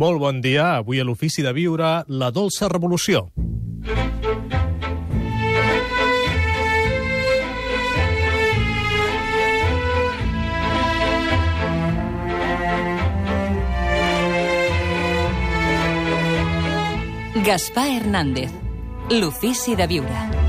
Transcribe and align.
Molt 0.00 0.16
bon 0.16 0.38
dia. 0.40 0.78
Avui 0.80 1.00
a 1.00 1.04
l'Ofici 1.04 1.42
de 1.44 1.52
Viure, 1.52 1.90
la 2.08 2.30
dolça 2.32 2.70
revolució. 2.72 3.26
Gaspar 17.44 17.88
Hernández, 17.98 18.52
l'Ofici 19.20 19.76
de 19.76 19.86
Viure. 19.90 20.39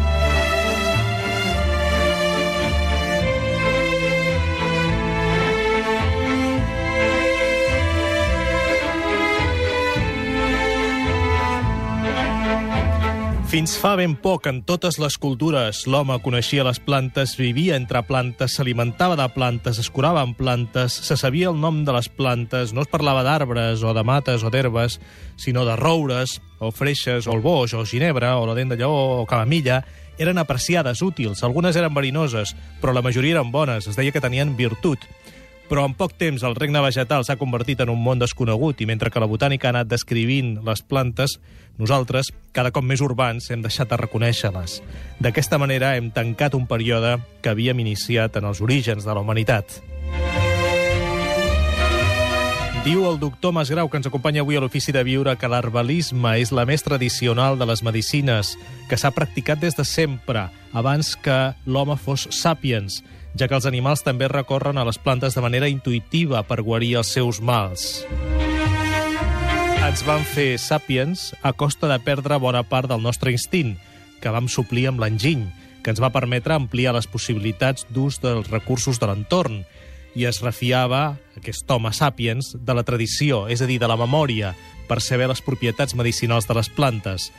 Fins 13.51 13.73
fa 13.75 13.97
ben 13.99 14.13
poc, 14.15 14.45
en 14.47 14.61
totes 14.63 14.95
les 14.95 15.17
cultures, 15.19 15.81
l'home 15.91 16.15
coneixia 16.23 16.63
les 16.63 16.77
plantes, 16.79 17.33
vivia 17.35 17.75
entre 17.75 17.99
plantes, 18.07 18.53
s'alimentava 18.55 19.17
de 19.19 19.25
plantes, 19.33 19.75
es 19.81 19.89
curava 19.91 20.21
amb 20.23 20.37
plantes, 20.39 20.95
se 21.03 21.17
sabia 21.19 21.49
el 21.51 21.59
nom 21.59 21.81
de 21.83 21.91
les 21.91 22.07
plantes, 22.07 22.71
no 22.71 22.85
es 22.85 22.87
parlava 22.87 23.25
d'arbres 23.27 23.83
o 23.83 23.91
de 23.91 24.05
mates 24.07 24.45
o 24.47 24.51
d'herbes, 24.53 25.01
sinó 25.35 25.65
de 25.67 25.75
roures, 25.75 26.37
o 26.63 26.71
freixes, 26.71 27.27
o 27.27 27.35
el 27.35 27.43
boix, 27.43 27.75
o 27.75 27.83
ginebra, 27.83 28.37
o 28.39 28.47
la 28.47 28.55
dent 28.55 28.71
de 28.71 28.79
lleó, 28.79 29.19
o 29.19 29.27
camamilla, 29.27 29.81
eren 30.15 30.39
apreciades, 30.39 31.03
útils, 31.03 31.43
algunes 31.43 31.75
eren 31.75 31.91
verinoses, 31.91 32.55
però 32.79 32.95
la 32.95 33.03
majoria 33.03 33.35
eren 33.35 33.51
bones, 33.51 33.91
es 33.91 33.99
deia 33.99 34.15
que 34.15 34.23
tenien 34.23 34.55
virtut 34.55 35.03
però 35.71 35.85
en 35.87 35.93
poc 35.95 36.17
temps 36.19 36.43
el 36.43 36.57
regne 36.57 36.81
vegetal 36.83 37.23
s'ha 37.23 37.37
convertit 37.39 37.79
en 37.79 37.89
un 37.93 38.01
món 38.03 38.19
desconegut 38.19 38.81
i 38.83 38.87
mentre 38.89 39.07
que 39.07 39.21
la 39.23 39.29
botànica 39.31 39.69
ha 39.69 39.71
anat 39.71 39.87
descrivint 39.87 40.57
les 40.67 40.81
plantes, 40.83 41.37
nosaltres, 41.79 42.33
cada 42.51 42.73
cop 42.75 42.83
més 42.83 42.99
urbans, 42.99 43.47
hem 43.55 43.63
deixat 43.63 43.87
de 43.87 44.01
reconèixer-les. 44.01 44.81
D'aquesta 45.23 45.61
manera 45.61 45.93
hem 45.95 46.09
tancat 46.11 46.57
un 46.59 46.67
període 46.67 47.21
que 47.39 47.53
havíem 47.53 47.79
iniciat 47.85 48.35
en 48.35 48.49
els 48.51 48.59
orígens 48.59 49.07
de 49.07 49.15
la 49.15 49.23
humanitat. 49.23 49.79
Diu 52.83 53.05
el 53.07 53.19
doctor 53.21 53.53
Masgrau, 53.55 53.87
que 53.87 53.99
ens 54.01 54.09
acompanya 54.09 54.41
avui 54.41 54.57
a 54.57 54.61
l'Ofici 54.63 54.91
de 54.91 55.05
Viure, 55.07 55.37
que 55.37 55.47
l'herbalisme 55.47 56.33
és 56.41 56.51
la 56.51 56.65
més 56.65 56.83
tradicional 56.83 57.55
de 57.59 57.69
les 57.69 57.83
medicines, 57.85 58.55
que 58.89 58.97
s'ha 58.99 59.13
practicat 59.15 59.61
des 59.61 59.77
de 59.77 59.85
sempre, 59.87 60.49
abans 60.73 61.13
que 61.15 61.53
l'home 61.63 61.95
fos 61.95 62.25
sàpiens, 62.33 62.99
ja 63.37 63.47
que 63.47 63.55
els 63.55 63.67
animals 63.69 64.03
també 64.03 64.27
recorren 64.27 64.77
a 64.77 64.85
les 64.87 64.99
plantes 64.99 65.35
de 65.35 65.43
manera 65.43 65.69
intuïtiva 65.71 66.43
per 66.47 66.61
guarir 66.61 66.95
els 67.01 67.13
seus 67.13 67.41
mals. 67.41 68.05
Ens 69.81 70.03
van 70.07 70.23
fer 70.23 70.55
sàpiens 70.61 71.31
a 71.41 71.53
costa 71.57 71.89
de 71.89 71.97
perdre 72.03 72.37
bona 72.39 72.61
part 72.63 72.87
del 72.91 73.01
nostre 73.01 73.31
instint, 73.33 73.75
que 74.21 74.31
vam 74.31 74.47
suplir 74.47 74.87
amb 74.91 75.01
l'enginy, 75.01 75.47
que 75.81 75.89
ens 75.91 76.01
va 76.01 76.13
permetre 76.13 76.53
ampliar 76.53 76.93
les 76.93 77.09
possibilitats 77.09 77.87
d'ús 77.89 78.19
dels 78.21 78.51
recursos 78.51 79.01
de 79.01 79.09
l'entorn, 79.09 79.63
i 80.13 80.27
es 80.27 80.41
refiava, 80.43 81.17
aquest 81.39 81.69
home 81.71 81.89
sàpiens, 81.95 82.53
de 82.59 82.75
la 82.75 82.83
tradició, 82.83 83.45
és 83.47 83.63
a 83.63 83.67
dir, 83.67 83.79
de 83.81 83.87
la 83.89 83.97
memòria, 83.97 84.53
per 84.87 84.99
saber 85.01 85.29
les 85.31 85.41
propietats 85.41 85.95
medicinals 85.95 86.47
de 86.49 86.57
les 86.57 86.69
plantes. 86.69 87.29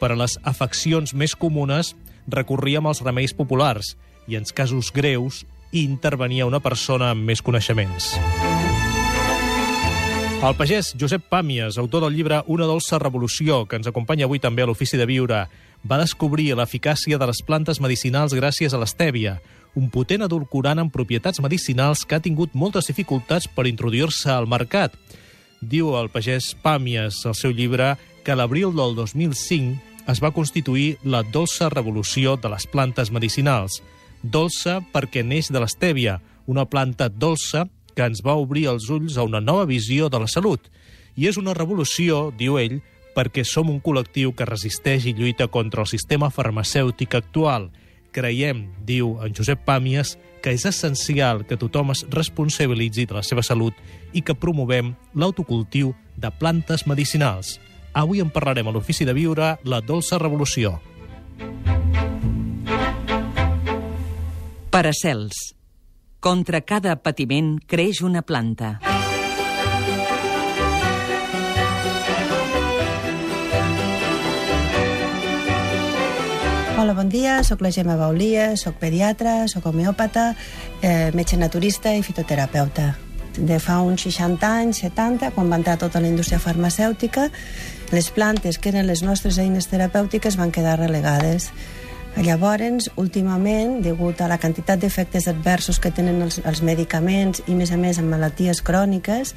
Per 0.00 0.12
a 0.14 0.16
les 0.16 0.38
afeccions 0.46 1.12
més 1.12 1.34
comunes 1.36 1.94
recorríem 2.30 2.86
als 2.86 3.02
remeis 3.02 3.34
populars, 3.34 3.96
i 4.30 4.36
en 4.38 4.46
casos 4.54 4.92
greus 4.94 5.44
intervenia 5.72 6.46
una 6.46 6.60
persona 6.62 7.10
amb 7.14 7.26
més 7.26 7.42
coneixements. 7.42 8.14
El 10.40 10.54
pagès 10.56 10.94
Josep 10.96 11.26
Pàmies, 11.28 11.76
autor 11.76 12.06
del 12.06 12.14
llibre 12.16 12.38
Una 12.48 12.64
dolça 12.64 12.98
revolució, 12.98 13.66
que 13.68 13.76
ens 13.76 13.90
acompanya 13.90 14.24
avui 14.24 14.40
també 14.40 14.62
a 14.64 14.68
l'Ofici 14.70 14.96
de 14.96 15.04
Viure, 15.04 15.42
va 15.84 15.98
descobrir 16.00 16.54
l'eficàcia 16.56 17.18
de 17.20 17.28
les 17.28 17.42
plantes 17.44 17.80
medicinals 17.80 18.32
gràcies 18.32 18.72
a 18.72 18.80
l'estèvia, 18.80 19.36
un 19.76 19.90
potent 19.92 20.24
adulcorant 20.24 20.80
amb 20.80 20.94
propietats 20.94 21.42
medicinals 21.44 22.06
que 22.06 22.16
ha 22.16 22.24
tingut 22.24 22.56
moltes 22.56 22.88
dificultats 22.88 23.50
per 23.52 23.68
introduir-se 23.68 24.32
al 24.32 24.48
mercat. 24.48 24.96
Diu 25.60 25.92
el 26.00 26.08
pagès 26.08 26.54
Pàmies 26.64 27.20
al 27.28 27.36
seu 27.36 27.52
llibre 27.52 27.96
que 28.24 28.34
l'abril 28.34 28.72
del 28.72 28.96
2005 28.96 30.08
es 30.08 30.24
va 30.24 30.32
constituir 30.32 30.96
la 31.04 31.20
dolça 31.22 31.68
revolució 31.68 32.38
de 32.40 32.48
les 32.48 32.66
plantes 32.66 33.12
medicinals– 33.12 33.82
dolça 34.22 34.80
perquè 34.92 35.24
neix 35.24 35.50
de 35.50 35.60
l'estèvia, 35.62 36.20
una 36.46 36.66
planta 36.66 37.08
dolça 37.08 37.66
que 37.94 38.06
ens 38.06 38.22
va 38.24 38.38
obrir 38.38 38.66
els 38.70 38.88
ulls 38.90 39.18
a 39.18 39.26
una 39.26 39.40
nova 39.40 39.66
visió 39.68 40.08
de 40.08 40.20
la 40.20 40.28
salut. 40.28 40.70
I 41.16 41.28
és 41.28 41.36
una 41.40 41.54
revolució, 41.54 42.30
diu 42.36 42.58
ell, 42.58 42.80
perquè 43.14 43.44
som 43.44 43.70
un 43.70 43.80
col·lectiu 43.82 44.32
que 44.36 44.46
resisteix 44.48 45.06
i 45.06 45.14
lluita 45.16 45.48
contra 45.48 45.82
el 45.82 45.90
sistema 45.90 46.30
farmacèutic 46.30 47.16
actual. 47.18 47.70
Creiem, 48.14 48.64
diu 48.86 49.16
en 49.22 49.34
Josep 49.36 49.64
Pàmies, 49.66 50.16
que 50.42 50.54
és 50.56 50.64
essencial 50.66 51.44
que 51.46 51.58
tothom 51.60 51.92
es 51.94 52.04
responsabilitzi 52.10 53.06
de 53.06 53.18
la 53.18 53.24
seva 53.26 53.44
salut 53.46 53.76
i 54.16 54.22
que 54.22 54.34
promovem 54.34 54.94
l'autocultiu 55.14 55.94
de 56.16 56.30
plantes 56.40 56.86
medicinals. 56.86 57.58
Avui 57.92 58.22
en 58.22 58.30
parlarem 58.30 58.68
a 58.70 58.74
l'Ofici 58.74 59.04
de 59.04 59.14
Viure 59.14 59.56
la 59.64 59.80
dolça 59.82 60.18
revolució. 60.18 60.78
Paracels. 64.70 65.34
Contra 66.22 66.60
cada 66.62 66.92
patiment 67.02 67.56
creix 67.66 68.04
una 68.06 68.20
planta. 68.22 68.76
Hola, 76.78 76.94
bon 76.94 77.10
dia, 77.10 77.40
sóc 77.42 77.64
la 77.66 77.72
Gemma 77.74 77.98
Baulia, 77.98 78.52
sóc 78.54 78.78
pediatra, 78.78 79.48
sóc 79.50 79.66
homeòpata, 79.66 80.36
eh, 80.82 81.10
metge 81.18 81.36
naturista 81.36 81.90
i 81.90 82.06
fitoterapeuta. 82.06 82.94
De 83.34 83.58
fa 83.58 83.80
uns 83.82 84.06
60 84.06 84.54
anys, 84.62 84.84
70, 84.86 85.32
quan 85.34 85.50
va 85.50 85.58
entrar 85.58 85.80
tota 85.82 85.98
la 85.98 86.06
indústria 86.06 86.38
farmacèutica, 86.38 87.26
les 87.90 88.14
plantes 88.14 88.62
que 88.62 88.70
eren 88.70 88.86
les 88.86 89.02
nostres 89.02 89.42
eines 89.42 89.66
terapèutiques 89.66 90.38
van 90.38 90.54
quedar 90.54 90.78
relegades 90.78 91.50
Llavors, 92.18 92.90
últimament, 92.98 93.78
degut 93.84 94.18
a 94.20 94.26
la 94.28 94.36
quantitat 94.42 94.80
d'efectes 94.82 95.28
adversos 95.30 95.78
que 95.80 95.92
tenen 95.94 96.18
els, 96.24 96.40
els 96.44 96.60
medicaments 96.66 97.40
i, 97.46 97.54
més 97.54 97.70
a 97.70 97.78
més, 97.80 98.00
en 98.02 98.10
malalties 98.10 98.60
cròniques, 98.66 99.34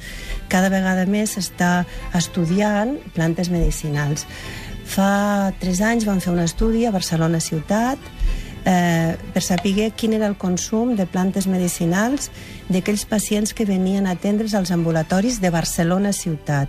cada 0.52 0.72
vegada 0.72 1.06
més 1.06 1.36
s'està 1.36 1.84
estudiant 2.18 2.96
plantes 3.14 3.48
medicinals. 3.54 4.26
Fa 4.84 5.54
tres 5.62 5.80
anys 5.80 6.04
vam 6.04 6.20
fer 6.20 6.34
un 6.34 6.42
estudi 6.42 6.84
a 6.84 6.92
Barcelona 6.92 7.40
ciutat 7.40 7.98
eh, 8.66 9.16
per 9.32 9.42
saber 9.42 9.90
quin 9.96 10.18
era 10.18 10.26
el 10.26 10.36
consum 10.36 10.94
de 10.98 11.06
plantes 11.06 11.46
medicinals 11.46 12.30
d'aquells 12.68 13.06
pacients 13.08 13.54
que 13.54 13.64
venien 13.68 14.06
a 14.06 14.18
atendre's 14.18 14.54
als 14.54 14.74
ambulatoris 14.74 15.40
de 15.40 15.50
Barcelona 15.54 16.12
ciutat 16.12 16.68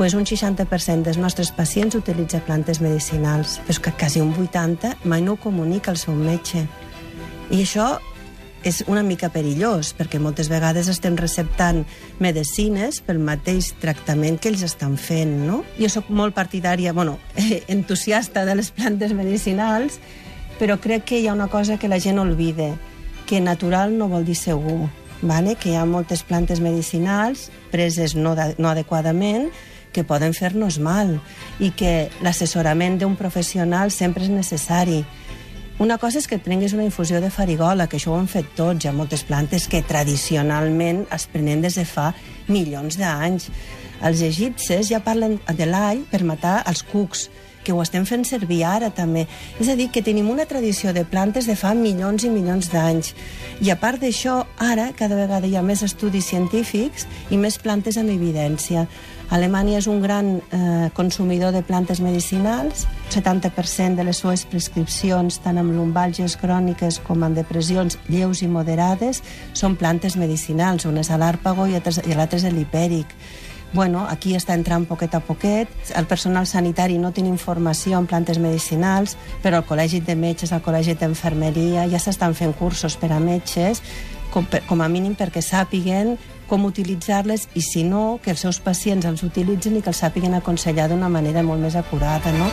pues 0.00 0.14
un 0.14 0.24
60% 0.24 1.02
dels 1.04 1.18
nostres 1.20 1.50
pacients 1.52 1.92
utilitza 1.94 2.38
plantes 2.40 2.78
medicinals, 2.80 3.58
però 3.66 3.82
que 3.84 3.90
quasi 3.92 4.22
un 4.24 4.30
80% 4.32 5.04
mai 5.04 5.20
no 5.20 5.34
ho 5.34 5.36
comunica 5.36 5.90
al 5.90 5.98
seu 6.00 6.14
metge. 6.16 6.62
I 7.52 7.58
això 7.60 7.98
és 8.64 8.78
una 8.88 9.02
mica 9.04 9.28
perillós, 9.28 9.90
perquè 9.92 10.16
moltes 10.16 10.48
vegades 10.48 10.88
estem 10.88 11.18
receptant 11.20 11.82
medicines 12.16 13.02
pel 13.04 13.20
mateix 13.20 13.74
tractament 13.82 14.38
que 14.40 14.48
ells 14.48 14.62
estan 14.64 14.96
fent, 14.96 15.34
no? 15.44 15.58
Jo 15.76 15.90
sóc 15.92 16.08
molt 16.08 16.32
partidària, 16.32 16.94
bueno, 16.96 17.18
entusiasta 17.68 18.46
de 18.48 18.54
les 18.56 18.70
plantes 18.72 19.12
medicinals, 19.12 19.98
però 20.56 20.78
crec 20.80 21.04
que 21.10 21.18
hi 21.20 21.28
ha 21.28 21.34
una 21.36 21.50
cosa 21.52 21.76
que 21.76 21.92
la 21.92 22.00
gent 22.00 22.24
olvida, 22.24 22.70
que 23.28 23.42
natural 23.44 23.92
no 23.98 24.08
vol 24.08 24.24
dir 24.24 24.38
segur, 24.40 24.88
vale? 25.20 25.58
que 25.60 25.74
hi 25.74 25.76
ha 25.76 25.84
moltes 25.84 26.22
plantes 26.24 26.64
medicinals 26.64 27.50
preses 27.68 28.16
no, 28.16 28.32
no 28.32 28.72
adequadament 28.72 29.50
que 29.92 30.04
poden 30.04 30.34
fer-nos 30.36 30.78
mal 30.78 31.16
i 31.58 31.72
que 31.76 32.10
l'assessorament 32.24 32.98
d'un 33.00 33.16
professional 33.16 33.90
sempre 33.90 34.24
és 34.24 34.32
necessari. 34.32 35.04
Una 35.80 35.96
cosa 35.96 36.18
és 36.20 36.26
que 36.28 36.36
et 36.36 36.44
prenguis 36.44 36.74
una 36.76 36.84
infusió 36.84 37.22
de 37.24 37.30
farigola, 37.32 37.86
que 37.88 37.96
això 37.96 38.12
ho 38.12 38.18
han 38.20 38.28
fet 38.28 38.50
tots. 38.52 38.84
Hi 38.84 38.90
ha 38.90 38.92
moltes 38.92 39.22
plantes 39.24 39.64
que 39.64 39.80
tradicionalment 39.80 41.06
es 41.08 41.24
prenen 41.32 41.62
des 41.64 41.78
de 41.80 41.86
fa 41.88 42.10
milions 42.52 42.98
d'anys. 43.00 43.48
Els 44.04 44.20
egipcis 44.24 44.90
ja 44.92 45.00
parlen 45.00 45.38
de 45.56 45.68
l'all 45.68 46.04
per 46.10 46.20
matar 46.28 46.58
els 46.68 46.84
cucs, 46.84 47.30
que 47.64 47.72
ho 47.72 47.80
estem 47.82 48.06
fent 48.08 48.24
servir 48.28 48.62
ara 48.64 48.90
també. 48.92 49.26
És 49.60 49.68
a 49.68 49.76
dir, 49.76 49.90
que 49.92 50.02
tenim 50.04 50.30
una 50.32 50.46
tradició 50.48 50.94
de 50.96 51.04
plantes 51.08 51.48
de 51.48 51.56
fa 51.56 51.74
milions 51.76 52.24
i 52.24 52.32
milions 52.32 52.70
d'anys. 52.72 53.14
I 53.60 53.72
a 53.72 53.76
part 53.80 54.00
d'això, 54.00 54.40
ara 54.58 54.90
cada 54.96 55.18
vegada 55.18 55.48
hi 55.48 55.56
ha 55.56 55.64
més 55.64 55.84
estudis 55.86 56.28
científics 56.32 57.06
i 57.30 57.40
més 57.40 57.56
plantes 57.60 58.00
amb 58.00 58.12
evidència. 58.12 58.86
Alemanya 59.30 59.78
és 59.78 59.86
un 59.86 60.00
gran 60.02 60.40
eh, 60.40 60.90
consumidor 60.94 61.52
de 61.54 61.62
plantes 61.62 62.00
medicinals. 62.02 62.88
70% 63.14 63.94
de 63.94 64.06
les 64.06 64.18
seues 64.18 64.42
prescripcions, 64.50 65.38
tant 65.44 65.60
amb 65.62 65.70
lumbàlgies 65.70 66.34
cròniques 66.40 66.98
com 67.06 67.22
amb 67.22 67.38
depressions 67.38 67.98
lleus 68.10 68.42
i 68.42 68.48
moderades, 68.50 69.22
són 69.54 69.78
plantes 69.78 70.18
medicinals. 70.18 70.86
Una 70.90 71.06
és 71.06 71.12
l'àrpago 71.14 71.68
i 71.70 71.78
l'altra 71.78 72.42
és 72.42 72.50
l'hipèric. 72.50 73.14
Bueno, 73.72 74.06
aquí 74.08 74.34
està 74.34 74.54
entrant 74.58 74.86
poquet 74.88 75.14
a 75.14 75.20
poquet. 75.20 75.70
El 75.96 76.08
personal 76.10 76.46
sanitari 76.46 76.98
no 76.98 77.12
té 77.12 77.22
informació 77.22 77.98
en 77.98 78.08
plantes 78.10 78.40
medicinals, 78.42 79.16
però 79.42 79.60
al 79.60 79.66
Col·legi 79.68 80.02
de 80.04 80.16
Metges, 80.16 80.52
al 80.52 80.64
Col·legi 80.64 80.96
d'Enfermeria, 80.98 81.86
ja 81.90 82.00
s'estan 82.02 82.34
fent 82.34 82.54
cursos 82.58 82.96
per 82.96 83.12
a 83.12 83.20
metges, 83.20 83.82
com, 84.30 84.46
com 84.66 84.82
a 84.82 84.88
mínim 84.88 85.16
perquè 85.18 85.42
sàpiguen 85.42 86.16
com 86.50 86.66
utilitzar-les 86.66 87.46
i, 87.54 87.62
si 87.62 87.84
no, 87.86 88.18
que 88.22 88.34
els 88.34 88.42
seus 88.42 88.58
pacients 88.62 89.06
els 89.06 89.22
utilitzin 89.22 89.78
i 89.78 89.84
que 89.84 89.94
els 89.94 90.02
sàpiguen 90.02 90.34
aconsellar 90.34 90.88
d'una 90.90 91.12
manera 91.12 91.46
molt 91.46 91.62
més 91.62 91.78
acurada, 91.78 92.34
no? 92.34 92.50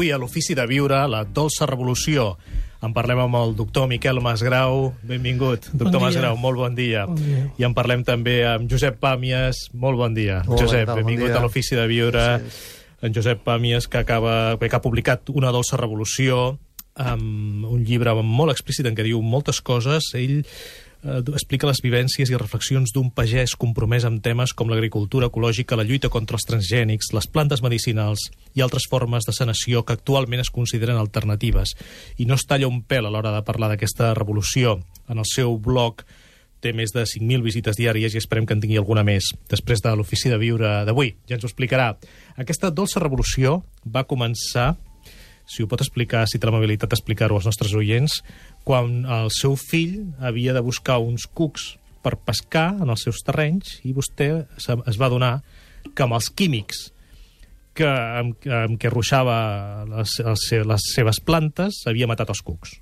Avui 0.00 0.14
a 0.14 0.16
l'Ofici 0.16 0.54
de 0.56 0.64
Viure, 0.64 0.96
la 1.12 1.26
dolça 1.28 1.66
revolució. 1.68 2.30
En 2.80 2.94
parlem 2.96 3.18
amb 3.20 3.36
el 3.36 3.50
doctor 3.52 3.84
Miquel 3.84 4.16
Masgrau. 4.24 4.94
Benvingut, 5.04 5.66
doctor 5.74 5.98
bon 5.98 6.06
Masgrau, 6.06 6.38
molt 6.40 6.56
bon 6.56 6.72
dia. 6.78 7.02
Bon 7.04 7.18
dia. 7.20 7.42
I 7.60 7.66
en 7.68 7.74
parlem 7.76 8.00
també 8.08 8.38
amb 8.48 8.64
Josep 8.64 8.96
Pàmies. 8.96 9.66
Molt 9.76 10.00
bon 10.00 10.16
dia. 10.16 10.38
Hola, 10.46 10.56
Josep, 10.56 10.86
tal? 10.88 10.94
Bon 10.94 11.02
benvingut 11.02 11.28
dia. 11.28 11.36
a 11.36 11.42
l'Ofici 11.44 11.76
de 11.76 11.84
Viure. 11.90 12.24
En 13.04 13.12
Josep 13.12 13.44
Pàmies, 13.44 13.90
que, 13.92 14.00
acaba, 14.00 14.56
que 14.56 14.72
ha 14.72 14.80
publicat 14.80 15.28
Una 15.36 15.52
dolça 15.52 15.76
revolució, 15.76 16.56
amb 16.96 17.68
un 17.68 17.84
llibre 17.84 18.16
molt 18.24 18.56
explícit 18.56 18.88
en 18.88 18.96
què 18.96 19.04
diu 19.04 19.20
moltes 19.20 19.60
coses. 19.60 20.14
Ell 20.16 20.46
eh, 21.04 21.20
explica 21.32 21.68
les 21.68 21.80
vivències 21.82 22.30
i 22.30 22.38
reflexions 22.38 22.92
d'un 22.94 23.10
pagès 23.14 23.56
compromès 23.58 24.06
amb 24.08 24.22
temes 24.24 24.54
com 24.56 24.70
l'agricultura 24.70 25.30
ecològica, 25.30 25.78
la 25.78 25.86
lluita 25.86 26.10
contra 26.12 26.38
els 26.38 26.46
transgènics, 26.48 27.12
les 27.16 27.28
plantes 27.28 27.62
medicinals 27.62 28.28
i 28.54 28.64
altres 28.64 28.88
formes 28.90 29.26
de 29.26 29.34
sanació 29.36 29.84
que 29.84 29.96
actualment 29.96 30.42
es 30.44 30.52
consideren 30.54 31.00
alternatives. 31.00 31.76
I 32.18 32.26
no 32.26 32.36
es 32.36 32.46
talla 32.46 32.68
un 32.68 32.82
pèl 32.82 33.06
a 33.06 33.12
l'hora 33.12 33.34
de 33.36 33.44
parlar 33.46 33.70
d'aquesta 33.72 34.14
revolució. 34.14 34.80
En 35.08 35.18
el 35.18 35.28
seu 35.28 35.56
blog 35.58 36.04
té 36.60 36.74
més 36.76 36.92
de 36.92 37.06
5.000 37.08 37.42
visites 37.42 37.78
diàries 37.78 38.14
i 38.14 38.20
esperem 38.20 38.46
que 38.46 38.52
en 38.56 38.60
tingui 38.60 38.76
alguna 38.76 39.04
més 39.06 39.32
després 39.48 39.80
de 39.80 39.94
l'ofici 39.96 40.28
de 40.28 40.38
viure 40.40 40.82
d'avui. 40.84 41.14
Ja 41.28 41.38
ens 41.38 41.44
ho 41.46 41.48
explicarà. 41.48 41.94
Aquesta 42.36 42.70
dolça 42.70 43.00
revolució 43.00 43.62
va 43.84 44.04
començar 44.04 44.74
si 45.50 45.64
ho 45.64 45.68
pot 45.70 45.82
explicar, 45.82 46.26
si 46.30 46.38
té 46.38 46.46
l'amabilitat 46.46 46.92
d'explicar-ho 46.92 47.40
als 47.40 47.48
nostres 47.48 47.74
oients, 47.74 48.20
quan 48.66 49.02
el 49.02 49.32
seu 49.34 49.56
fill 49.58 50.12
havia 50.22 50.54
de 50.54 50.62
buscar 50.62 51.00
uns 51.02 51.26
cucs 51.26 51.74
per 52.04 52.14
pescar 52.24 52.70
en 52.80 52.92
els 52.92 53.02
seus 53.04 53.20
terrenys 53.26 53.80
i 53.84 53.92
vostè 53.96 54.30
es 54.56 55.00
va 55.00 55.10
donar 55.12 55.40
que 55.94 56.06
amb 56.06 56.16
els 56.16 56.30
químics 56.36 56.88
que, 57.76 57.88
amb, 57.88 58.46
amb 58.60 58.78
què 58.80 58.92
ruixava 58.92 59.36
les, 59.88 60.16
les, 60.26 60.46
les 60.70 60.86
seves 60.94 61.20
plantes 61.24 61.82
havia 61.90 62.08
matat 62.10 62.32
els 62.32 62.42
cucs. 62.44 62.76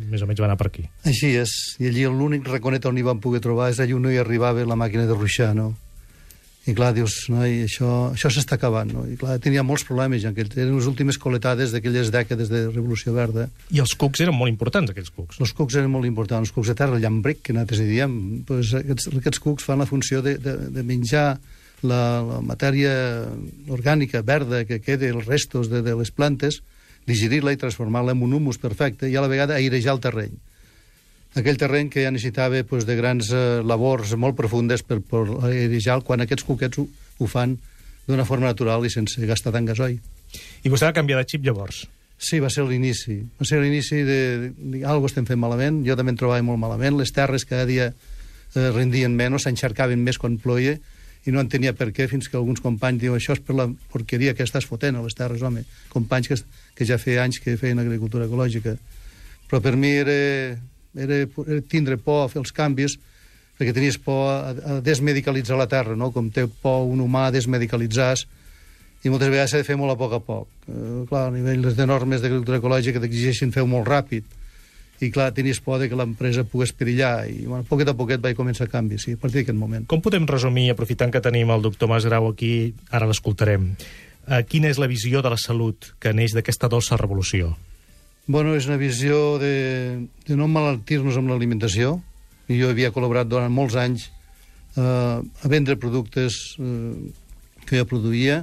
Més 0.00 0.22
o 0.22 0.28
menys 0.28 0.40
va 0.40 0.46
anar 0.48 0.56
per 0.60 0.70
aquí. 0.70 0.86
Així 1.08 1.34
és. 1.36 1.52
I 1.82 1.90
allí 1.90 2.06
l'únic 2.08 2.46
raconet 2.48 2.86
on 2.88 2.98
hi 2.98 3.04
vam 3.04 3.20
poder 3.20 3.42
trobar 3.44 3.68
és 3.72 3.80
allà 3.82 3.96
on 3.96 4.06
no 4.06 4.12
hi 4.12 4.20
arribava 4.22 4.64
la 4.64 4.78
màquina 4.78 5.06
de 5.08 5.16
ruixar, 5.16 5.52
no? 5.56 5.72
I 6.68 6.74
clar, 6.76 6.90
dius, 6.92 7.14
no, 7.32 7.40
i 7.48 7.62
això, 7.64 8.10
això 8.12 8.28
s'està 8.28 8.58
acabant, 8.58 8.90
no? 8.92 9.06
I 9.08 9.14
clar, 9.16 9.38
tenia 9.40 9.62
molts 9.64 9.86
problemes, 9.88 10.20
ja 10.20 10.34
que 10.36 10.44
eren 10.44 10.74
les 10.76 10.88
últimes 10.90 11.16
coletades 11.18 11.72
d'aquelles 11.72 12.10
dècades 12.12 12.50
de 12.52 12.66
Revolució 12.68 13.14
Verda. 13.16 13.46
I 13.72 13.80
els 13.80 13.94
cucs 13.96 14.20
eren 14.20 14.36
molt 14.36 14.52
importants, 14.52 14.92
aquells 14.92 15.08
cucs. 15.14 15.40
Els 15.40 15.54
cucs 15.56 15.78
eren 15.80 15.88
molt 15.92 16.04
importants, 16.08 16.50
els 16.50 16.54
cucs 16.56 16.68
de 16.68 16.76
terra, 16.76 16.98
el 16.98 17.06
llambric, 17.06 17.40
que 17.46 17.56
nosaltres 17.56 17.80
diem, 17.88 18.12
pues, 18.48 18.74
aquests, 18.76 19.08
aquests 19.22 19.40
cucs 19.40 19.64
fan 19.64 19.80
la 19.80 19.88
funció 19.88 20.20
de, 20.26 20.36
de, 20.42 20.56
de 20.76 20.84
menjar 20.84 21.24
la, 21.80 22.02
la 22.28 22.42
matèria 22.44 22.92
orgànica 23.72 24.20
verda 24.20 24.66
que 24.68 24.82
queda, 24.84 25.08
els 25.08 25.24
restos 25.30 25.72
de, 25.72 25.80
de 25.86 25.96
les 25.96 26.12
plantes, 26.12 26.60
digerir-la 27.08 27.56
i 27.56 27.60
transformar-la 27.60 28.12
en 28.12 28.28
un 28.28 28.36
humus 28.36 28.60
perfecte 28.60 29.08
i 29.08 29.16
a 29.16 29.24
la 29.24 29.32
vegada 29.32 29.56
airejar 29.56 29.96
el 29.96 30.04
terreny. 30.04 30.36
Aquell 31.38 31.58
terreny 31.60 31.90
que 31.92 32.02
ja 32.02 32.10
necessitava 32.10 32.64
pues, 32.66 32.86
de 32.88 32.96
grans 32.98 33.30
eh, 33.30 33.60
labors 33.62 34.16
molt 34.18 34.34
profundes 34.38 34.82
per, 34.82 34.98
per 34.98 35.22
airejar 35.46 36.00
quan 36.06 36.24
aquests 36.24 36.46
cuquets 36.48 36.82
ho, 36.82 36.88
ho 37.20 37.28
fan 37.30 37.54
d'una 38.08 38.26
forma 38.26 38.50
natural 38.50 38.84
i 38.86 38.90
sense 38.90 39.14
gastar 39.28 39.52
tant 39.54 39.68
gasoil. 39.68 40.00
I 40.64 40.70
vostè 40.72 40.90
va 40.90 40.96
canviar 40.96 41.20
de 41.20 41.28
xip 41.30 41.46
llavors. 41.46 41.84
Sí, 42.20 42.40
va 42.42 42.50
ser 42.52 42.66
l'inici. 42.68 43.16
Va 43.38 43.46
ser 43.48 43.62
l'inici 43.62 44.02
de, 44.04 44.20
de, 44.42 44.48
de 44.74 44.80
algo 44.84 45.08
estem 45.08 45.24
fent 45.28 45.40
malament. 45.40 45.80
Jo 45.86 45.96
també 45.96 46.12
em 46.12 46.18
trobava 46.20 46.42
molt 46.44 46.60
malament. 46.60 46.98
Les 46.98 47.14
terres 47.16 47.46
cada 47.48 47.64
dia 47.68 47.92
eh, 47.92 48.70
rendien 48.74 49.14
menys, 49.16 49.46
s'enxarcaven 49.46 50.02
més 50.04 50.18
quan 50.20 50.36
ploia 50.42 50.76
i 51.28 51.32
no 51.32 51.42
entenia 51.44 51.72
per 51.76 51.90
què, 51.92 52.06
fins 52.08 52.30
que 52.32 52.38
alguns 52.38 52.62
companys 52.64 53.00
diuen 53.02 53.20
això 53.20 53.34
és 53.36 53.42
per 53.44 53.56
la 53.56 53.66
porqueria 53.92 54.32
que 54.36 54.44
estàs 54.46 54.66
fotent 54.68 54.96
a 54.96 55.04
les 55.04 55.16
terres, 55.16 55.42
home. 55.44 55.66
Companys 55.92 56.30
que, 56.30 56.38
que 56.76 56.88
ja 56.88 57.00
feia 57.00 57.24
anys 57.24 57.40
que 57.44 57.58
feien 57.60 57.80
agricultura 57.80 58.28
ecològica. 58.28 58.76
Però 59.50 59.60
per 59.64 59.74
mi 59.76 59.90
era, 60.00 60.14
era, 60.96 61.22
era 61.26 61.60
tindre 61.68 61.96
por 62.00 62.24
a 62.24 62.28
fer 62.32 62.40
els 62.42 62.52
canvis 62.54 62.98
perquè 63.60 63.74
tenies 63.76 63.98
por 64.00 64.24
a, 64.32 64.50
a 64.50 64.80
desmedicalitzar 64.80 65.58
la 65.60 65.68
terra, 65.68 65.92
no? 65.96 66.08
com 66.14 66.30
té 66.32 66.46
por 66.48 66.86
un 66.88 67.02
humà 67.04 67.26
a 67.28 67.34
desmedicalitzar 67.34 68.14
i 69.04 69.12
moltes 69.12 69.28
vegades 69.28 69.52
s'ha 69.52 69.60
de 69.60 69.68
fer 69.68 69.76
molt 69.80 69.92
a 69.94 69.96
poc 70.00 70.16
a 70.16 70.20
poc. 70.24 70.48
Eh, 70.68 71.04
clar, 71.08 71.28
a 71.28 71.32
nivell 71.34 71.68
de 71.76 71.86
normes 71.88 72.24
d'agricultura 72.24 72.60
ecològica 72.60 73.00
t'exigeixen 73.00 73.52
fer 73.52 73.64
molt 73.68 73.88
ràpid 73.88 74.24
i 75.00 75.08
clar, 75.12 75.30
tenies 75.36 75.60
por 75.64 75.80
de 75.80 75.88
que 75.88 75.96
l'empresa 75.96 76.44
pogués 76.44 76.74
perillar 76.76 77.24
i 77.28 77.46
bueno, 77.46 77.64
poquet 77.68 77.88
a 77.88 77.96
poquet 77.96 78.20
vaig 78.20 78.36
començar 78.36 78.66
a 78.68 78.72
canvi, 78.72 78.98
sí, 79.00 79.16
a 79.16 79.20
partir 79.20 79.42
d'aquest 79.42 79.56
moment. 79.56 79.86
Com 79.88 80.02
podem 80.04 80.28
resumir, 80.28 80.68
aprofitant 80.72 81.12
que 81.12 81.24
tenim 81.24 81.52
el 81.52 81.64
doctor 81.64 81.88
Masgrau 81.88 82.28
aquí, 82.28 82.74
ara 82.92 83.08
l'escoltarem, 83.08 83.70
eh, 84.28 84.42
quina 84.48 84.68
és 84.68 84.80
la 84.80 84.88
visió 84.88 85.24
de 85.24 85.32
la 85.32 85.40
salut 85.40 85.94
que 86.00 86.12
neix 86.16 86.36
d'aquesta 86.36 86.68
dolça 86.68 87.00
revolució? 87.00 87.54
Bueno, 88.26 88.54
és 88.54 88.66
una 88.68 88.78
visió 88.78 89.38
de, 89.40 90.06
de 90.26 90.36
no 90.36 90.46
malaltir-nos 90.48 91.16
amb 91.18 91.32
l'alimentació. 91.32 91.96
Jo 92.50 92.70
havia 92.70 92.92
col·laborat 92.94 93.28
durant 93.30 93.52
molts 93.52 93.76
anys 93.78 94.08
eh, 94.76 94.82
a 94.82 95.50
vendre 95.50 95.78
productes 95.80 96.56
eh, 96.58 96.94
que 97.66 97.80
jo 97.80 97.88
produïa 97.88 98.42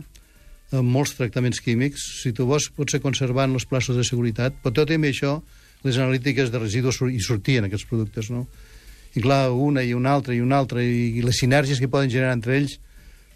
amb 0.76 0.92
molts 0.92 1.14
tractaments 1.16 1.62
químics. 1.64 2.04
Si 2.24 2.34
tu 2.36 2.48
vols, 2.50 2.70
pot 2.76 2.92
ser 2.92 3.00
conservant 3.04 3.54
els 3.56 3.68
plaços 3.70 3.96
de 3.96 4.04
seguretat, 4.08 4.58
però 4.64 4.76
tot 4.82 4.92
i 4.92 4.98
amb 5.00 5.08
això, 5.08 5.38
les 5.86 6.00
analítiques 6.02 6.52
de 6.52 6.60
residus 6.60 7.00
hi 7.08 7.22
sortien, 7.24 7.68
aquests 7.68 7.88
productes, 7.88 8.32
no? 8.34 8.48
I 9.16 9.24
clar, 9.24 9.48
una 9.52 9.84
i 9.86 9.94
una 9.96 10.12
altra 10.14 10.36
i 10.36 10.42
una 10.44 10.60
altra, 10.60 10.84
i, 10.84 11.14
i 11.18 11.24
les 11.24 11.40
sinergies 11.40 11.80
que 11.80 11.90
poden 11.92 12.12
generar 12.12 12.36
entre 12.36 12.58
ells, 12.58 12.78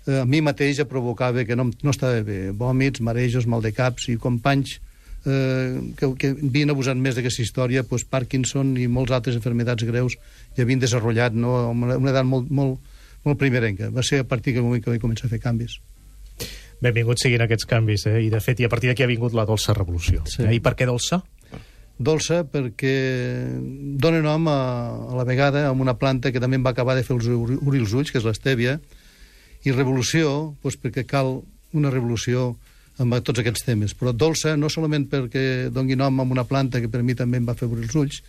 eh, 0.06 0.20
a 0.20 0.26
mi 0.28 0.42
mateix 0.44 0.82
ja 0.82 0.90
provocava 0.90 1.46
que 1.48 1.56
no, 1.56 1.70
no 1.72 1.96
estava 1.96 2.20
bé. 2.28 2.50
Vòmits, 2.52 3.02
marejos, 3.02 3.48
mal 3.48 3.64
de 3.64 3.72
caps 3.76 4.10
i 4.12 4.20
companys 4.20 4.80
eh, 5.26 5.94
que, 5.98 6.10
que 6.18 6.32
havien 6.34 6.74
abusat 6.74 6.98
més 6.98 7.18
d'aquesta 7.18 7.44
història, 7.44 7.84
doncs 7.88 8.08
Parkinson 8.10 8.76
i 8.80 8.88
molts 8.88 9.14
altres 9.16 9.38
enfermedats 9.38 9.86
greus 9.88 10.18
ja 10.58 10.66
havien 10.66 10.82
desenvolupat 10.82 11.38
no, 11.38 11.56
a 11.58 11.68
una, 11.72 11.98
una 12.02 12.14
edat 12.14 12.28
molt, 12.28 12.50
molt, 12.50 12.80
molt 13.26 13.40
primerenca. 13.40 13.92
Va 13.94 14.04
ser 14.06 14.24
a 14.24 14.28
partir 14.28 14.56
del 14.56 14.66
moment 14.68 14.84
que 14.84 14.94
vaig 14.94 15.04
començar 15.04 15.30
a 15.30 15.34
fer 15.34 15.42
canvis. 15.44 15.78
Benvinguts 16.82 17.28
siguin 17.28 17.44
aquests 17.46 17.68
canvis, 17.70 18.08
eh? 18.10 18.24
i 18.26 18.32
de 18.34 18.40
fet, 18.42 18.60
i 18.60 18.66
a 18.66 18.72
partir 18.72 18.90
d'aquí 18.90 19.06
ha 19.06 19.12
vingut 19.12 19.36
la 19.38 19.46
dolça 19.46 19.76
revolució. 19.78 20.24
Sí. 20.26 20.42
Eh? 20.48 20.56
I 20.58 20.64
per 20.66 20.74
què 20.80 20.88
dolça? 20.90 21.22
Dolça 22.02 22.42
perquè 22.50 22.96
dona 24.02 24.24
nom 24.26 24.48
a, 24.50 24.58
a 25.12 25.20
la 25.20 25.26
vegada 25.28 25.68
a 25.68 25.76
una 25.78 25.94
planta 26.02 26.32
que 26.34 26.42
també 26.42 26.58
em 26.58 26.66
va 26.66 26.74
acabar 26.74 26.96
de 26.98 27.06
fer 27.06 27.14
els, 27.14 27.30
obrir 27.30 27.84
els 27.84 27.94
ulls, 27.94 28.10
que 28.10 28.18
és 28.18 28.26
l'estèvia, 28.26 28.80
i 29.62 29.74
revolució, 29.76 30.56
doncs 30.64 30.80
perquè 30.82 31.06
cal 31.06 31.44
una 31.78 31.92
revolució 31.94 32.56
amb 33.02 33.18
tots 33.26 33.42
aquests 33.42 33.66
temes. 33.66 33.96
Però 33.98 34.14
dolça 34.14 34.56
no 34.60 34.70
solament 34.70 35.08
perquè 35.12 35.70
doni 35.74 35.98
nom 35.98 36.22
a 36.22 36.28
una 36.38 36.46
planta 36.48 36.82
que 36.82 36.90
per 36.92 37.04
mi 37.04 37.16
també 37.18 37.42
em 37.42 37.48
va 37.48 37.58
fer 37.58 37.70
obrir 37.70 37.88
els 37.88 37.98
ulls, 37.98 38.22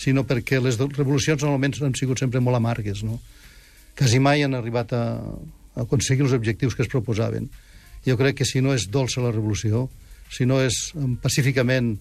sinó 0.00 0.24
perquè 0.26 0.60
les 0.62 0.78
revolucions 0.80 1.44
normalment 1.44 1.76
han 1.82 1.94
sigut 1.98 2.22
sempre 2.22 2.42
molt 2.42 2.58
amargues, 2.58 3.04
no? 3.06 3.20
Quasi 3.94 4.18
mai 4.18 4.42
han 4.42 4.56
arribat 4.58 4.92
a, 4.96 5.04
a 5.76 5.84
aconseguir 5.84 6.26
els 6.26 6.34
objectius 6.34 6.74
que 6.74 6.82
es 6.82 6.90
proposaven. 6.90 7.46
Jo 8.04 8.16
crec 8.18 8.40
que 8.40 8.48
si 8.48 8.60
no 8.60 8.74
és 8.74 8.88
dolça 8.90 9.22
la 9.22 9.30
revolució, 9.32 9.86
si 10.32 10.48
no 10.48 10.58
és 10.64 10.90
pacíficament 11.22 11.94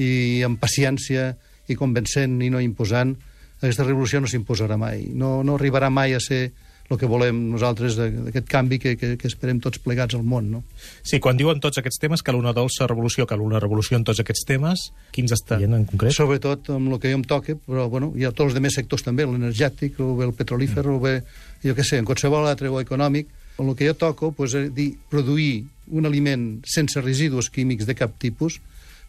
i 0.00 0.42
amb 0.46 0.58
paciència 0.60 1.34
i 1.68 1.76
convencent 1.76 2.40
i 2.42 2.50
no 2.50 2.62
imposant, 2.64 3.12
aquesta 3.58 3.84
revolució 3.84 4.20
no 4.20 4.28
s'imposarà 4.30 4.78
mai. 4.80 5.06
No, 5.12 5.42
no 5.44 5.58
arribarà 5.58 5.90
mai 5.92 6.16
a 6.16 6.20
ser 6.20 6.48
el 6.90 6.98
que 7.00 7.08
volem 7.08 7.38
nosaltres 7.54 7.96
d'aquest 7.96 8.48
canvi 8.50 8.78
que, 8.82 8.92
que, 9.00 9.14
que 9.20 9.28
esperem 9.30 9.60
tots 9.64 9.80
plegats 9.80 10.16
al 10.18 10.24
món, 10.26 10.50
no? 10.52 10.60
Sí, 11.02 11.16
quan 11.22 11.38
diuen 11.40 11.62
tots 11.64 11.80
aquests 11.80 12.00
temes, 12.02 12.22
cal 12.24 12.36
una 12.36 12.52
dolça 12.56 12.88
revolució, 12.90 13.24
cal 13.26 13.40
una 13.40 13.60
revolució 13.62 13.96
en 13.96 14.04
tots 14.04 14.20
aquests 14.20 14.44
temes, 14.48 14.90
quins 15.14 15.32
dient 15.48 15.78
en 15.78 15.86
concret? 15.88 16.12
Sobretot 16.16 16.68
amb 16.76 16.92
el 16.92 17.00
que 17.00 17.14
jo 17.14 17.20
em 17.20 17.24
toque, 17.24 17.56
però 17.56 17.88
bueno, 17.92 18.12
hi 18.18 18.28
ha 18.28 18.34
tots 18.34 18.50
els 18.50 18.58
demés 18.58 18.76
sectors 18.76 19.06
també, 19.06 19.24
l'energètic, 19.24 19.96
o 20.04 20.12
bé 20.18 20.28
el 20.28 20.36
petrolífer, 20.36 20.84
mm. 20.84 20.92
o 20.92 21.00
bé, 21.00 21.16
jo 21.64 21.76
què 21.78 21.88
sé, 21.88 22.02
en 22.02 22.10
qualsevol 22.10 22.50
altre 22.50 22.68
o 22.68 22.80
econòmic, 22.82 23.32
en 23.58 23.70
el 23.70 23.76
que 23.78 23.88
jo 23.88 23.96
toco 23.96 24.32
pues, 24.36 24.52
és 24.58 24.70
dir, 24.74 24.92
produir 25.08 25.64
un 25.94 26.04
aliment 26.08 26.46
sense 26.68 27.00
residus 27.00 27.48
químics 27.54 27.88
de 27.88 27.96
cap 27.96 28.12
tipus, 28.20 28.60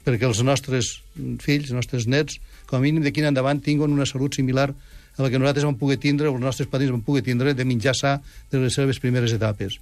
perquè 0.05 0.27
els 0.27 0.39
nostres 0.45 0.99
fills, 1.41 1.71
els 1.71 1.75
nostres 1.75 2.05
nets, 2.07 2.37
com 2.69 2.79
a 2.79 2.83
mínim 2.83 3.03
d'aquí 3.03 3.23
en 3.23 3.33
endavant, 3.33 3.59
tinguin 3.59 3.91
una 3.91 4.05
salut 4.07 4.37
similar 4.37 4.69
a 4.69 4.75
la 5.23 5.29
que 5.31 5.39
nosaltres 5.39 5.65
vam 5.67 5.77
poder 5.79 5.97
tindre, 6.01 6.29
els 6.29 6.41
nostres 6.43 6.69
padrins 6.71 6.91
van 6.91 7.03
poder 7.05 7.23
tindre, 7.23 7.53
de 7.55 7.65
menjar 7.65 7.95
sa 7.95 8.17
de 8.51 8.59
les 8.59 8.75
seves 8.75 8.99
primeres 8.99 9.33
etapes. 9.35 9.79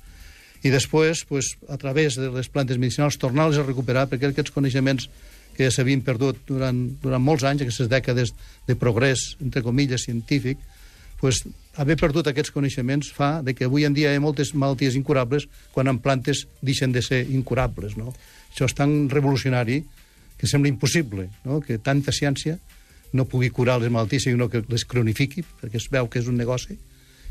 I 0.63 0.71
després, 0.71 1.25
pues, 1.27 1.55
a 1.67 1.77
través 1.77 2.15
de 2.15 2.29
les 2.31 2.47
plantes 2.47 2.77
medicinals, 2.79 3.17
tornar-les 3.19 3.59
a 3.59 3.65
recuperar, 3.67 4.07
perquè 4.07 4.29
aquests 4.29 4.53
coneixements 4.55 5.09
que 5.57 5.69
s'havien 5.69 6.01
perdut 6.01 6.39
durant, 6.47 6.77
durant 7.01 7.21
molts 7.21 7.43
anys, 7.45 7.65
aquestes 7.65 7.89
dècades 7.91 8.31
de 8.67 8.75
progrés, 8.79 9.33
entre 9.43 9.61
comilles, 9.65 10.05
científic, 10.05 10.61
pues, 11.19 11.43
haver 11.75 11.97
perdut 11.97 12.27
aquests 12.29 12.51
coneixements 12.53 13.09
fa 13.15 13.41
de 13.41 13.53
que 13.57 13.65
avui 13.65 13.85
en 13.87 13.93
dia 13.95 14.11
hi 14.11 14.19
ha 14.19 14.23
moltes 14.23 14.53
malalties 14.53 14.97
incurables 14.99 15.47
quan 15.73 15.89
en 15.89 15.99
plantes 16.03 16.45
deixen 16.61 16.91
de 16.93 17.01
ser 17.01 17.23
incurables. 17.31 17.97
No? 17.97 18.13
Això 18.51 18.67
és 18.69 18.75
tan 18.77 19.09
revolucionari 19.09 19.81
que 20.37 20.49
sembla 20.49 20.69
impossible 20.69 21.29
no? 21.45 21.61
que 21.63 21.79
tanta 21.79 22.13
ciència 22.13 22.59
no 23.13 23.25
pugui 23.29 23.51
curar 23.53 23.79
les 23.81 23.91
malalties, 23.93 24.25
sinó 24.25 24.49
que 24.49 24.63
les 24.67 24.85
cronifiqui, 24.89 25.45
perquè 25.61 25.79
es 25.79 25.87
veu 25.93 26.09
que 26.09 26.19
és 26.19 26.29
un 26.29 26.37
negoci, 26.37 26.77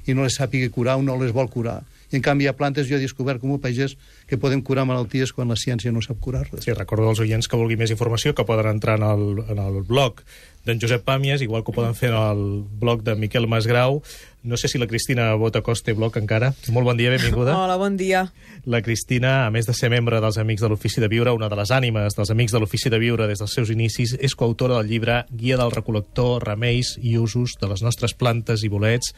i 0.06 0.14
no 0.14 0.26
les 0.26 0.38
sàpiga 0.38 0.70
curar 0.74 0.96
o 0.98 1.02
no 1.02 1.18
les 1.20 1.34
vol 1.34 1.50
curar. 1.50 1.80
I 2.12 2.20
en 2.20 2.24
canvi 2.24 2.46
hi 2.46 2.50
ha 2.50 2.56
plantes, 2.56 2.88
jo 2.88 2.98
he 2.98 3.02
descobert 3.02 3.40
com 3.40 3.54
a 3.56 3.60
pagès, 3.62 3.96
que 4.28 4.38
poden 4.40 4.62
curar 4.62 4.84
malalties 4.88 5.32
quan 5.32 5.48
la 5.48 5.58
ciència 5.58 5.92
no 5.92 6.04
sap 6.04 6.20
curar-les. 6.20 6.64
Sí, 6.64 6.74
recordo 6.76 7.08
als 7.08 7.22
oients 7.24 7.48
que 7.48 7.60
vulgui 7.60 7.78
més 7.80 7.92
informació 7.94 8.36
que 8.36 8.46
poden 8.48 8.68
entrar 8.74 8.98
en 9.00 9.06
el, 9.08 9.44
en 9.48 9.62
el 9.62 9.82
blog 9.88 10.20
d'en 10.66 10.78
Josep 10.78 11.02
Pàmies, 11.02 11.42
igual 11.42 11.64
que 11.64 11.72
ho 11.72 11.74
poden 11.74 11.96
fer 11.98 12.12
en 12.12 12.18
el 12.20 12.42
blog 12.78 13.02
de 13.02 13.16
Miquel 13.18 13.48
Masgrau. 13.50 14.00
No 14.46 14.56
sé 14.58 14.68
si 14.68 14.78
la 14.78 14.86
Cristina 14.90 15.32
Botacós 15.38 15.82
té 15.82 15.94
blog 15.94 16.16
encara. 16.18 16.52
Molt 16.74 16.86
bon 16.86 16.98
dia, 16.98 17.10
benvinguda. 17.10 17.54
Hola, 17.58 17.76
bon 17.78 17.96
dia. 17.98 18.24
La 18.66 18.82
Cristina, 18.82 19.46
a 19.46 19.50
més 19.54 19.66
de 19.66 19.74
ser 19.74 19.90
membre 19.90 20.20
dels 20.22 20.38
Amics 20.38 20.62
de 20.62 20.70
l'Ofici 20.70 21.02
de 21.02 21.10
Viure, 21.10 21.34
una 21.34 21.50
de 21.50 21.58
les 21.58 21.70
ànimes 21.74 22.18
dels 22.18 22.30
Amics 22.34 22.54
de 22.54 22.62
l'Ofici 22.62 22.90
de 22.90 22.98
Viure 23.02 23.26
des 23.30 23.42
dels 23.42 23.54
seus 23.58 23.70
inicis, 23.74 24.14
és 24.18 24.34
coautora 24.38 24.78
del 24.78 24.90
llibre 24.90 25.22
Guia 25.30 25.58
del 25.58 25.74
recol·lector, 25.74 26.42
remeis 26.46 26.96
i 27.02 27.16
usos 27.18 27.56
de 27.58 27.70
les 27.70 27.82
nostres 27.82 28.14
plantes 28.18 28.62
i 28.62 28.70
bolets, 28.70 29.14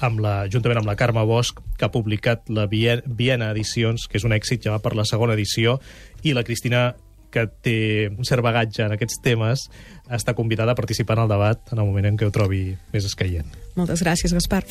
amb 0.00 0.20
la, 0.24 0.34
juntament 0.52 0.80
amb 0.80 0.88
la 0.88 0.96
Carme 0.96 1.24
Bosch, 1.28 1.60
que 1.78 1.86
ha 1.86 1.92
publicat 1.92 2.48
la 2.48 2.66
Viena 2.70 3.50
Edicions, 3.50 4.08
que 4.08 4.18
és 4.20 4.26
un 4.28 4.34
èxit, 4.36 4.64
ja 4.64 4.76
va 4.76 4.82
per 4.82 4.94
la 4.98 5.06
segona 5.08 5.36
edició, 5.36 5.78
i 6.22 6.34
la 6.36 6.44
Cristina 6.46 6.92
que 7.32 7.46
té 7.64 7.76
un 8.12 8.28
cert 8.28 8.44
bagatge 8.44 8.84
en 8.84 8.92
aquests 8.94 9.22
temes, 9.24 9.64
està 10.12 10.36
convidada 10.36 10.76
a 10.76 10.78
participar 10.78 11.16
en 11.16 11.24
el 11.24 11.32
debat 11.32 11.72
en 11.72 11.80
el 11.80 11.88
moment 11.88 12.10
en 12.12 12.20
què 12.20 12.28
ho 12.28 12.34
trobi 12.34 12.76
més 12.92 13.08
escaient. 13.08 13.48
Moltes 13.78 14.04
gràcies, 14.04 14.36
Gaspar. 14.36 14.62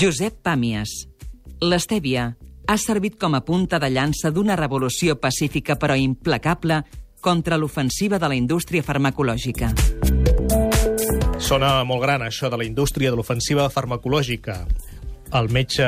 Josep 0.00 0.38
Pàmies. 0.44 0.92
L'estèvia 1.60 2.30
ha 2.70 2.76
servit 2.80 3.18
com 3.20 3.34
a 3.36 3.42
punta 3.44 3.80
de 3.82 3.90
llança 3.90 4.30
d'una 4.32 4.56
revolució 4.56 5.18
pacífica 5.20 5.74
però 5.76 5.96
implacable 5.98 6.78
contra 7.20 7.58
l'ofensiva 7.60 8.18
de 8.18 8.28
la 8.28 8.36
indústria 8.36 8.82
farmacològica. 8.82 9.72
Sona 11.40 11.80
molt 11.88 12.02
gran, 12.04 12.24
això 12.24 12.50
de 12.52 12.58
la 12.60 12.66
indústria 12.66 13.10
de 13.10 13.18
l'ofensiva 13.18 13.68
farmacològica. 13.72 14.60
El 15.36 15.50
metge 15.54 15.84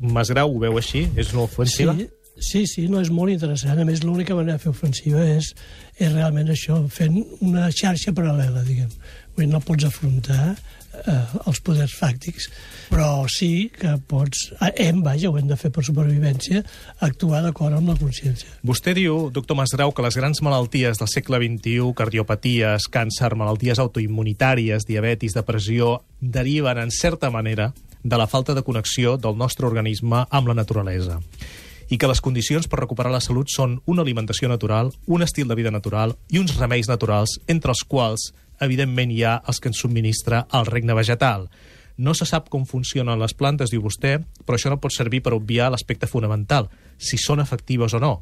Masgrau 0.00 0.54
ho 0.54 0.60
veu 0.62 0.78
així? 0.78 1.06
És 1.16 1.32
una 1.34 1.44
ofensiva? 1.48 1.94
Sí, 1.96 2.08
sí, 2.36 2.66
sí, 2.66 2.86
no, 2.90 3.00
és 3.02 3.10
molt 3.14 3.32
interessant. 3.32 3.78
A 3.78 3.86
més, 3.86 4.04
l'única 4.04 4.36
manera 4.36 4.58
de 4.58 4.64
fer 4.64 4.72
ofensiva 4.72 5.24
és, 5.34 5.52
és 5.98 6.12
realment 6.12 6.50
això, 6.54 6.80
fent 6.90 7.20
una 7.40 7.68
xarxa 7.70 8.14
paral·lela, 8.16 8.64
diguem. 8.66 8.90
Vull 9.34 9.46
dir, 9.46 9.52
no 9.52 9.62
pots 9.64 9.86
afrontar 9.88 10.54
eh, 11.06 11.16
els 11.46 11.60
poders 11.64 11.94
fàctics, 11.98 12.48
però 12.90 13.24
sí 13.30 13.70
que 13.74 13.96
pots, 14.08 14.46
eh, 14.60 14.72
hem, 14.86 15.02
vaja, 15.04 15.30
ho 15.30 15.38
hem 15.38 15.48
de 15.50 15.58
fer 15.60 15.70
per 15.74 15.84
supervivència, 15.86 16.62
actuar 17.06 17.42
d'acord 17.44 17.76
amb 17.76 17.92
la 17.92 17.98
consciència. 18.00 18.58
Vostè 18.66 18.94
diu, 18.96 19.30
doctor 19.34 19.58
Masgrau, 19.58 19.92
que 19.94 20.04
les 20.06 20.18
grans 20.20 20.42
malalties 20.44 21.00
del 21.00 21.10
segle 21.10 21.40
XXI, 21.42 21.90
cardiopaties, 21.96 22.88
càncer, 22.92 23.34
malalties 23.38 23.82
autoimmunitàries, 23.82 24.86
diabetis, 24.88 25.36
depressió, 25.36 26.00
deriven, 26.20 26.78
en 26.78 26.94
certa 26.94 27.30
manera, 27.30 27.72
de 28.04 28.16
la 28.20 28.26
falta 28.28 28.54
de 28.54 28.62
connexió 28.62 29.16
del 29.16 29.38
nostre 29.40 29.66
organisme 29.66 30.26
amb 30.30 30.50
la 30.50 30.58
naturalesa 30.58 31.20
i 31.92 31.98
que 31.98 32.08
les 32.08 32.20
condicions 32.24 32.68
per 32.68 32.80
recuperar 32.80 33.12
la 33.12 33.22
salut 33.24 33.50
són 33.52 33.76
una 33.90 34.04
alimentació 34.04 34.48
natural, 34.48 34.92
un 35.06 35.24
estil 35.24 35.48
de 35.48 35.56
vida 35.58 35.72
natural 35.74 36.14
i 36.32 36.40
uns 36.40 36.56
remeis 36.56 36.88
naturals, 36.88 37.38
entre 37.46 37.74
els 37.74 37.84
quals 37.88 38.30
evidentment 38.64 39.12
hi 39.12 39.22
ha 39.24 39.38
els 39.46 39.60
que 39.60 39.70
ens 39.70 39.80
subministra 39.84 40.44
el 40.52 40.66
regne 40.66 40.96
vegetal. 40.96 41.48
No 41.96 42.14
se 42.14 42.26
sap 42.26 42.48
com 42.50 42.66
funcionen 42.66 43.20
les 43.20 43.36
plantes, 43.38 43.70
diu 43.70 43.84
vostè, 43.84 44.16
però 44.42 44.58
això 44.58 44.72
no 44.72 44.80
pot 44.82 44.94
servir 44.94 45.22
per 45.22 45.34
obviar 45.36 45.70
l'aspecte 45.70 46.10
fonamental, 46.10 46.68
si 46.98 47.20
són 47.20 47.42
efectives 47.44 47.94
o 47.94 48.02
no. 48.02 48.14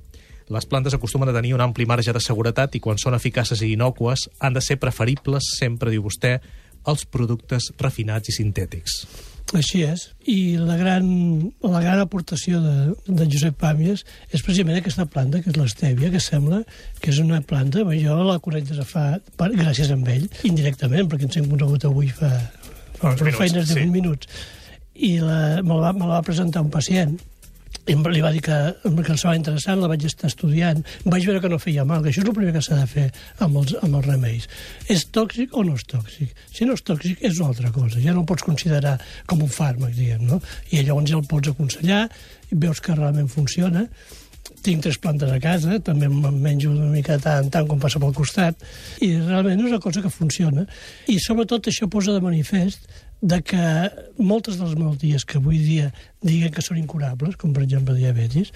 Les 0.53 0.67
plantes 0.69 0.93
acostumen 0.93 1.31
a 1.31 1.37
tenir 1.37 1.55
un 1.57 1.63
ampli 1.65 1.87
marge 1.89 2.13
de 2.13 2.21
seguretat 2.21 2.75
i 2.77 2.83
quan 2.85 2.99
són 3.01 3.17
eficaces 3.17 3.63
i 3.63 3.73
innocues 3.73 4.29
han 4.41 4.53
de 4.53 4.61
ser 4.61 4.77
preferibles, 4.83 5.55
sempre 5.57 5.93
diu 5.95 6.05
vostè, 6.05 6.39
als 6.85 7.07
productes 7.07 7.71
refinats 7.79 8.29
i 8.29 8.37
sintètics. 8.37 8.99
Així 9.53 9.83
és. 9.85 10.07
I 10.33 10.57
la 10.57 10.79
gran, 10.81 11.07
la 11.61 11.83
gran 11.85 12.01
aportació 12.01 12.61
de, 12.63 12.77
de 13.05 13.27
Josep 13.29 13.59
Pàmies 13.61 14.05
és 14.31 14.45
precisament 14.45 14.79
aquesta 14.79 15.05
planta, 15.05 15.43
que 15.43 15.53
és 15.53 15.59
l'estèvia, 15.61 16.13
que 16.15 16.23
sembla 16.23 16.63
que 17.03 17.11
és 17.13 17.21
una 17.21 17.43
planta, 17.45 17.85
jo 17.99 18.17
la 18.25 18.39
conec 18.45 18.71
des 18.71 18.81
de 18.81 18.87
fa, 18.89 19.19
per, 19.37 19.51
gràcies 19.59 19.93
a 19.93 19.99
ell, 20.15 20.29
indirectament, 20.49 21.11
perquè 21.11 21.29
ens 21.29 21.37
hem 21.41 21.51
conegut 21.53 21.85
avui 21.89 22.09
fa, 22.09 22.31
fa 22.97 23.13
uns 23.13 23.27
minuts, 23.27 23.43
feines 23.43 23.69
de 23.69 23.77
sí. 23.77 23.91
minuts. 23.93 24.41
I 24.95 25.19
la, 25.21 25.43
me, 25.61 25.77
la 25.77 25.91
va, 25.91 25.93
me 25.99 26.07
la 26.07 26.17
va 26.19 26.25
presentar 26.25 26.65
un 26.65 26.73
pacient 26.73 27.19
li 27.87 28.21
va 28.23 28.31
dir 28.31 28.41
que, 28.43 28.57
que 28.83 29.13
el 29.13 29.19
semblava 29.19 29.37
interessant, 29.37 29.81
la 29.83 29.89
vaig 29.91 30.05
estar 30.07 30.29
estudiant, 30.31 30.85
vaig 31.05 31.27
veure 31.27 31.41
que 31.43 31.51
no 31.51 31.59
feia 31.59 31.85
mal, 31.85 32.03
que 32.03 32.13
això 32.13 32.23
és 32.23 32.29
el 32.29 32.37
primer 32.37 32.55
que 32.55 32.63
s'ha 32.63 32.79
de 32.79 32.87
fer 32.87 33.09
amb 33.43 33.59
els, 33.59 33.75
amb 33.83 33.99
els 33.99 34.07
remeis. 34.07 34.49
És 34.89 35.09
tòxic 35.11 35.57
o 35.59 35.65
no 35.67 35.75
és 35.75 35.85
tòxic? 35.91 36.31
Si 36.55 36.69
no 36.69 36.79
és 36.79 36.83
tòxic, 36.87 37.19
és 37.21 37.41
una 37.41 37.51
altra 37.51 37.73
cosa. 37.75 37.99
Ja 37.99 38.15
no 38.15 38.23
el 38.23 38.29
pots 38.29 38.47
considerar 38.47 38.99
com 39.27 39.43
un 39.43 39.51
fàrmac, 39.51 39.97
diguem, 39.99 40.27
no? 40.31 40.41
I 40.71 40.85
llavors 40.87 41.11
ja 41.11 41.19
el 41.19 41.27
pots 41.27 41.51
aconsellar, 41.51 42.05
veus 42.53 42.81
que 42.81 42.95
realment 42.95 43.31
funciona. 43.33 43.89
Tinc 44.63 44.83
tres 44.85 44.99
plantes 45.03 45.31
a 45.31 45.41
casa, 45.43 45.81
també 45.83 46.07
me'n 46.11 46.39
menjo 46.43 46.71
una 46.71 46.87
mica 46.91 47.17
tant, 47.19 47.49
tant 47.51 47.67
com 47.67 47.83
passa 47.83 47.99
pel 48.03 48.15
costat, 48.15 48.63
i 49.03 49.17
realment 49.17 49.59
és 49.59 49.73
una 49.73 49.83
cosa 49.83 50.03
que 50.05 50.11
funciona. 50.11 50.69
I 51.11 51.19
sobretot 51.23 51.67
això 51.67 51.91
posa 51.91 52.15
de 52.15 52.23
manifest 52.23 52.87
de 53.23 53.39
que 53.47 53.65
moltes 54.19 54.59
de 54.59 54.67
les 54.67 54.75
malalties 54.75 55.25
que 55.25 55.39
avui 55.39 55.61
dia 55.63 55.93
diguen 56.27 56.51
que 56.53 56.65
són 56.65 56.81
incurables, 56.81 57.39
com 57.39 57.55
per 57.55 57.63
exemple 57.65 57.95
diabetis, 57.97 58.51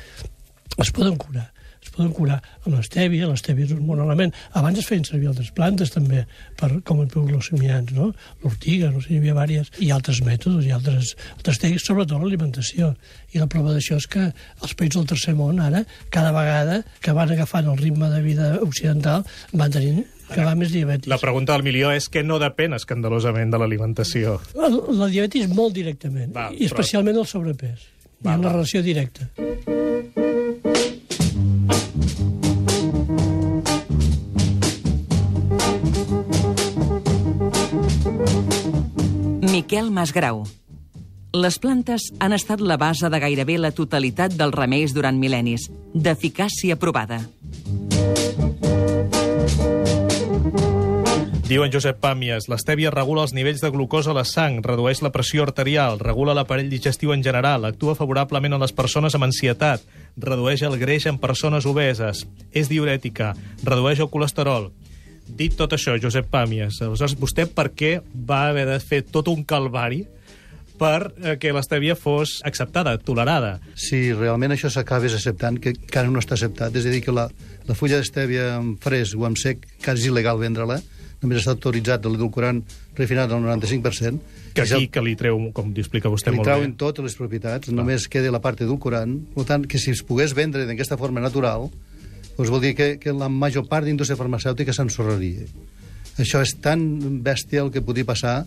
es 0.77 0.91
poden 0.93 1.17
curar. 1.23 1.53
Es 1.87 1.93
poden 1.95 2.11
curar 2.17 2.41
amb 2.65 2.75
l'estèvia, 2.75 3.29
l'estèvia 3.31 3.69
és 3.69 3.75
un 3.77 3.85
bon 3.87 4.01
element. 4.03 4.33
Abans 4.59 4.81
es 4.81 4.89
feien 4.89 5.05
servir 5.07 5.31
altres 5.31 5.53
plantes 5.55 5.93
també, 5.95 6.25
per, 6.59 6.73
com 6.87 7.03
el 7.03 7.07
hipoglucemiants, 7.07 7.95
no? 7.95 8.11
l'ortiga, 8.43 8.91
no 8.91 9.03
sé, 9.05 9.15
hi 9.15 9.21
havia 9.21 9.37
diverses, 9.37 9.71
i 9.79 9.93
altres 9.95 10.21
mètodes, 10.27 10.67
i 10.67 10.75
altres, 10.75 11.15
altres 11.37 11.63
tècniques, 11.63 11.87
sobretot 11.87 12.19
l'alimentació. 12.23 12.91
I 13.37 13.43
la 13.43 13.47
prova 13.53 13.77
d'això 13.77 14.01
és 14.01 14.09
que 14.11 14.27
els 14.27 14.75
països 14.75 14.99
del 14.99 15.09
tercer 15.15 15.37
món 15.39 15.63
ara, 15.63 15.85
cada 16.11 16.35
vegada 16.35 16.83
que 17.05 17.15
van 17.17 17.31
agafant 17.33 17.71
el 17.71 17.79
ritme 17.79 18.11
de 18.11 18.21
vida 18.25 18.51
occidental, 18.67 19.25
van 19.55 19.75
tenint 19.79 20.03
que 20.27 20.43
va 20.43 20.57
més 20.59 20.73
diabetis. 20.75 21.11
La 21.13 21.21
pregunta 21.23 21.55
del 21.55 21.63
milió 21.67 21.93
és 21.95 22.11
que 22.11 22.25
no 22.27 22.41
depèn 22.43 22.75
escandalosament 22.75 23.55
de 23.55 23.63
l'alimentació. 23.63 24.41
La, 24.59 24.73
la 24.73 25.11
diabetis 25.13 25.47
molt 25.53 25.77
directament, 25.79 26.35
va, 26.35 26.51
i 26.51 26.67
especialment 26.67 27.15
però... 27.15 27.27
el 27.27 27.33
sobrepès. 27.37 27.89
Va, 28.17 28.33
Hi 28.33 28.35
ha 28.35 28.39
una 28.43 28.55
relació 28.57 28.83
directa. 28.83 29.31
Miquel 39.67 39.89
Masgrau. 39.91 40.45
Les 41.35 41.57
plantes 41.59 42.05
han 42.23 42.31
estat 42.37 42.61
la 42.63 42.77
base 42.79 43.09
de 43.11 43.19
gairebé 43.19 43.57
la 43.59 43.73
totalitat 43.75 44.37
dels 44.39 44.55
remeis 44.55 44.93
durant 44.95 45.19
mil·lennis, 45.19 45.65
d'eficàcia 45.91 46.77
provada. 46.79 47.19
Diu 51.51 51.67
en 51.67 51.75
Josep 51.75 51.99
Pàmies, 51.99 52.47
l'estèvia 52.47 52.95
regula 52.95 53.27
els 53.27 53.35
nivells 53.35 53.67
de 53.67 53.73
glucosa 53.75 54.15
a 54.15 54.19
la 54.21 54.23
sang, 54.23 54.63
redueix 54.63 55.03
la 55.03 55.11
pressió 55.11 55.43
arterial, 55.43 55.99
regula 55.99 56.39
l'aparell 56.39 56.71
digestiu 56.71 57.11
en 57.11 57.27
general, 57.27 57.67
actua 57.67 57.99
favorablement 57.99 58.55
a 58.55 58.63
les 58.63 58.71
persones 58.71 59.19
amb 59.19 59.27
ansietat, 59.27 59.83
redueix 60.15 60.63
el 60.63 60.79
greix 60.79 61.11
en 61.11 61.19
persones 61.19 61.67
obeses, 61.67 62.23
és 62.55 62.71
diurètica, 62.71 63.35
redueix 63.67 63.99
el 63.99 64.15
colesterol. 64.15 64.71
Dit 65.27 65.57
tot 65.59 65.73
això, 65.75 65.97
Josep 66.01 66.29
Pàmies, 66.31 66.79
aleshores 66.85 67.17
vostè 67.19 67.49
per 67.51 67.71
què 67.75 67.97
va 68.15 68.47
haver 68.51 68.67
de 68.69 68.79
fer 68.83 69.03
tot 69.11 69.29
un 69.33 69.43
calvari 69.45 70.05
per 70.77 71.13
eh, 71.25 71.37
que 71.41 71.53
l'estèvia 71.57 71.97
fos 71.99 72.39
acceptada, 72.47 72.97
tolerada. 73.03 73.57
Si 73.75 74.13
realment 74.13 74.55
això 74.55 74.71
s'acabés 74.73 75.17
acceptant, 75.17 75.59
que 75.61 75.73
encara 75.75 76.13
no 76.13 76.21
està 76.23 76.37
acceptat, 76.37 76.77
és 76.77 76.87
a 76.87 76.93
dir, 76.93 77.03
que 77.05 77.15
la, 77.15 77.27
la 77.67 77.79
fulla 77.79 78.01
d'estèvia 78.01 78.53
amb 78.59 78.83
fresc 78.83 79.17
o 79.19 79.27
amb 79.29 79.41
sec, 79.41 79.65
que 79.83 79.97
és 79.97 80.07
il·legal 80.11 80.41
vendre-la, 80.43 80.79
només 81.23 81.41
està 81.41 81.55
autoritzat 81.57 82.05
l'edulcorant 82.07 82.61
refinat 82.97 83.33
al 83.33 83.43
95%. 83.45 84.21
Que 84.57 84.65
aquí 84.65 84.85
el... 84.85 84.91
que 84.93 85.03
li 85.05 85.17
treu, 85.19 85.41
com 85.57 85.73
explica 85.77 86.13
vostè 86.13 86.31
molt 86.33 86.45
bé. 86.45 86.45
Li 86.45 86.51
treuen 86.53 86.77
totes 86.81 87.05
les 87.05 87.17
propietats, 87.19 87.69
Clar. 87.69 87.77
només 87.77 88.07
queda 88.13 88.33
la 88.33 88.43
part 88.45 88.63
edulcorant. 88.65 89.17
Per 89.35 89.47
tant, 89.49 89.67
que 89.69 89.81
si 89.81 89.93
es 89.97 90.05
pogués 90.07 90.37
vendre 90.37 90.65
d'aquesta 90.69 90.99
forma 91.01 91.25
natural, 91.25 91.71
doncs 92.37 92.53
vol 92.53 92.63
dir 92.63 92.75
que, 92.77 92.89
que 93.01 93.15
la 93.17 93.31
major 93.33 93.67
part 93.69 93.87
d'indústria 93.87 94.19
farmacèutica 94.19 94.75
s'ensorraria. 94.77 95.47
Això 96.21 96.41
és 96.45 96.55
tan 96.65 96.81
bèstia 97.25 97.65
el 97.65 97.73
que 97.73 97.85
podia 97.85 98.09
passar 98.09 98.45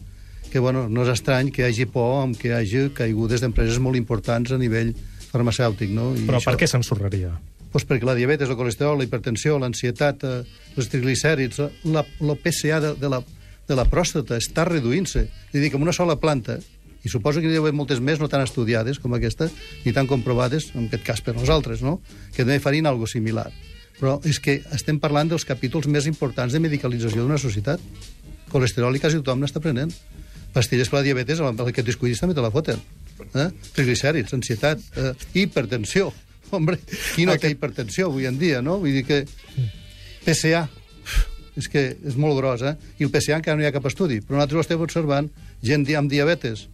que 0.49 0.59
bueno, 0.59 0.87
no 0.89 1.05
és 1.05 1.11
estrany 1.13 1.51
que 1.53 1.61
hi 1.61 1.67
hagi 1.67 1.85
por 1.93 2.23
amb 2.23 2.37
que 2.37 2.49
hi 2.49 2.55
hagi 2.57 2.87
caigudes 2.97 3.43
d'empreses 3.43 3.77
molt 3.81 3.99
importants 3.99 4.51
a 4.51 4.57
nivell 4.57 4.95
farmacèutic. 5.29 5.93
No? 5.93 6.11
I 6.17 6.25
Però 6.25 6.39
això, 6.39 6.51
per 6.51 6.61
què 6.63 6.69
s'ensorraria? 6.69 7.35
Doncs 7.69 7.85
perquè 7.85 8.07
la 8.07 8.17
diabetes, 8.17 8.49
el 8.49 8.57
colesterol, 8.57 8.97
la 8.97 9.05
hipertensió, 9.05 9.59
l'ansietat, 9.61 10.25
eh, 10.25 10.41
els 10.75 10.89
triglicèrids, 10.89 11.61
la, 11.93 12.01
la 12.25 12.35
PSA 12.41 12.81
de, 12.81 12.95
de, 12.97 13.13
la, 13.13 13.21
de 13.69 13.77
la 13.77 13.85
pròstata 13.85 14.39
està 14.41 14.65
reduint-se. 14.65 15.27
És 15.29 15.53
a 15.53 15.61
dir, 15.61 15.69
que 15.69 15.77
amb 15.77 15.85
una 15.85 15.93
sola 15.93 16.17
planta, 16.17 16.57
i 17.05 17.13
suposo 17.13 17.43
que 17.43 17.51
hi 17.51 17.59
haver 17.61 17.75
moltes 17.77 18.01
més 18.01 18.19
no 18.19 18.27
tan 18.27 18.41
estudiades 18.43 18.97
com 18.99 19.13
aquesta, 19.15 19.47
ni 19.85 19.93
tan 19.93 20.09
comprovades, 20.09 20.71
en 20.73 20.89
aquest 20.89 21.05
cas 21.05 21.21
per 21.21 21.37
nosaltres, 21.37 21.85
no? 21.85 21.99
que 22.33 22.41
també 22.41 22.57
farien 22.63 22.89
algo 22.89 23.07
similar. 23.07 23.51
Però 23.99 24.15
és 24.27 24.39
que 24.39 24.59
estem 24.75 24.99
parlant 25.01 25.29
dels 25.31 25.45
capítols 25.47 25.89
més 25.91 26.07
importants 26.07 26.55
de 26.55 26.61
medicalització 26.63 27.25
d'una 27.25 27.39
societat. 27.41 27.83
Colesterol 28.49 28.95
i 28.95 29.01
quasi 29.03 29.19
tothom 29.19 29.43
n'està 29.43 29.61
prenent. 29.63 29.91
Pastilles 30.55 30.89
per 30.89 31.01
la 31.01 31.05
diabetes, 31.05 31.41
el 31.43 31.73
que 31.73 31.83
et 31.83 31.87
descuidis 31.87 32.21
també 32.23 32.37
te 32.37 32.43
la 32.43 32.53
foten. 32.53 32.79
Eh? 33.35 33.49
Triglicèrids, 33.75 34.33
ansietat, 34.33 34.81
eh? 34.97 35.13
hipertensió. 35.43 36.09
Hombre, 36.55 36.79
qui 37.13 37.27
no 37.29 37.35
té 37.37 37.51
hipertensió 37.51 38.07
avui 38.09 38.25
en 38.25 38.39
dia, 38.39 38.63
no? 38.65 38.79
Vull 38.81 38.95
dir 38.97 39.05
que... 39.05 39.21
PSA, 40.25 40.63
és 41.59 41.69
que 41.71 41.83
és 41.93 42.17
molt 42.19 42.39
gros, 42.39 42.63
eh? 42.65 42.73
I 42.99 43.05
el 43.05 43.13
PSA 43.13 43.37
encara 43.37 43.59
no 43.59 43.63
hi 43.63 43.69
ha 43.69 43.75
cap 43.75 43.85
estudi, 43.89 44.19
però 44.23 44.39
nosaltres 44.39 44.57
ho 44.57 44.65
estem 44.65 44.83
observant, 44.83 45.29
gent 45.65 45.85
amb 45.99 46.11
diabetes 46.11 46.67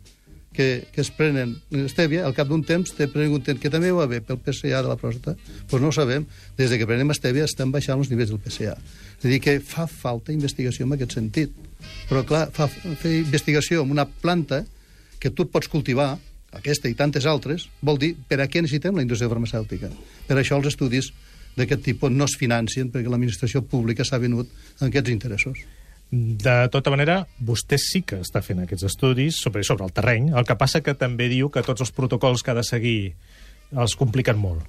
que, 0.55 0.88
que 0.93 1.03
es 1.03 1.12
prenen 1.13 1.55
estèvia, 1.83 2.24
al 2.25 2.35
cap 2.38 2.47
d'un 2.50 2.63
temps 2.65 2.93
te 2.95 3.07
pregunten 3.12 3.59
que 3.62 3.71
també 3.74 3.91
va 3.93 4.07
bé 4.09 4.21
pel 4.24 4.39
PSA 4.41 4.81
de 4.81 4.89
la 4.89 4.97
pròstata. 5.00 5.35
Doncs 5.35 5.67
pues 5.71 5.83
no 5.83 5.91
ho 5.91 5.95
sabem. 5.95 6.25
Des 6.57 6.71
de 6.71 6.79
que 6.79 6.88
prenem 6.88 7.12
estèvia 7.13 7.45
estan 7.45 7.74
baixant 7.74 8.00
els 8.00 8.12
nivells 8.12 8.31
del 8.33 8.41
PSA. 8.41 8.77
És 9.19 9.25
a 9.25 9.31
dir, 9.31 9.41
que 9.43 9.59
fa 9.59 9.88
falta 9.91 10.33
investigació 10.33 10.88
en 10.88 10.95
aquest 10.95 11.17
sentit. 11.19 11.53
Però, 12.09 12.24
clar, 12.27 12.47
fa, 12.55 12.69
fer 12.71 13.17
investigació 13.19 13.83
amb 13.83 13.93
una 13.93 14.07
planta 14.07 14.63
que 15.19 15.33
tu 15.33 15.47
pots 15.51 15.69
cultivar, 15.71 16.15
aquesta 16.55 16.89
i 16.89 16.95
tantes 16.95 17.27
altres, 17.27 17.67
vol 17.83 18.00
dir 18.00 18.13
per 18.29 18.39
a 18.39 18.47
què 18.47 18.63
necessitem 18.63 18.95
la 18.95 19.03
indústria 19.03 19.31
farmacèutica. 19.31 19.91
Per 20.27 20.38
això 20.39 20.59
els 20.59 20.71
estudis 20.71 21.12
d'aquest 21.55 21.83
tipus 21.83 22.12
no 22.12 22.27
es 22.27 22.35
financien 22.39 22.91
perquè 22.91 23.12
l'administració 23.12 23.63
pública 23.63 24.05
s'ha 24.07 24.19
venut 24.21 24.50
en 24.79 24.88
aquests 24.89 25.12
interessos. 25.12 25.65
De 26.12 26.69
tota 26.71 26.91
manera, 26.93 27.25
vostè 27.43 27.77
sí 27.81 28.03
que 28.05 28.19
està 28.24 28.41
fent 28.45 28.62
aquests 28.63 28.85
estudis 28.88 29.39
sobre, 29.41 29.63
sobre 29.67 29.88
el 29.88 29.91
terreny. 29.95 30.29
El 30.38 30.45
que 30.47 30.55
passa 30.55 30.81
que 30.85 30.93
també 30.95 31.27
diu 31.31 31.50
que 31.50 31.63
tots 31.65 31.81
els 31.81 31.91
protocols 31.91 32.43
que 32.45 32.51
ha 32.53 32.57
de 32.59 32.63
seguir 32.63 33.15
els 33.75 33.95
compliquen 34.00 34.38
molt. 34.38 34.62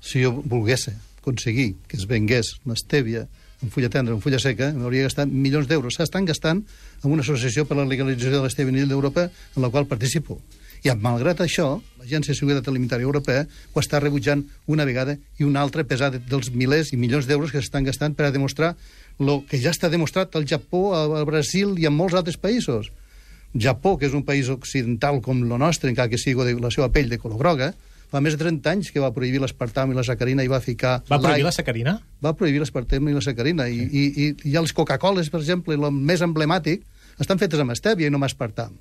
Si 0.00 0.22
jo 0.22 0.30
volgués 0.46 0.88
aconseguir 1.18 1.74
que 1.88 1.98
es 1.98 2.06
vengués 2.08 2.54
l'estèvia 2.64 3.26
en 3.60 3.72
fulla 3.74 3.90
tendra, 3.90 4.14
en 4.14 4.22
fulla 4.22 4.38
seca, 4.38 4.70
m'hauria 4.72 5.08
gastat 5.08 5.26
milions 5.28 5.66
d'euros. 5.66 5.96
S'estan 5.98 6.24
gastant 6.24 6.62
en 7.02 7.10
una 7.10 7.24
associació 7.26 7.66
per 7.66 7.74
a 7.76 7.80
la 7.82 7.88
legalització 7.90 8.36
de 8.38 8.44
l'estèvia 8.46 8.70
a 8.70 8.76
nivell 8.76 8.92
d'Europa 8.94 9.24
en 9.56 9.62
la 9.64 9.68
qual 9.74 9.88
participo. 9.90 10.38
I 10.86 10.92
malgrat 10.94 11.40
això, 11.42 11.80
l'Agència 11.98 12.30
de 12.30 12.38
Seguretat 12.38 12.68
Alimentària 12.70 13.02
Europea 13.02 13.48
ho 13.74 13.80
està 13.82 13.98
rebutjant 13.98 14.44
una 14.70 14.84
vegada 14.86 15.16
i 15.40 15.42
una 15.42 15.60
altra, 15.60 15.82
a 15.82 15.88
pesar 15.90 16.12
de- 16.14 16.20
dels 16.22 16.52
milers 16.54 16.92
i 16.92 16.96
milions 16.96 17.26
d'euros 17.26 17.50
que 17.50 17.58
s'estan 17.58 17.82
gastant 17.82 18.14
per 18.14 18.26
a 18.26 18.30
demostrar 18.30 18.76
el 19.18 19.42
que 19.50 19.58
ja 19.60 19.72
està 19.74 19.90
demostrat 19.90 20.36
al 20.38 20.46
Japó, 20.48 20.92
al 20.94 21.26
Brasil 21.26 21.74
i 21.78 21.86
en 21.88 21.94
molts 21.96 22.16
altres 22.18 22.38
països. 22.38 22.92
Japó, 23.54 23.96
que 23.98 24.06
és 24.06 24.14
un 24.14 24.24
país 24.26 24.48
occidental 24.52 25.22
com 25.24 25.40
el 25.42 25.54
nostre, 25.58 25.90
encara 25.90 26.10
que 26.12 26.20
sigui 26.20 26.44
de 26.44 26.58
la 26.60 26.70
seva 26.70 26.90
pell 26.92 27.08
de 27.10 27.18
color 27.18 27.40
groga, 27.40 27.72
fa 28.08 28.20
més 28.24 28.36
de 28.36 28.40
30 28.40 28.70
anys 28.70 28.90
que 28.92 29.00
va 29.02 29.10
prohibir 29.12 29.40
l'espartam 29.42 29.92
i 29.92 29.96
la 29.96 30.04
sacarina 30.06 30.44
i 30.44 30.48
va 30.48 30.60
ficar... 30.64 30.98
Va 31.08 31.18
prohibir 31.20 31.44
la 31.44 31.52
sacarina? 31.52 31.98
va 32.24 32.32
prohibir 32.36 32.62
l'espartem 32.62 33.08
i 33.08 33.16
la 33.16 33.24
sacarina. 33.24 33.68
I, 33.68 33.84
i, 33.84 34.04
i, 34.08 34.28
i 34.52 34.56
els 34.56 34.72
Coca-Coles, 34.76 35.28
per 35.32 35.42
exemple, 35.42 35.76
el 35.76 35.90
més 35.92 36.24
emblemàtic, 36.24 36.84
estan 37.20 37.40
fetes 37.40 37.60
amb 37.60 37.74
estèvia 37.74 38.08
i 38.08 38.12
no 38.12 38.20
amb 38.20 38.28
aspartam. 38.28 38.76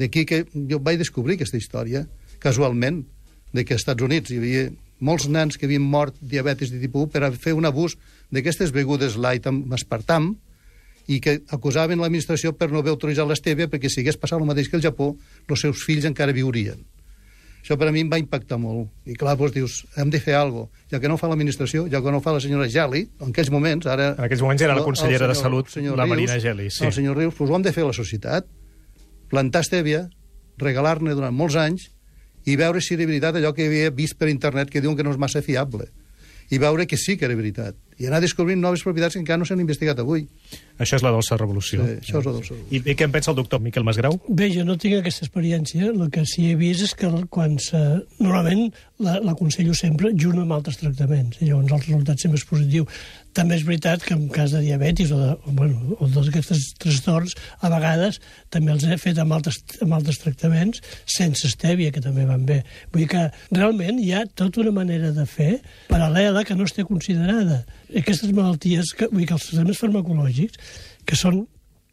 D'aquí 0.00 0.24
que 0.26 0.44
jo 0.70 0.80
vaig 0.82 0.98
descobrir 0.98 1.36
aquesta 1.36 1.60
història, 1.60 2.06
casualment, 2.42 3.04
de 3.52 3.64
que 3.66 3.74
als 3.74 3.84
Estats 3.84 4.06
Units 4.06 4.30
hi 4.30 4.38
havia 4.38 4.68
molts 5.00 5.26
nens 5.28 5.56
que 5.58 5.66
havien 5.66 5.82
mort 5.82 6.14
diabetis 6.20 6.70
de 6.70 6.78
tipus 6.80 7.08
1 7.08 7.12
per 7.14 7.32
fer 7.40 7.54
un 7.56 7.64
abús 7.68 7.96
d'aquestes 8.30 8.72
begudes 8.72 9.16
light 9.16 9.46
amb 9.48 9.72
aspartam 9.72 10.34
i 11.08 11.18
que 11.20 11.40
acusaven 11.50 11.98
l'administració 11.98 12.52
per 12.54 12.68
no 12.70 12.78
haver 12.78 12.92
autoritzat 12.92 13.26
l'estèvia 13.26 13.66
perquè 13.72 13.88
si 13.90 14.00
hagués 14.04 14.16
passat 14.20 14.38
el 14.38 14.46
mateix 14.46 14.68
que 14.70 14.76
el 14.76 14.82
Japó, 14.84 15.14
els 15.48 15.60
seus 15.64 15.82
fills 15.82 16.04
encara 16.06 16.32
viurien. 16.36 16.84
Això 17.60 17.76
per 17.76 17.88
a 17.88 17.92
mi 17.92 18.00
em 18.00 18.08
va 18.08 18.16
impactar 18.20 18.56
molt. 18.56 18.88
I 19.04 19.12
clar, 19.20 19.34
doncs 19.36 19.52
dius, 19.52 19.74
hem 20.00 20.08
de 20.08 20.20
fer 20.20 20.32
alguna 20.38 20.68
cosa. 20.70 20.86
Ja 20.92 21.00
que 21.00 21.08
no 21.12 21.18
fa 21.20 21.28
l'administració, 21.28 21.82
ja 21.92 22.00
que 22.00 22.12
no 22.14 22.20
fa 22.24 22.32
la 22.32 22.40
senyora 22.40 22.68
Geli, 22.72 23.02
en 23.20 23.34
aquells 23.34 23.50
moments, 23.52 23.84
ara... 23.90 24.14
En 24.16 24.24
aquells 24.24 24.40
moments 24.40 24.62
era 24.62 24.72
la 24.72 24.78
el- 24.78 24.84
el 24.84 24.86
consellera 24.86 25.26
de 25.28 25.34
senyor- 25.34 25.42
Salut, 25.42 25.66
el 25.66 25.72
senyor 25.72 25.96
la 25.98 26.04
Rius, 26.06 26.14
Marina 26.14 26.38
Geli, 26.40 26.70
sí. 26.70 26.84
El 26.86 26.92
senyor 26.96 27.18
Rius, 27.18 27.34
doncs 27.36 27.50
ho 27.50 27.56
hem 27.58 27.62
de 27.66 27.72
fer 27.76 27.84
la 27.84 27.92
societat. 27.92 28.46
Plantar 29.28 29.60
estèvia, 29.66 30.06
regalar-ne 30.58 31.12
durant 31.14 31.34
molts 31.36 31.56
anys 31.56 31.90
i 32.46 32.56
veure 32.56 32.80
si 32.80 32.94
era 32.94 33.06
veritat 33.06 33.36
allò 33.36 33.52
que 33.56 33.66
havia 33.68 33.90
vist 33.90 34.16
per 34.18 34.30
internet 34.32 34.70
que 34.70 34.80
diuen 34.80 34.96
que 34.96 35.04
no 35.04 35.12
és 35.12 35.20
massa 35.20 35.42
fiable. 35.42 35.90
I 36.50 36.58
veure 36.58 36.86
que 36.86 36.98
sí 36.98 37.16
que 37.16 37.28
era 37.28 37.36
veritat. 37.36 37.76
I 38.00 38.06
anar 38.08 38.22
descobrint 38.24 38.60
noves 38.62 38.80
propietats 38.86 39.12
que 39.14 39.20
encara 39.20 39.36
no 39.38 39.44
s'han 39.44 39.60
investigat 39.60 39.98
avui. 40.00 40.22
Això 40.80 40.96
és 40.96 41.02
la 41.04 41.10
dolça 41.12 41.36
revolució. 41.36 41.84
Sí, 41.84 41.98
això 42.00 42.20
és 42.22 42.24
la 42.26 42.32
dolça 42.32 42.54
revolució. 42.54 42.72
I, 42.72 42.80
I 42.80 42.94
què 42.96 43.04
en 43.04 43.12
pensa 43.12 43.30
el 43.34 43.36
doctor 43.36 43.60
Miquel 43.60 43.84
Masgrau? 43.84 44.16
Bé, 44.28 44.48
jo 44.54 44.64
no 44.64 44.78
tinc 44.80 44.96
aquesta 45.02 45.26
experiència. 45.26 45.90
El 45.92 46.06
que 46.10 46.24
sí 46.24 46.46
he 46.50 46.56
vist 46.56 46.86
és 46.88 46.94
que 46.96 47.10
quan 47.28 47.58
se... 47.60 47.80
Normalment 48.18 48.70
la- 49.04 49.18
l'aconsello 49.20 49.74
sempre 49.76 50.14
junt 50.16 50.40
amb 50.40 50.56
altres 50.56 50.80
tractaments. 50.80 51.42
I 51.44 51.50
llavors 51.50 51.68
el 51.76 51.82
resultat 51.84 52.24
sempre 52.24 52.40
és 52.40 52.46
positiu. 52.48 52.86
També 53.36 53.54
és 53.60 53.66
veritat 53.68 54.02
que 54.02 54.16
en 54.16 54.24
cas 54.32 54.50
de 54.56 54.62
diabetis 54.64 55.12
o 55.14 55.18
de, 55.20 55.28
o, 55.36 55.52
bueno, 55.54 55.98
o 56.00 56.08
d'aquests 56.10 56.72
trastorns, 56.82 57.36
a 57.62 57.68
vegades 57.70 58.16
també 58.50 58.72
els 58.74 58.82
he 58.88 58.96
fet 58.98 59.20
amb 59.22 59.36
altres, 59.36 59.60
amb 59.84 59.94
altres 59.94 60.18
tractaments 60.24 60.80
sense 61.04 61.44
estèvia, 61.46 61.92
que 61.94 62.02
també 62.02 62.24
van 62.26 62.42
bé. 62.48 62.62
Vull 62.90 63.04
dir 63.04 63.10
que 63.12 63.26
realment 63.54 64.00
hi 64.02 64.10
ha 64.16 64.24
tota 64.26 64.64
una 64.64 64.72
manera 64.80 65.12
de 65.14 65.28
fer 65.30 65.60
paral·lela 65.92 66.42
que 66.48 66.56
no 66.58 66.64
es 66.66 66.74
té 66.74 66.82
considerada. 66.88 67.60
Aquestes 67.98 68.30
malalties, 68.36 68.94
que, 68.96 69.08
vull 69.10 69.24
dir 69.24 69.30
que 69.32 69.38
els 69.38 69.48
tractaments 69.48 69.80
farmacològics, 69.82 70.60
que 71.06 71.16
són 71.18 71.46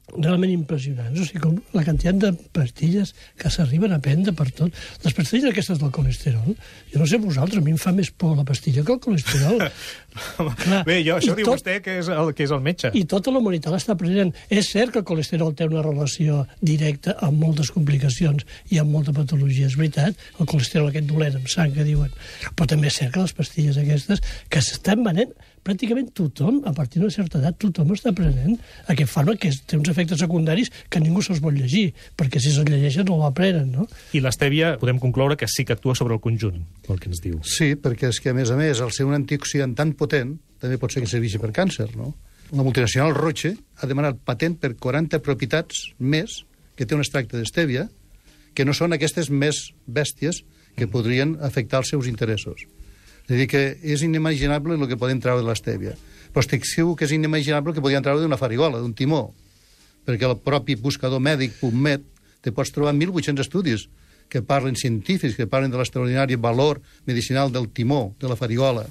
realment 0.07 0.53
impressionants. 0.53 1.19
O 1.19 1.25
sigui, 1.27 1.41
com 1.43 1.57
la 1.75 1.81
quantitat 1.83 2.15
de 2.21 2.29
pastilles 2.55 3.09
que 3.35 3.49
s'arriben 3.51 3.91
a 3.91 3.97
prendre 3.99 4.31
per 4.31 4.45
tot. 4.55 4.71
Les 5.03 5.11
pastilles 5.17 5.49
aquestes 5.49 5.81
del 5.81 5.91
colesterol, 5.91 6.53
jo 6.93 7.01
no 7.01 7.07
sé 7.11 7.19
vosaltres, 7.19 7.59
a 7.59 7.65
mi 7.65 7.73
em 7.75 7.81
fa 7.81 7.91
més 7.91 8.07
por 8.15 8.37
la 8.37 8.45
pastilla 8.47 8.85
que 8.87 8.95
el 8.95 9.01
colesterol. 9.03 9.59
Clar, 10.63 10.79
Bé, 10.87 11.01
jo, 11.03 11.17
això 11.19 11.35
diu 11.35 11.49
tot- 11.49 11.57
vostè 11.59 11.75
que 11.83 11.97
és, 11.99 12.07
el, 12.13 12.31
que 12.37 12.47
és 12.47 12.53
el 12.55 12.63
metge. 12.63 12.93
I 12.95 13.03
tota 13.03 13.33
la 13.35 13.41
humanitat 13.43 13.75
l'està 13.75 13.97
prenent. 13.99 14.31
És 14.47 14.71
cert 14.71 14.95
que 14.95 15.03
el 15.03 15.07
colesterol 15.11 15.51
té 15.59 15.67
una 15.67 15.83
relació 15.83 16.45
directa 16.63 17.17
amb 17.27 17.43
moltes 17.43 17.73
complicacions 17.75 18.47
i 18.71 18.79
amb 18.79 18.95
molta 18.95 19.11
patologia, 19.11 19.67
és 19.67 19.75
veritat, 19.75 20.15
el 20.39 20.47
colesterol 20.47 20.87
aquest 20.93 21.11
dolent 21.11 21.35
amb 21.41 21.51
sang 21.51 21.75
que 21.75 21.83
diuen. 21.83 22.15
Però 22.55 22.69
també 22.71 22.87
és 22.87 23.01
cert 23.03 23.11
que 23.17 23.27
les 23.27 23.35
pastilles 23.35 23.83
aquestes 23.83 24.23
que 24.47 24.63
s'estan 24.63 25.03
venent 25.03 25.35
pràcticament 25.65 26.11
tothom, 26.15 26.61
a 26.67 26.73
partir 26.75 27.01
d'una 27.01 27.13
certa 27.13 27.39
edat, 27.39 27.57
tothom 27.61 27.93
està 27.95 28.13
prenent 28.15 28.57
aquest 28.91 29.11
fàrmac 29.11 29.41
que 29.43 29.51
té 29.67 29.79
uns 29.79 29.89
efectes 29.91 30.21
secundaris 30.21 30.71
que 30.89 31.01
ningú 31.03 31.23
se'ls 31.25 31.41
vol 31.43 31.57
llegir, 31.57 31.91
perquè 32.19 32.41
si 32.43 32.53
se'ls 32.53 32.69
llegeixen 32.69 33.07
no 33.09 33.19
l'aprenen, 33.21 33.71
no? 33.73 33.87
I 34.17 34.21
l'estèvia 34.23 34.75
podem 34.81 35.01
concloure 35.03 35.37
que 35.39 35.49
sí 35.51 35.65
que 35.65 35.75
actua 35.77 35.95
sobre 35.95 36.15
el 36.17 36.23
conjunt, 36.23 36.63
pel 36.87 37.01
que 37.01 37.11
ens 37.11 37.23
diu. 37.23 37.41
Sí, 37.43 37.73
perquè 37.75 38.11
és 38.13 38.21
que, 38.23 38.31
a 38.31 38.37
més 38.37 38.51
a 38.53 38.59
més, 38.59 38.81
al 38.81 38.93
ser 38.95 39.07
un 39.07 39.17
antioxidant 39.17 39.75
tan 39.77 39.93
potent, 39.97 40.37
també 40.61 40.79
pot 40.81 40.93
ser 40.93 41.03
que 41.03 41.11
serveixi 41.11 41.41
per 41.41 41.53
càncer, 41.55 41.89
no? 41.97 42.13
La 42.55 42.63
multinacional 42.63 43.11
Roche 43.15 43.57
ha 43.81 43.87
demanat 43.89 44.21
patent 44.23 44.55
per 44.61 44.71
40 44.79 45.19
propietats 45.19 45.89
més 45.99 46.43
que 46.77 46.85
té 46.85 46.95
un 46.95 47.03
extracte 47.03 47.35
d'estèvia, 47.35 47.89
que 48.55 48.65
no 48.65 48.73
són 48.73 48.95
aquestes 48.95 49.27
més 49.29 49.67
bèsties 49.85 50.43
que 50.77 50.87
podrien 50.87 51.35
afectar 51.43 51.81
els 51.81 51.91
seus 51.91 52.07
interessos. 52.07 52.63
És 53.27 53.35
dir, 53.35 53.47
que 53.51 53.61
és 53.83 54.03
inimaginable 54.05 54.77
el 54.77 54.87
que 54.87 54.99
podem 54.99 55.19
treure 55.23 55.43
de 55.43 55.49
l'estèvia. 55.49 55.95
Però 56.31 56.43
estic 56.43 56.65
segur 56.67 56.95
que 56.95 57.07
és 57.07 57.13
inimaginable 57.15 57.73
el 57.73 57.77
que 57.77 57.83
podien 57.83 58.03
treure 58.03 58.23
d'una 58.23 58.39
farigola, 58.39 58.79
d'un 58.79 58.93
timó, 58.95 59.33
perquè 60.07 60.27
el 60.29 60.37
propi 60.39 60.77
buscador 60.79 61.19
mèdic 61.23 61.57
PubMed 61.59 62.05
te 62.41 62.53
pots 62.55 62.71
trobar 62.71 62.93
1.800 62.95 63.43
estudis 63.43 63.87
que 64.31 64.41
parlen 64.43 64.75
científics, 64.75 65.35
que 65.35 65.47
parlen 65.47 65.71
de 65.71 65.79
l'extraordinari 65.79 66.35
valor 66.39 66.81
medicinal 67.05 67.51
del 67.51 67.69
timó, 67.69 68.15
de 68.19 68.31
la 68.31 68.39
farigola. 68.39 68.85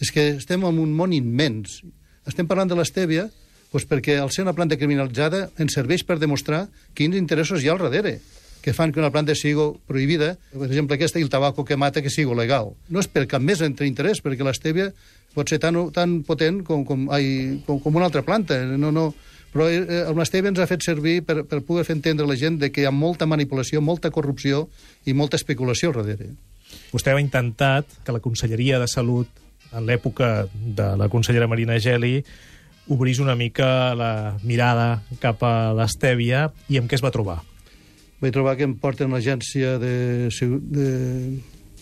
És 0.00 0.10
que 0.12 0.34
estem 0.36 0.64
en 0.64 0.80
un 0.80 0.92
món 0.96 1.12
immens. 1.16 1.80
Estem 2.28 2.48
parlant 2.48 2.68
de 2.68 2.76
l'estèvia 2.76 3.28
doncs 3.74 3.88
perquè 3.90 4.20
al 4.22 4.30
ser 4.30 4.44
una 4.44 4.54
planta 4.54 4.78
criminalitzada 4.78 5.48
ens 5.58 5.74
serveix 5.74 6.04
per 6.06 6.20
demostrar 6.22 6.68
quins 6.94 7.16
interessos 7.18 7.62
hi 7.62 7.68
ha 7.68 7.74
al 7.74 7.82
darrere 7.82 8.20
que 8.64 8.72
fan 8.72 8.94
que 8.94 9.02
una 9.02 9.12
planta 9.12 9.34
sigui 9.36 9.66
prohibida, 9.84 10.38
per 10.54 10.70
exemple 10.70 10.96
aquesta, 10.96 11.20
i 11.20 11.26
el 11.26 11.28
tabaco 11.28 11.66
que 11.68 11.76
mata 11.76 12.00
que 12.00 12.08
sigui 12.08 12.32
legal. 12.38 12.72
No 12.88 13.02
és 13.02 13.10
per 13.12 13.26
cap 13.28 13.44
més 13.44 13.60
entre 13.60 13.84
interès, 13.84 14.22
perquè 14.24 14.46
l'estèvia 14.46 14.88
pot 15.34 15.50
ser 15.52 15.58
tan, 15.60 15.76
tan 15.92 16.22
potent 16.24 16.62
com, 16.64 16.86
com, 16.88 17.04
ai, 17.12 17.60
com, 17.66 17.82
com 17.84 18.00
una 18.00 18.08
altra 18.08 18.24
planta. 18.24 18.56
No, 18.80 18.88
no, 18.94 19.10
però 19.52 19.68
eh, 19.68 20.00
amb 20.08 20.22
l'estèvia 20.22 20.54
ens 20.54 20.64
ha 20.64 20.68
fet 20.70 20.86
servir 20.86 21.18
per, 21.28 21.42
per 21.44 21.60
poder 21.66 21.84
fer 21.84 21.98
entendre 21.98 22.24
a 22.24 22.32
la 22.32 22.38
gent 22.40 22.56
de 22.62 22.72
que 22.72 22.82
hi 22.82 22.88
ha 22.88 22.94
molta 22.94 23.28
manipulació, 23.28 23.84
molta 23.84 24.08
corrupció 24.14 24.64
i 25.04 25.12
molta 25.12 25.36
especulació 25.36 25.92
al 25.92 26.00
darrere. 26.00 26.32
Vostè 26.94 27.12
ha 27.12 27.20
intentat 27.20 28.00
que 28.02 28.16
la 28.16 28.24
Conselleria 28.24 28.80
de 28.80 28.88
Salut, 28.88 29.28
en 29.74 29.84
l'època 29.84 30.46
de 30.54 30.92
la 30.96 31.10
consellera 31.12 31.50
Marina 31.50 31.76
Geli, 31.82 32.16
obrís 32.88 33.20
una 33.20 33.36
mica 33.36 33.94
la 33.98 34.38
mirada 34.42 35.02
cap 35.20 35.42
a 35.44 35.74
l'Estèvia 35.76 36.48
i 36.70 36.80
amb 36.80 36.88
què 36.88 36.96
es 36.96 37.04
va 37.04 37.12
trobar? 37.12 37.42
Vaig 38.24 38.32
trobar 38.32 38.54
que 38.56 38.64
em 38.64 38.72
porten 38.80 39.12
l'agència 39.12 39.74
de, 39.76 40.30
de, 40.32 40.88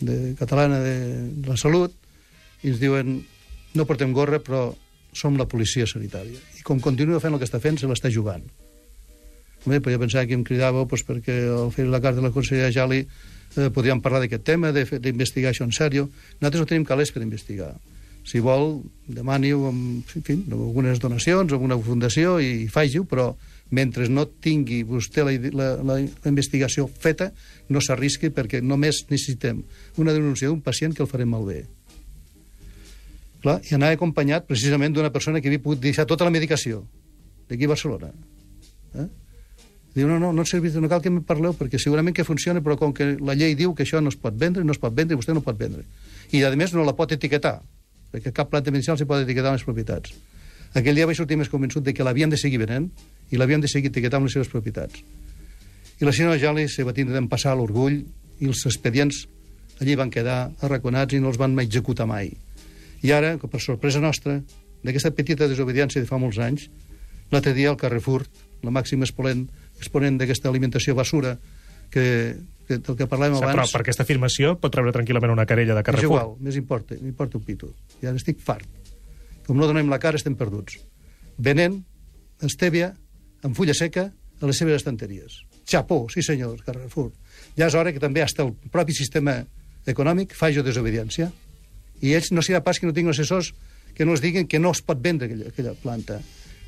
de 0.02 0.16
catalana 0.40 0.80
de 0.82 1.46
la 1.46 1.54
salut 1.60 1.94
i 2.66 2.72
ens 2.72 2.80
diuen 2.82 3.20
no 3.78 3.86
portem 3.86 4.10
gorra 4.10 4.40
però 4.42 4.72
som 5.14 5.36
la 5.38 5.46
policia 5.46 5.86
sanitària. 5.86 6.40
I 6.58 6.64
com 6.66 6.80
continua 6.82 7.20
fent 7.22 7.36
el 7.36 7.38
que 7.38 7.46
està 7.46 7.60
fent, 7.62 7.78
se 7.78 7.86
l'està 7.86 8.10
jugant. 8.10 8.42
Bé, 9.62 9.78
podia 9.78 10.00
pensar 10.02 10.24
que 10.26 10.34
em 10.34 10.42
cridàveu 10.42 10.88
doncs, 10.88 11.04
perquè 11.06 11.36
al 11.46 11.70
fer 11.70 11.86
la 11.86 12.00
carta 12.02 12.18
de 12.18 12.26
la 12.26 12.32
consellera 12.34 12.72
Jali 12.74 13.04
eh, 13.04 13.68
podríem 13.70 14.02
parlar 14.02 14.24
d'aquest 14.24 14.42
tema, 14.42 14.72
d'investigar 14.74 15.52
això 15.52 15.68
en 15.68 15.70
sèrio. 15.70 16.08
Nosaltres 16.40 16.64
no 16.64 16.70
tenim 16.72 16.88
calés 16.88 17.14
per 17.14 17.22
investigar. 17.22 17.70
Si 18.26 18.42
vol, 18.42 18.80
demani-ho 19.06 19.68
amb, 19.70 20.02
en 20.02 20.26
fi, 20.26 20.40
amb 20.40 20.58
algunes 20.58 20.98
donacions, 20.98 21.54
amb 21.54 21.70
una 21.70 21.78
fundació 21.78 22.40
i 22.42 22.66
faci-ho, 22.66 23.06
però 23.06 23.30
mentre 23.72 24.08
no 24.12 24.26
tingui 24.28 24.82
vostè 24.84 25.24
la, 25.24 25.32
la, 25.56 25.68
la, 25.88 25.98
investigació 26.28 26.86
feta, 26.86 27.30
no 27.72 27.80
s'arrisqui 27.80 28.30
perquè 28.30 28.60
només 28.60 29.06
necessitem 29.08 29.62
una 30.02 30.12
denúncia 30.12 30.50
d'un 30.50 30.60
pacient 30.60 30.94
que 30.94 31.02
el 31.04 31.10
farem 31.10 31.32
malbé. 31.32 31.62
Clar, 33.42 33.58
I 33.66 33.74
anava 33.74 33.96
acompanyat 33.96 34.46
precisament 34.46 34.94
d'una 34.94 35.10
persona 35.10 35.40
que 35.40 35.50
havia 35.50 35.62
pogut 35.62 35.80
deixar 35.82 36.06
tota 36.06 36.28
la 36.28 36.34
medicació 36.34 36.84
d'aquí 37.48 37.66
a 37.66 37.72
Barcelona. 37.72 38.12
Eh? 38.94 39.08
Diu, 39.96 40.06
no, 40.08 40.18
no, 40.20 40.30
no, 40.32 40.44
serveix, 40.48 40.76
no 40.80 40.88
cal 40.88 41.02
que 41.04 41.10
me 41.12 41.20
parleu 41.26 41.56
perquè 41.56 41.80
segurament 41.80 42.14
que 42.16 42.24
funciona, 42.24 42.62
però 42.64 42.78
com 42.80 42.94
que 42.96 43.14
la 43.20 43.34
llei 43.36 43.56
diu 43.58 43.74
que 43.76 43.84
això 43.84 44.00
no 44.00 44.12
es 44.12 44.16
pot 44.20 44.36
vendre, 44.40 44.64
no 44.64 44.72
es 44.72 44.80
pot 44.80 44.94
vendre, 44.96 45.18
vostè 45.20 45.34
no 45.36 45.42
pot 45.44 45.58
vendre. 45.58 45.84
I, 46.30 46.44
a 46.44 46.52
més, 46.56 46.72
no 46.72 46.84
la 46.86 46.94
pot 46.96 47.12
etiquetar, 47.12 47.58
perquè 48.12 48.32
cap 48.32 48.52
planta 48.52 48.72
medicinal 48.72 49.00
s'hi 49.00 49.08
pot 49.08 49.24
etiquetar 49.24 49.52
les 49.52 49.64
propietats. 49.66 50.14
Aquell 50.72 50.96
dia 50.96 51.08
vaig 51.08 51.18
sortir 51.18 51.36
més 51.36 51.50
convençut 51.52 51.84
de 51.84 51.92
que 51.92 52.04
l'havien 52.06 52.32
de 52.32 52.38
seguir 52.40 52.62
venent 52.62 52.88
i 53.32 53.40
l'havien 53.40 53.62
de 53.62 53.70
seguir 53.70 53.90
etiquetant 53.90 54.20
amb 54.20 54.28
les 54.28 54.36
seves 54.36 54.50
propietats. 54.52 55.02
I 56.00 56.06
la 56.06 56.12
senyora 56.12 56.38
Jali 56.40 56.68
se 56.68 56.84
va 56.84 56.94
tindre 56.96 57.20
passar 57.30 57.56
l'orgull 57.56 58.02
i 58.42 58.48
els 58.48 58.64
expedients 58.68 59.24
allí 59.80 59.96
van 59.98 60.12
quedar 60.12 60.52
arraconats 60.62 61.16
i 61.16 61.20
no 61.22 61.32
els 61.32 61.40
van 61.40 61.56
executar 61.62 62.06
mai. 62.06 62.30
I 63.02 63.10
ara, 63.10 63.34
per 63.38 63.60
sorpresa 63.60 64.00
nostra, 64.02 64.38
d'aquesta 64.84 65.10
petita 65.16 65.48
desobediència 65.50 66.02
de 66.02 66.06
fa 66.06 66.20
molts 66.22 66.38
anys, 66.38 66.68
l'altre 67.32 67.54
dia 67.56 67.72
al 67.72 67.78
Carrefour, 67.80 68.26
la 68.62 68.70
màxima 68.70 69.08
exponent 69.08 69.48
exponent 69.82 70.18
d'aquesta 70.20 70.50
alimentació 70.50 70.94
basura 70.94 71.36
que, 71.90 72.04
que 72.68 72.78
del 72.78 72.98
que 72.98 73.08
parlàvem 73.10 73.40
abans... 73.40 73.56
Però 73.56 73.66
per 73.72 73.82
aquesta 73.82 74.06
afirmació 74.06 74.54
pot 74.60 74.74
rebre 74.78 74.94
tranquil·lament 74.94 75.34
una 75.34 75.46
querella 75.48 75.74
de 75.78 75.82
Carrefour. 75.86 76.06
És 76.06 76.10
igual, 76.10 76.34
més 76.46 76.58
importa, 76.60 76.98
m'importa 77.00 77.40
un 77.40 77.46
pito. 77.46 77.72
Ara 78.02 78.14
estic 78.20 78.40
fart. 78.44 78.68
Com 79.46 79.58
no 79.58 79.66
donem 79.66 79.90
la 79.90 79.98
cara, 80.02 80.20
estem 80.20 80.36
perduts. 80.38 80.78
Venent 81.42 81.80
estèvia 82.46 82.92
amb 83.42 83.56
fulla 83.56 83.74
seca 83.74 84.08
a 84.12 84.48
les 84.48 84.58
seves 84.58 84.80
estanteries. 84.80 85.42
Xapó, 85.68 86.06
sí 86.10 86.22
senyor, 86.22 86.62
Carrefour. 86.66 87.12
Ja 87.58 87.68
és 87.68 87.74
hora 87.78 87.92
que 87.92 88.02
també 88.02 88.22
hasta 88.22 88.46
el 88.46 88.54
propi 88.72 88.94
sistema 88.96 89.40
econòmic 89.86 90.34
faci 90.34 90.62
desobediència. 90.62 91.30
I 92.02 92.14
ells 92.16 92.32
no 92.34 92.42
serà 92.42 92.62
pas 92.64 92.78
que 92.78 92.86
no 92.86 92.94
tinguin 92.94 93.14
assessors 93.14 93.52
que 93.94 94.06
no 94.08 94.14
es 94.16 94.22
diguin 94.24 94.48
que 94.48 94.58
no 94.58 94.72
es 94.72 94.80
pot 94.82 94.98
vendre 95.02 95.28
aquella, 95.28 95.52
aquella 95.52 95.74
planta 95.78 96.22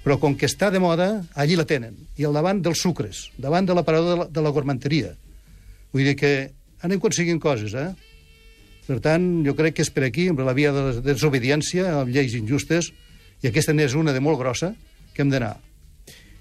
però 0.05 0.19
com 0.21 0.37
que 0.37 0.45
està 0.45 0.69
de 0.71 0.79
moda, 0.85 1.25
allí 1.33 1.57
la 1.57 1.65
tenen. 1.65 1.97
I 2.21 2.27
al 2.29 2.37
davant 2.37 2.61
dels 2.63 2.83
sucres, 2.85 3.31
davant 3.41 3.65
de 3.65 3.75
l'aparador 3.75 4.11
de, 4.11 4.17
la, 4.21 4.27
de 4.29 4.43
la 4.45 4.53
gourmanteria. 4.53 5.15
Vull 5.97 6.05
dir 6.05 6.15
que 6.21 6.33
anem 6.85 7.01
aconseguint 7.01 7.41
coses, 7.41 7.73
eh? 7.73 7.89
Per 8.85 8.99
tant, 9.01 9.25
jo 9.47 9.55
crec 9.57 9.79
que 9.79 9.87
és 9.87 9.89
per 9.89 10.05
aquí, 10.05 10.29
amb 10.29 10.43
la 10.45 10.53
via 10.53 10.75
de 10.77 10.83
la 10.85 10.93
desobediència, 11.01 11.87
amb 12.03 12.13
lleis 12.13 12.37
injustes, 12.37 12.91
i 13.41 13.49
aquesta 13.49 13.73
n'és 13.73 13.97
una 13.97 14.13
de 14.13 14.21
molt 14.21 14.37
grossa, 14.43 14.75
que 15.17 15.25
hem 15.25 15.33
d'anar 15.33 15.55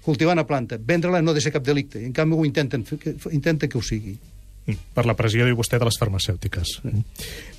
cultivant 0.04 0.38
la 0.38 0.46
planta. 0.46 0.78
Vendre-la 0.78 1.22
no 1.22 1.32
ha 1.32 1.34
de 1.34 1.42
ser 1.42 1.52
cap 1.54 1.64
delicte, 1.64 2.00
i 2.00 2.08
en 2.08 2.14
canvi 2.16 2.36
ho 2.36 2.46
intenten, 2.46 2.84
intenten 3.32 3.70
que 3.70 3.78
ho 3.78 3.82
sigui. 3.82 4.18
Mm, 4.64 4.94
per 4.96 5.04
la 5.04 5.16
pressió, 5.16 5.44
diu 5.44 5.56
vostè, 5.58 5.76
de 5.80 5.84
les 5.84 5.98
farmacèutiques. 6.00 6.78
Mm. 6.84 7.02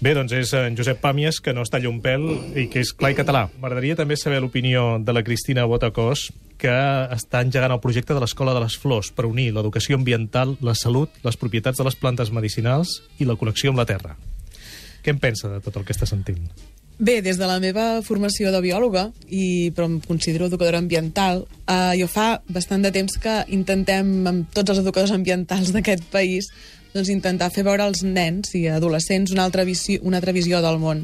Bé, 0.01 0.13
doncs 0.17 0.33
és 0.33 0.53
en 0.57 0.77
Josep 0.77 1.01
Pàmies, 1.03 1.37
que 1.41 1.53
no 1.53 1.65
està 1.65 1.81
llum 1.81 1.99
pèl 2.01 2.25
i 2.57 2.65
que 2.71 2.81
és 2.81 2.93
clar 2.97 3.13
i 3.13 3.17
català. 3.17 3.45
M'agradaria 3.61 3.97
també 3.99 4.17
saber 4.17 4.41
l'opinió 4.41 4.95
de 4.97 5.13
la 5.13 5.23
Cristina 5.25 5.67
Botacós, 5.69 6.31
que 6.57 6.73
està 7.13 7.43
engegant 7.43 7.75
el 7.75 7.81
projecte 7.83 8.15
de 8.15 8.23
l'Escola 8.23 8.55
de 8.55 8.63
les 8.63 8.77
Flors 8.79 9.11
per 9.13 9.27
unir 9.29 9.51
l'educació 9.53 9.99
ambiental, 9.99 10.55
la 10.65 10.73
salut, 10.73 11.11
les 11.25 11.37
propietats 11.37 11.77
de 11.77 11.85
les 11.85 11.99
plantes 11.99 12.31
medicinals 12.33 13.01
i 13.19 13.27
la 13.29 13.37
connexió 13.37 13.73
amb 13.73 13.83
la 13.83 13.89
terra. 13.89 14.15
Què 15.05 15.13
en 15.13 15.21
pensa 15.21 15.51
de 15.51 15.61
tot 15.61 15.75
el 15.77 15.85
que 15.85 15.93
està 15.93 16.07
sentint? 16.09 16.47
Bé, 16.97 17.21
des 17.21 17.35
de 17.35 17.43
la 17.43 17.57
meva 17.59 17.99
formació 18.07 18.53
de 18.53 18.61
biòloga, 18.63 19.09
i, 19.27 19.71
però 19.75 19.89
em 19.89 19.97
considero 19.99 20.47
educadora 20.47 20.79
ambiental, 20.79 21.41
eh, 21.67 21.95
jo 21.99 22.07
fa 22.07 22.39
bastant 22.47 22.85
de 22.85 22.91
temps 22.95 23.17
que 23.19 23.33
intentem, 23.51 24.13
amb 24.27 24.53
tots 24.55 24.71
els 24.71 24.79
educadors 24.79 25.11
ambientals 25.11 25.73
d'aquest 25.75 26.05
país, 26.13 26.47
doncs, 26.93 27.11
intentar 27.11 27.51
fer 27.51 27.65
veure 27.67 27.83
als 27.83 28.05
nens 28.07 28.53
i 28.55 28.69
adolescents 28.71 29.33
una 29.35 29.43
altra, 29.43 29.65
visió, 29.67 29.99
una 30.07 30.21
altra 30.21 30.31
visió 30.31 30.61
del 30.63 30.79
món. 30.79 31.03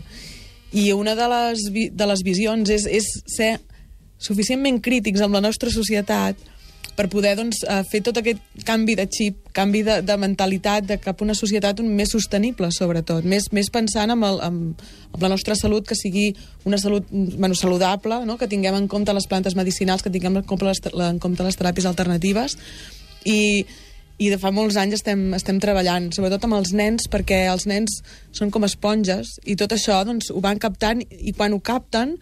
I 0.71 0.93
una 0.95 1.17
de 1.19 1.27
les, 1.27 1.65
de 1.91 2.07
les 2.07 2.23
visions 2.23 2.71
és, 2.71 2.87
és 2.87 3.11
ser 3.27 3.57
suficientment 4.15 4.79
crítics 4.79 5.19
amb 5.19 5.35
la 5.35 5.43
nostra 5.43 5.73
societat 5.73 6.39
per 6.95 7.07
poder 7.09 7.35
doncs, 7.39 7.61
eh, 7.63 7.81
fer 7.87 8.01
tot 8.05 8.17
aquest 8.19 8.41
canvi 8.67 8.95
de 8.99 9.05
xip, 9.09 9.37
canvi 9.55 9.81
de, 9.87 9.99
de 10.05 10.17
mentalitat 10.19 10.85
de 10.87 10.97
cap 11.01 11.21
a 11.21 11.25
una 11.25 11.35
societat 11.37 11.79
més 11.85 12.11
sostenible, 12.13 12.69
sobretot, 12.75 13.25
més, 13.27 13.49
més 13.55 13.71
pensant 13.73 14.11
en, 14.13 14.25
el, 14.27 14.41
en, 14.45 14.57
en 15.11 15.23
la 15.23 15.31
nostra 15.31 15.55
salut, 15.55 15.87
que 15.87 15.97
sigui 15.97 16.31
una 16.67 16.79
salut 16.81 17.07
bueno, 17.11 17.55
saludable, 17.55 18.21
no? 18.27 18.37
que 18.37 18.49
tinguem 18.51 18.77
en 18.77 18.89
compte 18.91 19.15
les 19.15 19.27
plantes 19.27 19.55
medicinals, 19.55 20.03
que 20.03 20.13
tinguem 20.13 20.41
en 20.41 20.47
compte 20.47 20.67
les, 20.67 20.83
en 20.91 21.21
compte 21.23 21.47
les 21.47 21.59
teràpies 21.59 21.87
alternatives, 21.89 22.57
i, 23.25 23.65
i 24.21 24.29
de 24.29 24.39
fa 24.41 24.51
molts 24.53 24.77
anys 24.77 24.99
estem, 24.99 25.29
estem 25.37 25.61
treballant, 25.63 26.11
sobretot 26.15 26.43
amb 26.45 26.59
els 26.59 26.75
nens, 26.77 27.07
perquè 27.11 27.45
els 27.51 27.67
nens 27.69 28.01
són 28.35 28.51
com 28.53 28.67
esponges, 28.67 29.37
i 29.45 29.55
tot 29.59 29.73
això 29.73 30.03
doncs, 30.07 30.29
ho 30.29 30.43
van 30.43 30.61
captant, 30.61 31.01
i 31.01 31.33
quan 31.37 31.55
ho 31.55 31.61
capten, 31.63 32.17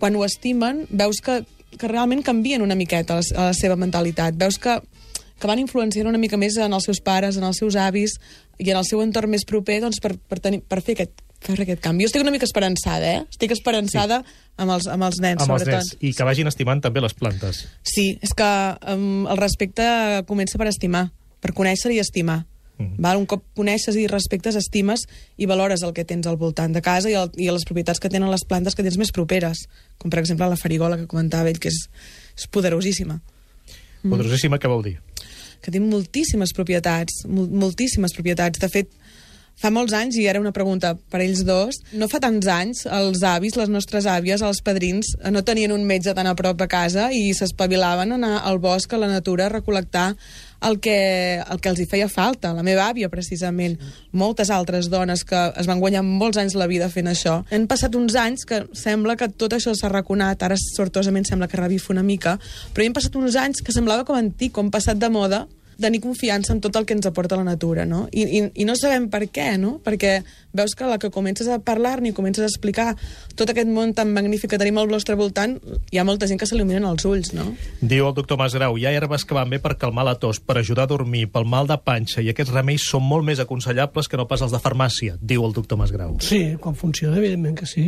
quan 0.00 0.16
ho 0.16 0.22
estimen, 0.24 0.86
veus 0.90 1.20
que, 1.24 1.40
que 1.78 1.88
realment 1.90 2.22
canvien 2.26 2.62
una 2.62 2.76
miqueta 2.78 3.20
la, 3.20 3.24
la 3.36 3.54
seva 3.56 3.76
mentalitat. 3.78 4.38
Veus 4.40 4.58
que, 4.62 4.78
que 5.38 5.50
van 5.50 5.62
influenciant 5.62 6.10
una 6.10 6.20
mica 6.20 6.38
més 6.40 6.58
en 6.60 6.72
els 6.76 6.88
seus 6.88 7.02
pares, 7.04 7.38
en 7.38 7.46
els 7.46 7.60
seus 7.62 7.78
avis 7.78 8.16
i 8.58 8.70
en 8.70 8.80
el 8.80 8.86
seu 8.88 9.02
entorn 9.04 9.32
més 9.32 9.46
proper 9.48 9.80
doncs, 9.84 10.00
per, 10.02 10.14
per, 10.16 10.40
tenir, 10.42 10.60
per 10.68 10.82
fer 10.84 10.98
aquest, 10.98 11.22
fer 11.40 11.56
aquest 11.56 11.80
canvi. 11.84 12.04
Jo 12.04 12.10
estic 12.10 12.26
una 12.26 12.34
mica 12.34 12.48
esperançada, 12.48 13.14
eh? 13.14 13.22
Estic 13.30 13.54
esperançada 13.56 14.20
sí. 14.24 14.36
amb, 14.60 14.74
els, 14.76 14.90
amb 14.90 15.06
els 15.08 15.22
nens, 15.22 15.40
amb 15.40 15.54
sobretot. 15.54 15.78
Els 15.78 15.94
nens. 15.94 16.04
I 16.04 16.12
que 16.18 16.28
vagin 16.28 16.50
estimant 16.50 16.82
també 16.84 17.00
les 17.04 17.16
plantes. 17.16 17.64
Sí, 17.86 18.12
és 18.20 18.36
que 18.36 18.50
um, 18.92 19.24
el 19.30 19.40
respecte 19.40 19.86
comença 20.28 20.60
per 20.60 20.68
estimar 20.68 21.08
per 21.40 21.54
conèixer 21.56 21.92
i 21.94 22.00
estimar. 22.00 22.44
Mm 22.80 22.86
-hmm. 22.86 23.02
Val? 23.04 23.18
Un 23.18 23.26
cop 23.26 23.44
coneixes 23.54 23.96
i 23.96 24.06
respectes, 24.06 24.56
estimes 24.56 25.06
i 25.36 25.46
valores 25.46 25.82
el 25.82 25.92
que 25.92 26.04
tens 26.04 26.26
al 26.26 26.36
voltant 26.36 26.72
de 26.72 26.80
casa 26.80 27.10
i, 27.10 27.14
el, 27.14 27.30
i 27.36 27.50
les 27.50 27.64
propietats 27.64 28.00
que 28.00 28.08
tenen 28.08 28.30
les 28.30 28.44
plantes 28.44 28.74
que 28.74 28.82
tens 28.82 28.96
més 28.96 29.12
properes, 29.12 29.68
com 29.98 30.10
per 30.10 30.20
exemple 30.20 30.48
la 30.48 30.56
farigola 30.56 30.96
que 30.96 31.06
comentava 31.06 31.48
ell, 31.48 31.58
que 31.58 31.68
és, 31.68 31.88
és 32.36 32.46
poderosíssima. 32.46 33.20
Poderosíssima, 34.02 34.56
mm. 34.56 34.60
què 34.60 34.68
vol 34.68 34.82
dir? 34.82 34.98
Que 35.60 35.70
té 35.70 35.80
moltíssimes 35.80 36.54
propietats, 36.56 37.26
moltíssimes 37.28 38.14
propietats. 38.14 38.58
De 38.58 38.68
fet, 38.68 38.88
fa 39.60 39.70
molts 39.74 39.94
anys, 39.96 40.16
i 40.16 40.26
era 40.30 40.40
una 40.40 40.54
pregunta 40.56 40.94
per 41.12 41.20
ells 41.20 41.44
dos, 41.44 41.80
no 41.92 42.08
fa 42.08 42.20
tants 42.22 42.48
anys, 42.48 42.84
els 42.88 43.24
avis, 43.26 43.58
les 43.60 43.72
nostres 43.72 44.08
àvies, 44.08 44.42
els 44.42 44.62
padrins, 44.64 45.14
no 45.30 45.44
tenien 45.44 45.74
un 45.74 45.84
metge 45.88 46.14
tan 46.16 46.28
a 46.30 46.36
prop 46.38 46.62
a 46.64 46.68
casa 46.70 47.10
i 47.12 47.34
s'espavilaven 47.36 48.14
a 48.14 48.20
anar 48.20 48.36
al 48.48 48.60
bosc, 48.62 48.92
a 48.92 49.02
la 49.02 49.10
natura, 49.10 49.46
a 49.46 49.54
recol·lectar 49.58 50.14
el 50.60 50.78
que, 50.80 51.40
el 51.40 51.60
que 51.60 51.70
els 51.70 51.80
hi 51.80 51.86
feia 51.88 52.08
falta. 52.08 52.52
La 52.56 52.64
meva 52.64 52.86
àvia, 52.90 53.08
precisament. 53.12 53.78
Moltes 54.12 54.50
altres 54.52 54.90
dones 54.92 55.24
que 55.24 55.40
es 55.56 55.68
van 55.68 55.80
guanyar 55.80 56.02
molts 56.04 56.40
anys 56.40 56.56
la 56.58 56.68
vida 56.70 56.90
fent 56.92 57.08
això. 57.10 57.40
Han 57.52 57.66
passat 57.70 57.96
uns 57.96 58.16
anys 58.20 58.44
que 58.48 58.62
sembla 58.76 59.16
que 59.16 59.30
tot 59.32 59.56
això 59.56 59.74
s'ha 59.76 59.92
raconat, 59.92 60.42
ara 60.44 60.58
sortosament 60.60 61.28
sembla 61.28 61.48
que 61.48 61.60
revifa 61.60 61.94
una 61.94 62.04
mica, 62.04 62.36
però 62.74 62.84
hi 62.84 62.90
han 62.90 62.96
passat 62.96 63.16
uns 63.16 63.38
anys 63.40 63.64
que 63.64 63.76
semblava 63.76 64.04
com 64.08 64.18
antic, 64.18 64.52
com 64.56 64.72
passat 64.72 65.00
de 65.00 65.12
moda, 65.12 65.46
tenir 65.80 66.02
confiança 66.04 66.52
en 66.54 66.60
tot 66.60 66.76
el 66.76 66.86
que 66.86 66.96
ens 66.96 67.08
aporta 67.08 67.38
la 67.38 67.46
natura, 67.46 67.86
no? 67.88 68.06
I, 68.12 68.26
i, 68.26 68.42
i 68.62 68.68
no 68.68 68.76
sabem 68.78 69.08
per 69.12 69.26
què, 69.32 69.54
no? 69.60 69.78
Perquè 69.84 70.20
veus 70.52 70.74
que 70.74 70.86
la 70.88 70.98
que 70.98 71.10
comences 71.10 71.48
a 71.48 71.58
parlar-ne 71.62 72.10
i 72.10 72.14
comences 72.16 72.44
a 72.44 72.48
explicar 72.50 72.94
tot 73.38 73.50
aquest 73.50 73.70
món 73.70 73.94
tan 73.94 74.12
magnífic 74.14 74.50
que 74.54 74.58
tenim 74.60 74.78
al 74.80 74.90
nostre 74.90 75.14
voltant, 75.18 75.56
hi 75.92 76.00
ha 76.00 76.06
molta 76.06 76.28
gent 76.30 76.40
que 76.40 76.48
s'il·luminen 76.48 76.86
els 76.88 77.06
ulls, 77.08 77.32
no? 77.36 77.46
Diu 77.80 78.08
el 78.08 78.16
doctor 78.16 78.40
Masgrau, 78.40 78.78
hi 78.78 78.86
ha 78.88 78.94
herbes 78.96 79.24
que 79.24 79.36
van 79.36 79.50
bé 79.50 79.60
per 79.62 79.76
calmar 79.80 80.06
la 80.08 80.16
tos, 80.20 80.40
per 80.40 80.58
ajudar 80.58 80.88
a 80.88 80.90
dormir, 80.90 81.26
pel 81.32 81.46
mal 81.46 81.70
de 81.70 81.78
panxa, 81.78 82.24
i 82.24 82.30
aquests 82.32 82.54
remeis 82.54 82.86
són 82.90 83.06
molt 83.06 83.26
més 83.26 83.42
aconsellables 83.42 84.10
que 84.10 84.18
no 84.20 84.26
pas 84.30 84.42
els 84.42 84.54
de 84.54 84.62
farmàcia, 84.62 85.16
diu 85.20 85.44
el 85.46 85.54
doctor 85.56 85.78
Masgrau. 85.80 86.16
Sí, 86.24 86.56
quan 86.60 86.74
funciona, 86.78 87.18
evidentment 87.20 87.58
que 87.60 87.68
sí. 87.70 87.86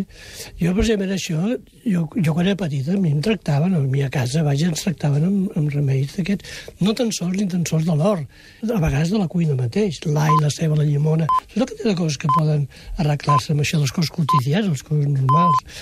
Jo, 0.60 0.74
precisament, 0.76 1.14
això, 1.16 1.40
jo, 1.82 2.06
jo 2.14 2.36
quan 2.36 2.46
era 2.46 2.58
petita, 2.60 2.94
a 2.94 3.00
mi 3.00 3.12
em 3.12 3.22
tractaven, 3.24 3.74
a 3.74 3.82
mi 3.82 4.04
a 4.06 4.10
casa, 4.12 4.44
vaja, 4.46 4.70
ens 4.70 4.86
tractaven 4.86 5.26
amb, 5.26 5.58
amb 5.58 5.74
remeis 5.74 6.14
d'aquests, 6.16 6.78
no 6.84 6.94
tan 6.98 7.12
sols 7.14 7.36
ni 7.38 7.48
tan 7.50 7.66
sols 7.68 7.88
de 7.88 7.96
l'or, 7.98 8.22
a 8.62 8.80
vegades 8.82 9.10
de 9.12 9.20
la 9.20 9.28
cuina 9.30 9.58
mateix, 9.58 10.02
l'all, 10.06 10.38
la 10.42 10.50
ceba, 10.52 10.78
la 10.78 10.86
llimona, 10.88 11.28
tot 11.54 11.64
el 11.64 11.70
que 11.72 11.80
té 11.80 11.88
de 11.88 11.96
coses 11.98 12.18
que 12.20 12.30
poden 12.36 12.51
arreglar-se 12.98 13.54
amb 13.54 13.64
això, 13.64 13.80
les 13.82 13.94
coses 13.94 14.12
quotidianes, 14.14 14.70
les 14.70 14.84
coses 14.86 15.08
normals. 15.08 15.80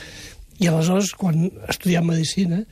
I 0.61 0.68
aleshores, 0.68 1.14
quan 1.16 1.48
estudiant 1.72 2.06
Medicina, 2.06 2.64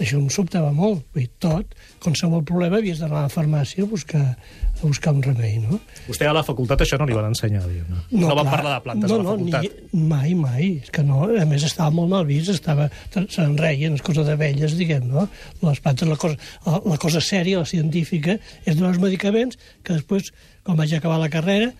això 0.00 0.18
em 0.18 0.26
sobtava 0.32 0.72
molt. 0.74 1.04
Vull 1.14 1.22
dir, 1.22 1.30
tot, 1.42 1.74
qualsevol 2.02 2.42
problema 2.46 2.80
havies 2.80 2.98
d'anar 2.98 3.20
a 3.20 3.26
la 3.28 3.32
farmàcia 3.32 3.84
a 3.84 3.90
buscar, 3.90 4.22
a 4.34 4.82
buscar 4.82 5.12
un 5.14 5.22
remei, 5.22 5.60
no? 5.62 5.78
Vostè 6.08 6.26
a 6.26 6.32
la 6.34 6.42
facultat 6.46 6.82
això 6.82 6.98
no 6.98 7.06
li 7.06 7.14
van 7.14 7.28
ensenyar, 7.30 7.62
diguem 7.68 7.92
no? 7.92 8.02
No, 8.10 8.32
van 8.34 8.50
parlar 8.50 8.74
de 8.74 8.84
plantes 8.88 9.12
no, 9.12 9.20
a 9.20 9.22
la 9.22 9.36
facultat. 9.36 9.68
No, 9.68 9.88
ni, 9.92 10.04
mai, 10.10 10.34
mai. 10.38 10.68
És 10.82 10.90
que 10.94 11.06
no, 11.06 11.22
a 11.30 11.46
més 11.50 11.66
estava 11.68 11.94
molt 11.94 12.10
mal 12.10 12.26
vist, 12.26 12.50
estava, 12.50 12.88
se'n 13.14 13.54
reien, 13.60 13.94
les 13.94 14.06
coses 14.06 14.26
d'abelles, 14.26 14.74
diguem, 14.80 15.06
no? 15.14 15.28
Les 15.62 15.82
plantes, 15.84 16.10
la 16.10 16.18
cosa, 16.18 16.40
la, 16.66 16.80
la 16.94 17.00
cosa 17.06 17.22
sèria, 17.22 17.62
la 17.62 17.70
científica, 17.70 18.40
és 18.64 18.74
donar 18.74 18.96
els 18.96 19.02
medicaments 19.02 19.60
que 19.86 20.00
després, 20.00 20.34
quan 20.66 20.80
vaig 20.80 20.96
acabar 20.98 21.22
la 21.22 21.30
carrera, 21.30 21.70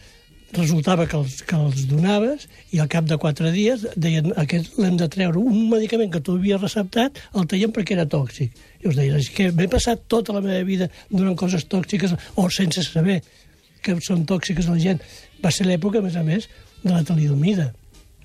resultava 0.54 1.06
que 1.10 1.16
els, 1.18 1.40
que 1.46 1.56
els 1.58 1.84
donaves 1.90 2.46
i 2.74 2.80
al 2.82 2.90
cap 2.92 3.06
de 3.10 3.18
quatre 3.20 3.50
dies 3.54 3.86
deien 3.96 4.32
aquest 4.40 4.78
l'hem 4.80 4.96
de 5.00 5.08
treure 5.12 5.40
un 5.40 5.68
medicament 5.70 6.12
que 6.12 6.22
tu 6.24 6.36
havies 6.38 6.60
receptat 6.62 7.20
el 7.34 7.48
traiem 7.50 7.74
perquè 7.74 7.96
era 7.96 8.06
tòxic. 8.10 8.54
I 8.82 8.90
us 8.90 8.98
deien, 8.98 9.18
és 9.20 9.30
que 9.34 9.50
m'he 9.52 9.68
passat 9.70 10.06
tota 10.08 10.36
la 10.36 10.42
meva 10.44 10.62
vida 10.66 10.90
donant 11.10 11.38
coses 11.38 11.66
tòxiques 11.70 12.14
o 12.36 12.48
sense 12.50 12.86
saber 12.86 13.20
que 13.84 13.98
són 14.04 14.24
tòxiques 14.28 14.68
a 14.68 14.76
la 14.76 14.82
gent. 14.82 15.02
Va 15.44 15.52
ser 15.52 15.66
l'època, 15.68 16.00
a 16.00 16.06
més 16.06 16.16
a 16.16 16.24
més, 16.24 16.48
de 16.82 16.92
la 16.92 17.04
talidomida. 17.04 17.70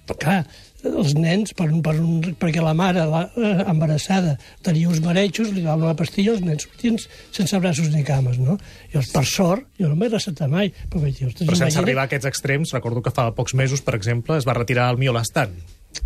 Clar, 0.10 0.42
els 0.88 1.14
nens, 1.18 1.52
per, 1.58 1.68
per 1.84 1.96
un, 2.00 2.22
perquè 2.40 2.64
la 2.64 2.74
mare 2.78 3.04
la, 3.10 3.26
eh, 3.36 3.54
embarassada 3.68 4.38
tenia 4.66 4.90
uns 4.90 5.02
marejos, 5.04 5.52
li 5.52 5.64
daven 5.66 5.88
una 5.90 5.98
pastilla, 6.00 6.36
els 6.36 6.44
nens 6.46 6.64
sortien 6.68 7.00
sense 7.00 7.60
braços 7.60 7.90
ni 7.94 8.04
cames, 8.08 8.40
no? 8.40 8.58
I 8.94 9.04
per 9.14 9.26
sort, 9.28 9.68
jo 9.80 9.90
no 9.92 9.98
m'he 10.00 10.12
recetat 10.12 10.52
mai. 10.52 10.72
Però, 10.90 11.04
vaig 11.04 11.18
dir, 11.18 11.28
ostres, 11.28 11.48
Però 11.48 11.58
sense 11.58 11.74
imagina... 11.74 11.86
arribar 11.86 12.06
a 12.06 12.12
aquests 12.12 12.30
extrems, 12.32 12.76
recordo 12.78 13.04
que 13.04 13.14
fa 13.16 13.30
pocs 13.36 13.56
mesos, 13.60 13.84
per 13.84 13.98
exemple, 14.00 14.40
es 14.40 14.48
va 14.48 14.56
retirar 14.58 14.90
el 14.94 15.02
miolastan. 15.02 15.56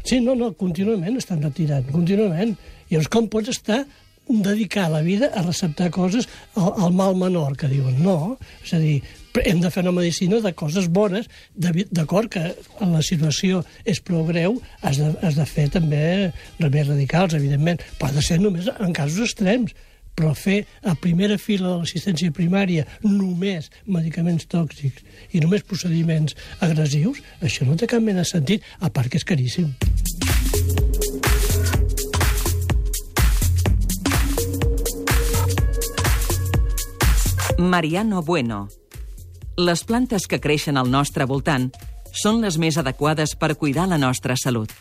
Sí, 0.03 0.19
no, 0.23 0.33
no, 0.39 0.53
contínuament 0.57 1.19
estan 1.19 1.43
retirant, 1.43 1.85
contínuament. 1.91 2.55
I 2.87 2.95
llavors 2.95 3.11
com 3.11 3.27
pots 3.31 3.51
estar 3.51 3.83
dedicar 4.27 4.89
la 4.89 5.01
vida 5.01 5.29
a 5.35 5.41
receptar 5.43 5.89
coses 5.91 6.29
al, 6.55 6.73
al 6.85 6.93
mal 6.95 7.17
menor, 7.19 7.57
que 7.59 7.67
diuen. 7.67 7.99
No, 8.03 8.37
és 8.63 8.73
a 8.73 8.79
dir, 8.79 9.01
hem 9.41 9.61
de 9.63 9.71
fer 9.73 9.81
una 9.81 9.95
medicina 9.95 10.39
de 10.43 10.53
coses 10.53 10.89
bones, 10.93 11.29
d'acord 11.55 12.29
que 12.29 12.43
la 12.81 13.01
situació 13.01 13.63
és 13.85 14.01
prou 14.05 14.27
greu, 14.27 14.59
has 14.81 14.99
de, 15.01 15.09
has 15.25 15.39
de 15.39 15.47
fer 15.49 15.69
també 15.73 16.03
remeis 16.59 16.91
radicals, 16.91 17.33
evidentment, 17.33 17.81
però 17.97 18.11
ha 18.11 18.19
de 18.19 18.25
ser 18.25 18.37
només 18.43 18.69
en 18.77 18.93
casos 18.93 19.31
extrems 19.31 19.73
però 20.13 20.33
fer 20.37 20.59
a 20.85 20.93
primera 20.93 21.39
fila 21.41 21.71
de 21.71 21.77
l'assistència 21.81 22.33
primària 22.37 22.85
només 23.01 23.71
medicaments 23.89 24.45
tòxics 24.45 25.01
i 25.33 25.41
només 25.41 25.65
procediments 25.65 26.37
agressius, 26.61 27.23
això 27.41 27.65
no 27.65 27.73
té 27.73 27.89
cap 27.89 28.03
mena 28.03 28.21
de 28.21 28.29
sentit, 28.29 28.61
a 28.79 28.93
part 28.93 29.09
que 29.09 29.17
és 29.17 29.25
caríssim. 29.25 29.73
Mariano 37.57 38.21
Bueno. 38.21 38.67
Les 39.57 39.83
plantes 39.85 40.23
que 40.25 40.39
creixen 40.41 40.79
al 40.81 40.87
nostre 40.89 41.27
voltant 41.29 41.67
són 42.09 42.39
les 42.41 42.55
més 42.57 42.73
adequades 42.81 43.35
per 43.37 43.51
cuidar 43.53 43.85
la 43.85 43.99
nostra 44.01 44.33
salut. 44.33 44.71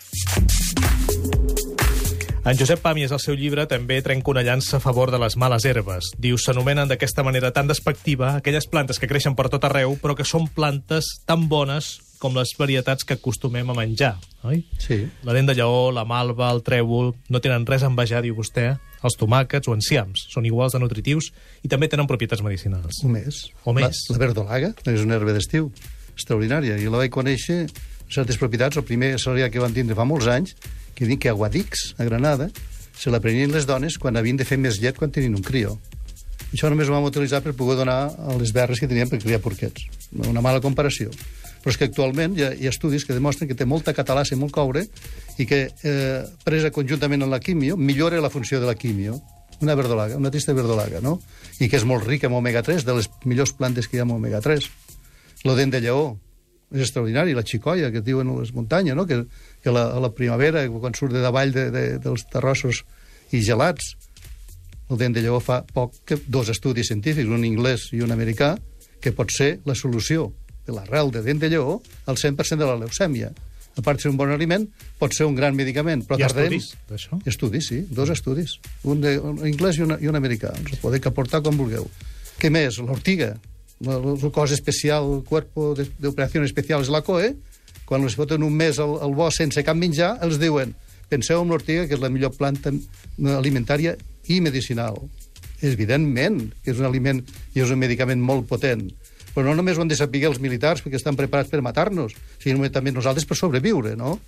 En 2.43 2.57
Josep 2.57 2.81
Pàmies, 2.81 3.13
al 3.13 3.21
seu 3.21 3.37
llibre, 3.37 3.67
també 3.69 4.01
trenca 4.01 4.33
una 4.33 4.43
llança 4.43 4.79
a 4.79 4.81
favor 4.81 5.13
de 5.13 5.21
les 5.21 5.37
males 5.37 5.67
herbes. 5.69 6.09
Diu, 6.17 6.41
s'anomenen 6.41 6.89
d'aquesta 6.89 7.23
manera 7.23 7.53
tan 7.53 7.69
despectiva 7.69 8.39
aquelles 8.39 8.67
plantes 8.67 8.99
que 8.99 9.11
creixen 9.11 9.37
per 9.37 9.51
tot 9.53 9.69
arreu, 9.69 9.93
però 10.01 10.17
que 10.17 10.25
són 10.25 10.49
plantes 10.49 11.21
tan 11.29 11.51
bones 11.53 11.99
com 12.23 12.37
les 12.39 12.53
varietats 12.59 13.03
que 13.03 13.17
acostumem 13.19 13.67
a 13.73 13.75
menjar, 13.75 14.15
oi? 14.47 14.63
Sí. 14.79 15.01
La 15.27 15.35
dent 15.35 15.51
de 15.51 15.57
lleó, 15.59 15.91
la 15.91 16.05
malva, 16.07 16.53
el 16.55 16.63
trèvol, 16.63 17.13
no 17.29 17.41
tenen 17.43 17.67
res 17.67 17.83
a 17.83 17.91
envejar, 17.91 18.23
diu 18.23 18.37
vostè, 18.39 18.69
els 19.03 19.19
tomàquets 19.19 19.67
o 19.67 19.75
enciams. 19.75 20.29
Són 20.31 20.47
iguals 20.47 20.77
de 20.77 20.81
nutritius 20.83 21.33
i 21.67 21.71
també 21.73 21.91
tenen 21.91 22.07
propietats 22.11 22.45
medicinals. 22.47 23.03
O 23.03 23.11
més. 23.11 23.49
O 23.67 23.75
més. 23.75 24.05
La, 24.07 24.17
la 24.17 24.23
verdolaga 24.23 24.71
és 24.87 25.03
una 25.03 25.19
herba 25.19 25.35
d'estiu 25.35 25.73
extraordinària. 26.15 26.79
I 26.79 26.87
la 26.93 27.03
vaig 27.03 27.11
conèixer 27.15 27.65
certes 28.13 28.39
propietats. 28.39 28.79
El 28.79 28.87
primer 28.87 29.17
cereal 29.19 29.51
que 29.51 29.63
van 29.63 29.75
tindre 29.75 29.99
fa 29.99 30.07
molts 30.07 30.31
anys, 30.31 30.55
que 30.95 31.09
dic 31.09 31.25
que 31.25 31.33
a 31.33 31.35
Guadix, 31.35 31.91
a 31.99 32.07
Granada, 32.07 32.53
se 32.95 33.11
la 33.11 33.19
prenien 33.25 33.51
les 33.51 33.67
dones 33.67 33.99
quan 33.99 34.21
havien 34.21 34.39
de 34.39 34.47
fer 34.47 34.61
més 34.61 34.79
llet 34.79 34.99
quan 34.99 35.11
tenien 35.11 35.35
un 35.35 35.43
crió. 35.43 35.75
Això 36.53 36.69
només 36.69 36.87
ho 36.87 36.95
vam 36.95 37.07
utilitzar 37.09 37.41
per 37.43 37.55
poder 37.57 37.79
donar 37.81 38.13
a 38.13 38.35
les 38.39 38.53
berres 38.53 38.79
que 38.79 38.87
tenien 38.87 39.09
per 39.09 39.23
criar 39.23 39.41
porquets. 39.41 39.89
Una 40.29 40.45
mala 40.45 40.61
comparació. 40.61 41.11
Però 41.63 41.71
és 41.71 41.79
que 41.79 41.87
actualment 41.87 42.35
hi 42.37 42.43
ha, 42.43 42.51
hi 42.59 42.67
ha 42.67 42.73
estudis 42.75 43.07
que 43.07 43.15
demostren 43.15 43.49
que 43.51 43.57
té 43.59 43.67
molta 43.69 43.95
catalassa 43.95 44.35
i 44.35 44.41
molt 44.41 44.55
coure 44.55 44.83
i 45.39 45.47
que, 45.47 45.69
eh, 45.71 46.23
presa 46.43 46.73
conjuntament 46.75 47.23
amb 47.23 47.35
la 47.35 47.39
quimio, 47.41 47.77
millora 47.79 48.21
la 48.21 48.31
funció 48.31 48.61
de 48.61 48.67
la 48.67 48.75
quimio. 48.75 49.21
Una 49.63 49.77
verdolaga, 49.79 50.17
una 50.19 50.33
trista 50.35 50.53
verdolaga, 50.59 51.01
no? 51.01 51.21
I 51.63 51.69
que 51.71 51.79
és 51.79 51.87
molt 51.87 52.03
rica 52.09 52.27
en 52.27 52.35
omega-3, 52.35 52.83
de 52.83 52.97
les 52.99 53.09
millors 53.25 53.55
plantes 53.55 53.87
que 53.87 53.97
hi 53.97 54.03
ha 54.03 54.07
amb 54.09 54.17
omega-3. 54.17 54.67
Lo 55.47 55.55
dent 55.55 55.71
de 55.71 55.81
lleó, 55.85 56.17
és 56.73 56.83
extraordinari, 56.83 57.37
la 57.37 57.47
xicoia, 57.47 57.93
que 57.95 58.03
diuen 58.03 58.33
a 58.33 58.41
les 58.41 58.51
muntanyes, 58.57 58.97
no? 58.99 59.07
que, 59.07 59.23
que 59.63 59.71
la, 59.71 59.87
a 59.95 60.03
la 60.03 60.11
primavera, 60.11 60.65
quan 60.67 60.99
surt 60.99 61.15
de 61.15 61.23
davall 61.23 61.55
de, 61.55 61.69
de, 61.71 61.85
dels 62.03 62.27
terrossos 62.33 62.83
i 63.31 63.43
gelats, 63.45 63.95
el 64.91 64.99
dent 64.99 65.15
de 65.15 65.23
lleó 65.23 65.39
fa 65.41 65.63
poc 65.63 65.95
que 66.09 66.19
dos 66.27 66.51
estudis 66.53 66.91
científics, 66.91 67.31
un 67.31 67.47
anglès 67.47 67.93
i 67.95 68.03
un 68.03 68.11
americà, 68.13 68.57
que 69.03 69.15
pot 69.15 69.31
ser 69.35 69.61
la 69.67 69.75
solució 69.79 70.31
de 70.67 70.73
l'arrel 70.77 71.11
de 71.11 71.23
dent 71.23 71.41
de 71.43 71.49
lleó 71.51 71.81
al 72.07 72.17
100% 72.17 72.57
de 72.59 72.67
la 72.69 72.77
leucèmia. 72.77 73.33
A 73.75 73.81
part 73.81 73.97
de 73.99 74.03
ser 74.05 74.11
un 74.13 74.19
bon 74.21 74.29
aliment, 74.31 74.67
pot 75.01 75.15
ser 75.17 75.25
un 75.25 75.35
gran 75.35 75.57
medicament. 75.57 76.03
Però 76.05 76.19
Hi 76.19 76.25
ha 76.27 76.29
tardarem- 76.29 76.59
estudis 76.59 76.89
d'això? 76.91 77.19
Estudis, 77.25 77.67
sí, 77.71 77.81
dos 77.91 78.11
estudis. 78.13 78.59
Un, 78.85 79.01
de, 79.01 79.15
un 79.19 79.41
anglès 79.47 79.79
i 79.79 79.83
un, 79.87 79.97
i 80.01 80.11
un 80.11 80.19
americà. 80.19 80.53
Ens 80.59 80.75
ho 80.75 80.81
podeu 80.83 81.01
aportar 81.09 81.41
quan 81.43 81.57
vulgueu. 81.57 81.89
Què 82.39 82.51
més? 82.53 82.77
L'ortiga. 82.79 83.33
La 83.83 83.97
cosa 84.31 84.55
especial, 84.55 85.09
el 85.17 85.25
cuerpo 85.25 85.73
de, 85.75 85.89
de 85.99 86.09
operacions 86.13 86.45
especials, 86.47 86.91
la 86.93 87.01
COE, 87.03 87.33
quan 87.89 88.05
els 88.05 88.15
foten 88.15 88.45
un 88.45 88.53
mes 88.55 88.79
al, 88.79 88.93
al 89.03 89.15
bosc 89.17 89.41
sense 89.41 89.65
cap 89.67 89.75
menjar, 89.77 90.19
els 90.23 90.39
diuen 90.39 90.77
penseu 91.09 91.43
en 91.43 91.49
l'ortiga, 91.51 91.89
que 91.89 91.97
és 91.97 92.01
la 92.01 92.09
millor 92.13 92.31
planta 92.37 92.71
alimentària 93.37 93.97
i 94.29 94.39
medicinal. 94.41 95.01
Evidentment 95.63 96.39
que 96.65 96.73
és 96.73 96.79
un 96.81 96.87
aliment 96.89 97.21
i 97.55 97.61
és 97.63 97.71
un 97.71 97.79
medicament 97.81 98.21
molt 98.23 98.47
potent. 98.51 98.87
Però 99.33 99.47
no 99.49 99.57
només 99.57 99.79
ho 99.79 99.85
han 99.85 99.91
de 99.91 99.97
saber 99.97 100.27
els 100.29 100.41
militars 100.43 100.85
perquè 100.85 100.99
estan 101.01 101.17
preparats 101.17 101.51
per 101.51 101.63
matar-nos, 101.65 102.15
sinó 102.43 102.69
també 102.71 102.93
nosaltres 102.93 103.27
per 103.29 103.39
sobreviure, 103.39 103.97
no? 103.97 104.19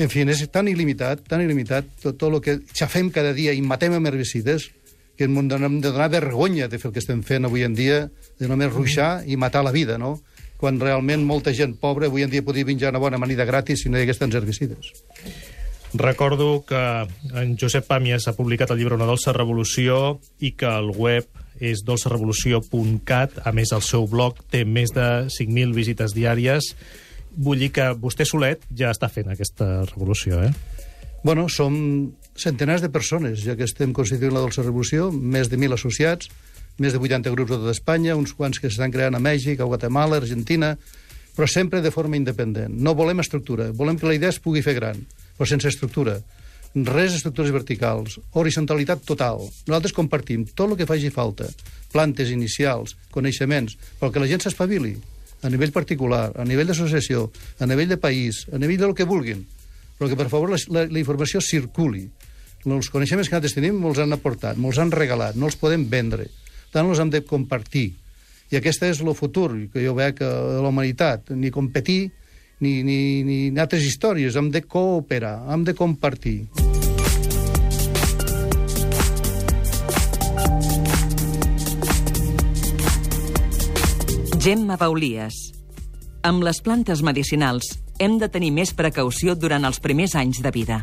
En 0.00 0.08
fi, 0.08 0.24
és 0.24 0.42
tan 0.50 0.68
il·limitat, 0.70 1.26
tan 1.28 1.42
il·limitat, 1.44 1.88
tot, 2.02 2.16
tot 2.18 2.32
el 2.32 2.40
que 2.40 2.58
xafem 2.72 3.10
cada 3.12 3.34
dia 3.36 3.52
i 3.52 3.60
matem 3.60 3.94
amb 3.98 4.08
herbicides, 4.08 4.70
que 5.20 5.26
hem 5.28 5.36
de, 5.48 5.56
hem 5.60 5.80
de 5.84 5.90
donar 5.92 6.08
vergonya 6.08 6.70
de 6.72 6.78
fer 6.80 6.88
el 6.88 6.94
que 6.94 7.02
estem 7.02 7.20
fent 7.26 7.44
avui 7.44 7.66
en 7.66 7.74
dia, 7.76 8.06
de 8.40 8.48
només 8.48 8.72
ruixar 8.72 9.20
i 9.28 9.36
matar 9.36 9.60
la 9.66 9.74
vida, 9.74 9.98
no? 10.00 10.14
Quan 10.56 10.80
realment 10.80 11.26
molta 11.28 11.52
gent 11.56 11.74
pobra 11.80 12.08
avui 12.08 12.24
en 12.24 12.32
dia 12.32 12.44
podria 12.44 12.64
menjar 12.64 12.94
una 12.94 13.02
bona 13.02 13.20
amanida 13.20 13.44
gratis 13.44 13.84
si 13.84 13.92
no 13.92 14.00
hi 14.00 14.06
hagués 14.06 14.20
tants 14.20 14.36
herbicides. 14.36 14.94
Recordo 15.92 16.64
que 16.64 16.80
en 17.34 17.56
Josep 17.60 17.88
Pàmies 17.90 18.28
ha 18.28 18.36
publicat 18.36 18.70
el 18.70 18.78
llibre 18.78 18.96
Una 18.96 19.08
dolça 19.08 19.34
revolució 19.36 20.20
i 20.38 20.52
que 20.56 20.68
el 20.70 20.92
web 20.94 21.26
és 21.60 21.84
dolcerevolució.cat. 21.86 23.40
A 23.44 23.52
més, 23.56 23.72
el 23.76 23.84
seu 23.86 24.08
blog 24.10 24.40
té 24.50 24.64
més 24.64 24.92
de 24.96 25.06
5.000 25.28 25.76
visites 25.76 26.16
diàries. 26.16 26.72
Vull 27.36 27.60
dir 27.62 27.70
que 27.76 27.92
vostè 28.00 28.26
solet 28.26 28.64
ja 28.74 28.90
està 28.90 29.08
fent 29.12 29.30
aquesta 29.30 29.84
revolució, 29.92 30.40
eh? 30.42 30.52
Bueno, 31.22 31.50
som 31.52 31.74
centenars 32.34 32.80
de 32.80 32.88
persones, 32.88 33.42
ja 33.44 33.54
que 33.56 33.66
estem 33.68 33.92
constituint 33.92 34.32
la 34.32 34.40
Dolça 34.40 34.64
Revolució, 34.64 35.10
més 35.12 35.50
de 35.52 35.58
1.000 35.60 35.76
associats, 35.76 36.30
més 36.80 36.96
de 36.96 36.98
80 36.98 37.34
grups 37.34 37.52
a 37.52 37.58
tot 37.60 37.70
Espanya, 37.74 38.16
uns 38.16 38.32
quants 38.32 38.58
que 38.58 38.70
s'estan 38.70 38.92
creant 38.94 39.18
a 39.18 39.20
Mèxic, 39.20 39.60
a 39.60 39.68
Guatemala, 39.68 40.16
a 40.16 40.24
Argentina, 40.24 40.72
però 41.36 41.46
sempre 41.46 41.82
de 41.84 41.92
forma 41.92 42.16
independent. 42.16 42.72
No 42.72 42.96
volem 42.96 43.20
estructura, 43.20 43.68
volem 43.76 44.00
que 44.00 44.08
la 44.08 44.16
idea 44.16 44.32
es 44.32 44.40
pugui 44.40 44.64
fer 44.64 44.78
gran, 44.80 45.04
però 45.36 45.48
sense 45.48 45.68
estructura. 45.68 46.16
Res 46.70 47.16
d'estructures 47.16 47.50
verticals, 47.50 48.20
horizontalitat 48.38 49.00
total. 49.02 49.40
Nosaltres 49.66 49.94
compartim 49.94 50.44
tot 50.54 50.70
el 50.70 50.76
que 50.78 50.86
faci 50.86 51.08
falta, 51.10 51.48
plantes 51.90 52.30
inicials, 52.30 52.94
coneixements, 53.10 53.74
però 53.98 54.12
que 54.14 54.22
la 54.22 54.28
gent 54.30 54.44
s'espavili, 54.44 54.92
a 55.42 55.50
nivell 55.50 55.72
particular, 55.74 56.28
a 56.38 56.44
nivell 56.46 56.70
d'associació, 56.70 57.24
a 57.58 57.66
nivell 57.66 57.90
de 57.90 57.98
país, 57.98 58.44
a 58.52 58.60
nivell 58.62 58.84
del 58.84 58.94
que 58.94 59.08
vulguin, 59.08 59.42
però 59.98 60.12
que, 60.12 60.18
per 60.20 60.28
favor, 60.30 60.52
la, 60.54 60.60
la, 60.70 60.86
la 60.86 61.02
informació 61.02 61.42
circuli. 61.42 62.04
Els 62.62 62.92
coneixements 62.92 63.26
que 63.26 63.34
nosaltres 63.34 63.56
tenim 63.56 63.80
molts 63.80 63.98
han 64.04 64.14
aportat, 64.14 64.60
molts 64.60 64.78
han 64.78 64.94
regalat, 64.94 65.34
no 65.34 65.50
els 65.50 65.58
podem 65.58 65.88
vendre. 65.90 66.28
Tant, 66.70 66.86
els 66.86 67.02
hem 67.02 67.10
de 67.10 67.24
compartir. 67.26 67.88
I 68.50 68.58
aquest 68.60 68.84
és 68.86 69.02
el 69.02 69.10
futur 69.18 69.48
que 69.72 69.82
jo 69.82 69.96
veig 69.98 70.22
a 70.22 70.30
la 70.62 70.70
humanitat. 70.70 71.32
Ni 71.34 71.50
competir, 71.50 72.12
ni, 72.60 72.80
ni, 72.84 72.98
ni 73.26 73.38
altres 73.60 73.84
històries. 73.88 74.36
Hem 74.36 74.52
de 74.52 74.62
cooperar, 74.62 75.38
hem 75.52 75.64
de 75.64 75.74
compartir. 75.74 76.38
Gemma 84.40 84.78
Baulies. 84.80 85.36
Amb 86.24 86.44
les 86.44 86.62
plantes 86.64 87.02
medicinals 87.04 87.74
hem 88.00 88.16
de 88.20 88.28
tenir 88.32 88.48
més 88.56 88.72
precaució 88.76 89.34
durant 89.36 89.68
els 89.68 89.80
primers 89.84 90.16
anys 90.16 90.40
de 90.40 90.52
vida. 90.54 90.80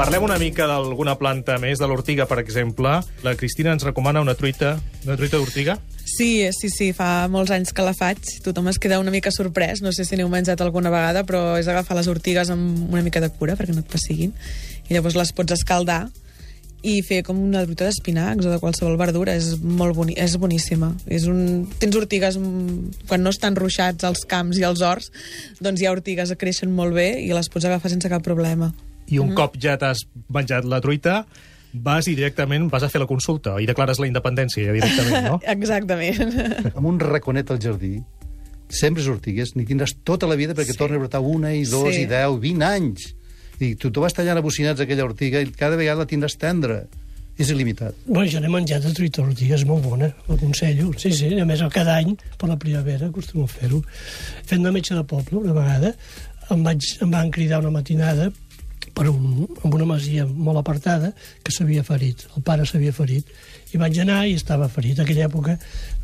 Parlem 0.00 0.22
una 0.24 0.38
mica 0.40 0.64
d'alguna 0.64 1.12
planta 1.20 1.58
més, 1.60 1.76
de 1.76 1.84
l'ortiga, 1.84 2.24
per 2.24 2.38
exemple. 2.40 2.88
La 3.20 3.34
Cristina 3.36 3.74
ens 3.76 3.82
recomana 3.84 4.22
una 4.24 4.32
truita, 4.32 4.70
una 5.04 5.16
truita 5.20 5.36
d'ortiga. 5.36 5.74
Sí, 6.08 6.48
sí, 6.56 6.70
sí, 6.72 6.88
fa 6.96 7.26
molts 7.28 7.52
anys 7.52 7.74
que 7.76 7.84
la 7.84 7.92
faig. 7.92 8.30
Tothom 8.40 8.70
es 8.72 8.80
queda 8.80 8.96
una 9.02 9.12
mica 9.12 9.28
sorprès. 9.28 9.82
No 9.84 9.92
sé 9.92 10.06
si 10.08 10.16
n'heu 10.16 10.32
menjat 10.32 10.64
alguna 10.64 10.88
vegada, 10.88 11.26
però 11.28 11.58
és 11.60 11.68
agafar 11.68 12.00
les 12.00 12.08
ortigues 12.08 12.48
amb 12.48 12.88
una 12.88 13.04
mica 13.04 13.20
de 13.20 13.28
cura 13.28 13.58
perquè 13.60 13.76
no 13.76 13.84
et 13.84 13.92
pessiguin. 13.92 14.32
I 14.88 14.96
llavors 14.96 15.20
les 15.20 15.36
pots 15.36 15.60
escaldar 15.60 16.06
i 16.80 17.02
fer 17.04 17.20
com 17.20 17.36
una 17.36 17.66
truita 17.68 17.84
d'espinacs 17.84 18.48
o 18.48 18.56
de 18.56 18.64
qualsevol 18.64 18.96
verdura. 18.96 19.36
És 19.36 19.52
molt 19.60 20.00
boni 20.00 20.16
és 20.16 20.40
boníssima. 20.40 20.94
És 21.12 21.28
un... 21.28 21.66
Tens 21.76 22.00
ortigues, 22.00 22.40
mm, 22.40 23.04
quan 23.04 23.20
no 23.20 23.36
estan 23.36 23.52
ruixats 23.52 24.08
als 24.08 24.24
camps 24.24 24.56
i 24.56 24.64
als 24.64 24.80
horts, 24.80 25.12
doncs 25.60 25.84
hi 25.84 25.90
ha 25.90 25.92
ortigues 25.92 26.32
que 26.32 26.46
creixen 26.46 26.72
molt 26.72 26.96
bé 26.96 27.10
i 27.20 27.34
les 27.36 27.52
pots 27.52 27.68
agafar 27.68 27.92
sense 27.92 28.08
cap 28.08 28.24
problema. 28.24 28.72
I 29.10 29.18
un 29.18 29.34
cop 29.34 29.56
ja 29.60 29.76
t'has 29.80 30.04
menjat 30.32 30.64
la 30.64 30.80
truita, 30.80 31.24
vas 31.72 32.06
i 32.10 32.14
directament 32.18 32.68
vas 32.70 32.82
a 32.82 32.88
fer 32.90 33.00
la 33.02 33.06
consulta 33.06 33.56
i 33.62 33.66
declares 33.66 33.98
la 34.02 34.06
independència 34.10 34.64
ja 34.66 34.72
directament, 34.74 35.26
no? 35.26 35.40
Exactament. 35.54 36.34
Amb 36.76 36.86
un 36.86 36.98
raconet 37.02 37.50
al 37.50 37.60
jardí, 37.62 37.96
sembres 38.70 39.08
ortigues, 39.10 39.54
n'hi 39.56 39.66
tindràs 39.66 39.96
tota 40.06 40.28
la 40.30 40.36
vida 40.38 40.54
perquè 40.54 40.72
Sí. 40.74 40.78
torni 40.78 40.96
a 40.98 41.02
brotar 41.02 41.20
una 41.20 41.52
i 41.54 41.64
dos 41.64 41.94
Sí. 41.94 42.02
i 42.02 42.06
deu, 42.10 42.38
vint 42.38 42.62
anys. 42.62 43.14
I 43.60 43.74
tu, 43.76 43.90
tu 43.90 44.00
vas 44.00 44.14
tallant 44.14 44.38
a 44.38 44.42
bocinats 44.42 44.80
aquella 44.80 45.04
ortiga 45.04 45.40
i 45.42 45.50
cada 45.52 45.76
vegada 45.76 46.00
la 46.04 46.06
tindràs 46.10 46.38
tendra. 46.38 46.84
És 47.40 47.48
il·limitat. 47.54 47.94
Bueno, 48.06 48.28
jo 48.28 48.40
n'he 48.40 48.48
menjat 48.52 48.82
de 48.84 48.90
truita 48.92 49.22
d'ortiga, 49.22 49.54
és 49.56 49.64
molt 49.64 49.82
bona, 49.84 50.10
l'aconsello. 50.28 50.90
Sí, 51.00 51.10
sí, 51.16 51.28
a 51.40 51.44
més, 51.48 51.62
cada 51.72 51.94
any, 51.96 52.14
per 52.36 52.48
la 52.50 52.56
primavera, 52.60 53.06
acostumo 53.08 53.44
a 53.44 53.48
fer-ho. 53.48 53.80
Fent 54.44 54.62
de 54.66 54.72
metge 54.74 54.94
de 54.94 55.04
poble, 55.08 55.38
una 55.38 55.54
vegada, 55.56 55.94
em, 56.50 56.62
vaig, 56.66 56.84
em 57.00 57.10
van 57.10 57.30
cridar 57.30 57.60
una 57.62 57.70
matinada 57.70 58.30
per 58.94 59.06
un, 59.10 59.46
en 59.64 59.72
una 59.76 59.86
masia 59.88 60.26
molt 60.26 60.58
apartada 60.60 61.12
que 61.44 61.52
s'havia 61.54 61.84
ferit, 61.86 62.26
el 62.36 62.42
pare 62.46 62.66
s'havia 62.66 62.92
ferit 62.92 63.28
i 63.72 63.78
vaig 63.78 63.98
anar 64.02 64.24
i 64.26 64.34
estava 64.34 64.68
ferit 64.68 64.98
en 64.98 65.04
aquella 65.06 65.28
època 65.28 65.56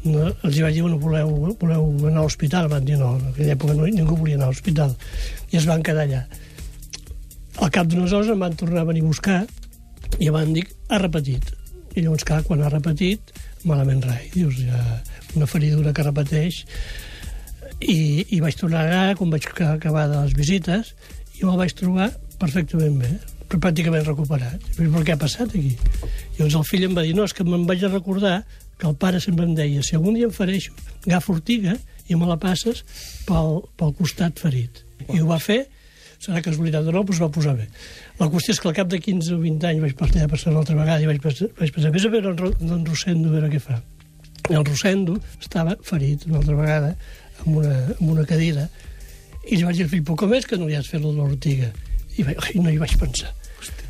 no, 0.04 0.28
els 0.30 0.60
vaig 0.62 0.74
dir, 0.76 0.82
bueno, 0.84 0.98
voleu, 1.02 1.32
voleu 1.60 1.88
anar 2.06 2.20
a 2.20 2.26
l'hospital? 2.26 2.68
Van 2.70 2.84
dir 2.86 2.96
no, 3.00 3.16
en 3.18 3.32
aquella 3.32 3.56
època 3.56 3.74
no, 3.74 3.86
ningú 3.90 4.16
volia 4.16 4.38
anar 4.38 4.50
a 4.50 4.54
l'hospital 4.54 4.94
i 5.50 5.58
es 5.58 5.66
van 5.66 5.82
quedar 5.86 6.06
allà 6.06 6.22
al 7.64 7.70
cap 7.72 7.88
d'unes 7.88 8.12
hores 8.12 8.28
em 8.32 8.42
van 8.44 8.54
tornar 8.60 8.82
a 8.84 8.88
venir 8.88 9.02
a 9.04 9.08
buscar 9.08 9.38
i 10.20 10.28
em 10.28 10.34
van 10.36 10.52
dir, 10.54 10.62
ha 10.88 10.98
repetit. 11.02 11.48
I 11.96 12.02
llavors, 12.04 12.22
clar, 12.28 12.42
quan 12.44 12.60
ha 12.62 12.68
repetit, 12.70 13.32
malament 13.64 14.02
rai. 14.04 14.28
Dius, 14.34 14.58
ja, 14.60 14.80
una 15.34 15.48
feridura 15.48 15.92
que 15.96 16.04
repeteix. 16.04 16.58
I, 17.80 17.96
i 18.36 18.38
vaig 18.44 18.56
tornar 18.60 18.84
allà, 18.84 19.16
quan 19.18 19.32
vaig 19.32 19.48
ca- 19.56 19.72
acabar 19.74 20.06
de 20.12 20.20
les 20.20 20.36
visites, 20.36 20.92
i 21.40 21.44
me'l 21.44 21.58
vaig 21.60 21.74
trobar 21.76 22.10
perfectament 22.40 22.98
bé, 23.00 23.10
però 23.46 23.60
pràcticament 23.66 24.06
recuperat. 24.06 24.62
I 24.76 24.88
per 24.92 25.02
què 25.06 25.14
ha 25.14 25.20
passat 25.20 25.54
aquí? 25.54 25.76
Llavors 26.36 26.58
el 26.60 26.66
fill 26.68 26.86
em 26.88 26.96
va 26.96 27.04
dir, 27.06 27.14
no, 27.16 27.26
és 27.26 27.34
que 27.36 27.46
me'n 27.46 27.66
vaig 27.68 27.84
a 27.86 27.92
recordar 27.92 28.40
que 28.76 28.88
el 28.88 28.96
pare 29.00 29.20
sempre 29.22 29.46
em 29.46 29.54
deia, 29.56 29.84
si 29.84 29.96
algun 29.96 30.16
dia 30.18 30.28
em 30.28 30.34
fareixo, 30.34 30.74
agafa 31.06 31.32
ortiga 31.32 31.76
i 32.08 32.18
me 32.18 32.28
la 32.28 32.36
passes 32.40 32.82
pel, 33.28 33.62
pel 33.78 33.94
costat 33.96 34.38
ferit. 34.42 34.82
I 35.08 35.22
ho 35.22 35.28
va 35.30 35.38
fer, 35.42 35.64
serà 36.22 36.42
casualitat 36.44 36.86
o 36.86 36.94
no, 36.94 37.02
però 37.06 37.16
es 37.16 37.22
va 37.22 37.30
posar 37.32 37.56
bé. 37.56 37.66
La 38.20 38.28
qüestió 38.32 38.54
és 38.54 38.60
que 38.60 38.70
al 38.70 38.76
cap 38.76 38.90
de 38.92 39.00
15 39.02 39.34
o 39.36 39.40
20 39.42 39.68
anys 39.70 39.84
vaig 39.84 39.96
passar 39.98 40.28
passar 40.32 40.52
una 40.52 40.62
altra 40.64 40.76
vegada 40.78 41.04
i 41.04 41.08
vaig 41.08 41.20
pensar, 41.24 41.50
vaig 41.58 41.72
pensar 41.74 41.92
vés 41.94 42.06
a 42.08 42.12
veure 42.12 42.32
en, 42.32 42.72
en 42.78 42.84
Rosendo, 42.88 43.30
a 43.30 43.36
veure 43.36 43.52
què 43.52 43.62
fa. 43.62 43.80
I 44.50 44.58
el 44.58 44.66
Rosendo 44.66 45.16
estava 45.40 45.76
ferit 45.86 46.26
una 46.28 46.40
altra 46.42 46.56
vegada 46.58 46.92
amb 47.44 47.60
una, 47.62 47.74
amb 47.96 48.08
una 48.12 48.26
cadira 48.28 48.68
i 49.46 49.56
li 49.56 49.64
vaig 49.64 49.78
dir 49.78 49.88
fill, 49.90 50.04
però 50.06 50.18
com 50.24 50.32
és 50.34 50.46
que 50.48 50.58
no 50.58 50.68
li 50.68 50.76
has 50.78 50.88
fet 50.90 51.04
l'ortiga? 51.04 51.70
I, 52.18 52.22
vaig, 52.26 52.50
i 52.54 52.60
no 52.60 52.70
hi 52.72 52.78
vaig 52.80 52.96
pensar. 53.00 53.32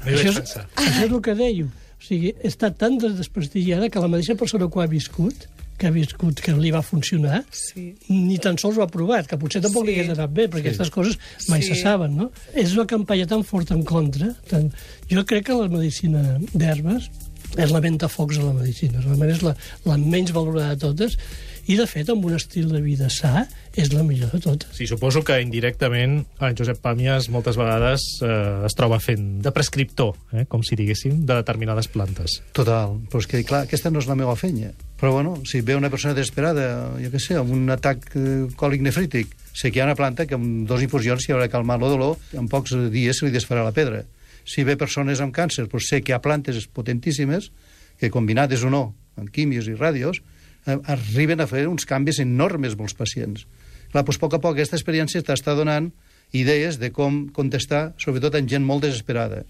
No 0.05 0.11
hi 0.11 0.15
vaig 0.15 0.23
això, 0.27 0.31
és, 0.31 0.39
pensar. 0.41 0.65
això 0.77 1.05
és 1.07 1.13
el 1.13 1.21
que 1.23 1.35
deia. 1.39 1.67
O 1.67 2.03
sigui, 2.07 2.33
he 2.43 2.49
estat 2.49 2.77
tan 2.79 2.99
desprestigiada 3.03 3.89
que 3.91 3.99
la 4.03 4.09
mateixa 4.13 4.37
persona 4.39 4.69
que 4.69 4.79
ho 4.79 4.83
ha 4.83 4.87
viscut, 4.91 5.47
que 5.77 5.89
ha 5.89 5.93
viscut 5.93 6.39
que 6.41 6.55
li 6.57 6.71
va 6.73 6.81
funcionar, 6.83 7.43
Sí. 7.53 7.95
ni 8.09 8.39
tan 8.39 8.57
sols 8.59 8.79
ho 8.79 8.83
ha 8.83 8.89
provat, 8.89 9.27
que 9.29 9.37
potser 9.37 9.61
tampoc 9.61 9.85
Sí. 9.85 9.91
li 9.91 9.99
hagués 10.01 10.13
anat 10.19 10.33
bé, 10.33 10.47
perquè 10.49 10.71
aquestes 10.71 10.91
coses 10.91 11.19
mai 11.49 11.61
Sí. 11.63 11.69
se 11.75 11.83
saben, 11.83 12.17
no? 12.17 12.31
És 12.55 12.73
una 12.73 12.87
campanya 12.87 13.27
tan 13.27 13.45
forta 13.45 13.75
en 13.75 13.83
contra. 13.85 14.35
Tan... 14.49 14.73
Jo 15.11 15.25
crec 15.27 15.47
que 15.47 15.53
la 15.55 15.69
medicina 15.69 16.39
d'herbes 16.55 17.11
és 17.59 17.71
la 17.71 17.81
ventafocs 17.81 18.37
de 18.39 18.45
la 18.45 18.53
medicina. 18.53 19.01
Realment 19.01 19.31
és 19.31 19.43
la, 19.43 19.55
la 19.85 19.97
menys 19.99 20.33
valorada 20.33 20.75
de 20.75 20.81
totes 20.81 21.19
i, 21.67 21.75
de 21.75 21.87
fet, 21.91 22.09
amb 22.13 22.25
un 22.27 22.37
estil 22.37 22.69
de 22.71 22.81
vida 22.83 23.09
sa, 23.11 23.45
és 23.75 23.91
la 23.93 24.05
millor 24.07 24.31
de 24.35 24.41
totes. 24.43 24.71
Sí, 24.79 24.87
suposo 24.87 25.25
que 25.27 25.39
indirectament 25.43 26.21
en 26.23 26.59
Josep 26.59 26.79
Pàmies 26.83 27.27
moltes 27.35 27.59
vegades 27.59 28.05
eh, 28.23 28.67
es 28.69 28.77
troba 28.79 29.01
fent 29.03 29.25
de 29.43 29.53
prescriptor, 29.55 30.15
eh, 30.33 30.45
com 30.51 30.63
si 30.67 30.79
diguéssim, 30.79 31.25
de 31.27 31.39
determinades 31.41 31.91
plantes. 31.91 32.39
Total, 32.57 32.95
però 33.11 33.23
és 33.23 33.31
que, 33.31 33.43
clar, 33.49 33.65
aquesta 33.67 33.91
no 33.91 34.03
és 34.03 34.07
la 34.07 34.19
meva 34.19 34.37
feina. 34.39 34.71
Però, 34.97 35.11
bueno, 35.13 35.35
si 35.45 35.61
ve 35.61 35.77
una 35.77 35.91
persona 35.91 36.15
desesperada, 36.17 36.69
jo 37.03 37.11
què 37.13 37.21
sé, 37.21 37.37
amb 37.41 37.51
un 37.57 37.67
atac 37.75 38.07
eh, 38.15 38.37
còlic 38.57 38.87
nefrític, 38.87 39.35
sé 39.51 39.73
que 39.73 39.81
hi 39.81 39.83
ha 39.83 39.89
una 39.89 39.99
planta 39.99 40.29
que 40.29 40.39
amb 40.39 40.69
dos 40.71 40.85
infusions 40.87 41.25
s'hi 41.25 41.35
haurà 41.35 41.49
de 41.49 41.53
calmar 41.53 41.81
el 41.81 41.89
dolor, 41.89 42.15
en 42.39 42.47
pocs 42.53 42.77
dies 42.95 43.19
se 43.19 43.27
li 43.27 43.35
desfarà 43.35 43.67
la 43.67 43.75
pedra. 43.77 44.05
Si 44.47 44.63
ve 44.63 44.79
persones 44.79 45.21
amb 45.21 45.35
càncer, 45.35 45.67
doncs 45.67 45.91
sé 45.91 46.01
que 46.01 46.15
hi 46.15 46.17
ha 46.17 46.23
plantes 46.23 46.69
potentíssimes 46.71 47.51
que, 47.99 48.13
combinades 48.15 48.63
o 48.63 48.71
no, 48.71 48.85
amb 49.19 49.33
químios 49.35 49.67
i 49.67 49.75
ràdios, 49.75 50.23
eh, 50.67 50.79
arriben 50.93 51.41
a 51.41 51.47
fer 51.47 51.67
uns 51.69 51.87
canvis 51.89 52.19
enormes 52.23 52.77
molts 52.79 52.95
pacients. 52.95 53.47
Clar, 53.93 54.03
doncs, 54.05 54.17
a 54.19 54.21
poc 54.21 54.35
a 54.35 54.41
poc 54.43 54.57
aquesta 54.57 54.77
experiència 54.77 55.23
t'està 55.23 55.55
donant 55.57 55.91
idees 56.35 56.79
de 56.83 56.91
com 56.93 57.29
contestar, 57.33 57.95
sobretot 58.03 58.35
en 58.35 58.49
gent 58.51 58.65
molt 58.67 58.83
desesperada. 58.85 59.45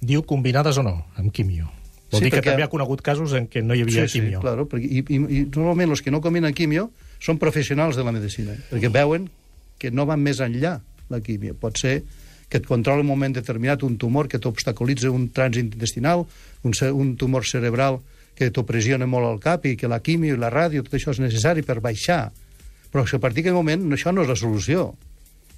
Diu 0.00 0.22
combinades 0.22 0.78
o 0.78 0.84
no, 0.86 1.06
amb 1.16 1.32
quimio. 1.34 1.70
Vol 2.10 2.20
Sí, 2.20 2.24
dir 2.24 2.30
que 2.30 2.38
perquè- 2.38 2.52
també 2.52 2.62
ha 2.64 2.70
conegut 2.72 3.02
casos 3.02 3.32
en 3.36 3.48
què 3.48 3.62
no 3.64 3.74
hi 3.74 3.82
havia 3.82 4.06
sí, 4.08 4.20
quimio. 4.20 4.38
Sí, 4.38 4.42
claro, 4.44 4.68
perquè, 4.68 4.86
i, 4.86 5.02
i, 5.08 5.16
i 5.40 5.42
normalment 5.44 5.90
els 5.90 6.00
que 6.04 6.10
no 6.12 6.20
combinen 6.24 6.54
quimio 6.54 6.90
són 7.20 7.38
professionals 7.38 7.96
de 7.96 8.04
la 8.04 8.12
medicina, 8.12 8.54
perquè 8.70 8.88
veuen 8.92 9.28
que 9.78 9.90
no 9.90 10.06
van 10.06 10.20
més 10.22 10.40
enllà 10.40 10.78
la 11.10 11.20
quimio. 11.20 11.54
Pot 11.58 11.76
ser 11.80 12.02
que 12.48 12.56
et 12.62 12.66
controla 12.66 13.00
en 13.02 13.06
un 13.06 13.10
moment 13.12 13.34
determinat 13.34 13.82
un 13.84 13.98
tumor 14.00 14.28
que 14.28 14.38
t'obstaculitza 14.40 15.10
un 15.12 15.28
trànsit 15.32 15.74
intestinal, 15.74 16.24
un, 16.64 16.72
un 16.94 17.16
tumor 17.16 17.44
cerebral 17.44 18.00
que 18.38 18.52
t'ho 18.54 18.62
pressiona 18.66 19.08
molt 19.10 19.26
al 19.26 19.40
cap 19.42 19.64
i 19.66 19.74
que 19.76 19.90
la 19.90 19.98
quimio 19.98 20.36
i 20.36 20.38
la 20.38 20.50
ràdio, 20.54 20.84
tot 20.86 20.94
això 20.94 21.10
és 21.10 21.18
necessari 21.18 21.64
per 21.66 21.80
baixar. 21.82 22.28
Però 22.92 23.02
a 23.02 23.20
partir 23.20 23.42
d'aquell 23.42 23.58
moment 23.58 23.82
això 23.92 24.12
no 24.14 24.22
és 24.22 24.30
la 24.30 24.38
solució. 24.38 24.92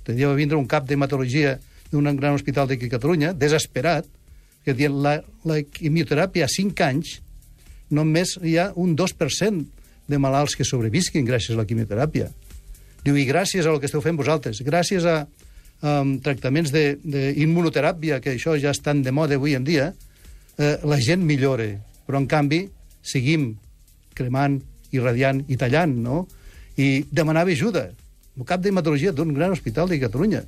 Tenia 0.07 0.31
de 0.31 0.39
vindre 0.39 0.57
un 0.57 0.67
cap 0.67 0.87
d'hematologia 0.89 1.59
d'un 1.93 2.09
gran 2.17 2.39
hospital 2.39 2.71
d'aquí 2.71 2.89
a 2.89 2.95
Catalunya, 2.97 3.35
desesperat, 3.37 4.09
que 4.65 4.73
dient 4.77 4.97
la, 5.05 5.19
la 5.45 5.61
quimioteràpia 5.61 6.47
a 6.47 6.53
5 6.53 6.87
anys 6.87 7.19
només 7.91 8.37
hi 8.45 8.57
ha 8.61 8.71
un 8.79 8.95
2% 8.97 9.65
de 10.11 10.19
malalts 10.19 10.57
que 10.57 10.67
sobrevisquin 10.67 11.27
gràcies 11.27 11.57
a 11.57 11.61
la 11.61 11.67
quimioteràpia. 11.69 12.31
Diu, 13.05 13.17
i 13.17 13.27
gràcies 13.29 13.67
a 13.67 13.73
el 13.73 13.81
que 13.81 13.89
esteu 13.89 14.03
fent 14.05 14.19
vosaltres, 14.19 14.61
gràcies 14.65 15.07
a 15.09 15.23
um, 15.25 16.17
tractaments 16.23 16.73
d'immunoteràpia, 16.73 18.21
que 18.25 18.37
això 18.37 18.57
ja 18.61 18.73
estan 18.75 19.05
de 19.05 19.13
moda 19.13 19.39
avui 19.41 19.57
en 19.57 19.65
dia, 19.65 19.93
eh, 20.59 20.77
la 20.85 21.01
gent 21.01 21.25
millora. 21.25 21.71
Però, 22.11 22.19
en 22.19 22.27
canvi, 22.27 22.65
seguim 23.07 23.53
cremant, 24.19 24.57
irradiant 24.91 25.45
i 25.47 25.55
tallant, 25.55 25.93
no? 26.03 26.25
I 26.75 27.05
demanava 27.07 27.53
ajuda, 27.55 27.85
un 28.35 28.47
cap 28.49 28.65
d'hematologia 28.65 29.13
d'un 29.15 29.31
gran 29.37 29.55
hospital 29.55 29.87
de 29.87 30.01
Catalunya, 30.03 30.41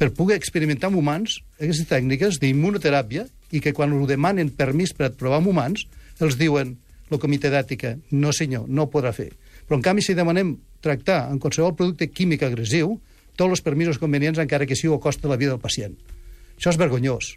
per 0.00 0.08
poder 0.16 0.38
experimentar 0.40 0.88
amb 0.88 1.02
humans 1.02 1.34
aquestes 1.58 1.90
tècniques 1.90 2.38
d'immunoteràpia 2.40 3.26
i 3.52 3.60
que 3.60 3.74
quan 3.76 3.92
ho 3.92 4.06
demanen 4.08 4.54
permís 4.56 4.94
per 4.96 5.12
provar 5.12 5.42
amb 5.42 5.52
humans, 5.52 5.84
els 6.24 6.40
diuen 6.40 6.72
el 7.12 7.20
comitè 7.20 7.52
d'ètica, 7.52 7.92
no 8.16 8.32
senyor, 8.32 8.64
no 8.72 8.86
ho 8.86 8.90
podrà 8.90 9.12
fer. 9.12 9.28
Però 9.68 9.76
en 9.76 9.84
canvi 9.84 10.06
si 10.06 10.16
demanem 10.16 10.56
tractar 10.80 11.26
en 11.28 11.36
qualsevol 11.44 11.76
producte 11.76 12.08
químic 12.08 12.46
agressiu, 12.48 12.96
tots 13.36 13.58
els 13.58 13.64
permisos 13.68 14.00
convenients 14.00 14.40
encara 14.40 14.64
que 14.64 14.80
sigui 14.80 14.96
a 14.96 15.02
costa 15.04 15.28
la 15.28 15.36
vida 15.36 15.52
del 15.52 15.60
pacient. 15.60 15.92
Això 16.56 16.72
és 16.72 16.80
vergonyós. 16.80 17.34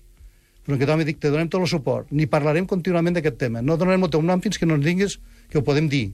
Però 0.65 0.73
en 0.73 0.79
aquest 0.79 0.91
home 0.91 1.05
dic, 1.05 1.19
te 1.21 1.29
donem 1.29 1.49
tot 1.51 1.61
el 1.61 1.69
suport. 1.69 2.09
Ni 2.09 2.25
parlarem 2.25 2.65
contínuament 2.65 3.13
d'aquest 3.15 3.37
tema. 3.37 3.61
No 3.61 3.77
donarem 3.77 4.07
el 4.07 4.11
teu 4.13 4.23
nom 4.25 4.41
fins 4.41 4.57
que 4.57 4.65
no 4.65 4.79
ens 4.79 4.85
diguis 4.85 5.19
que 5.51 5.59
ho 5.59 5.63
podem 5.65 5.89
dir. 5.91 6.07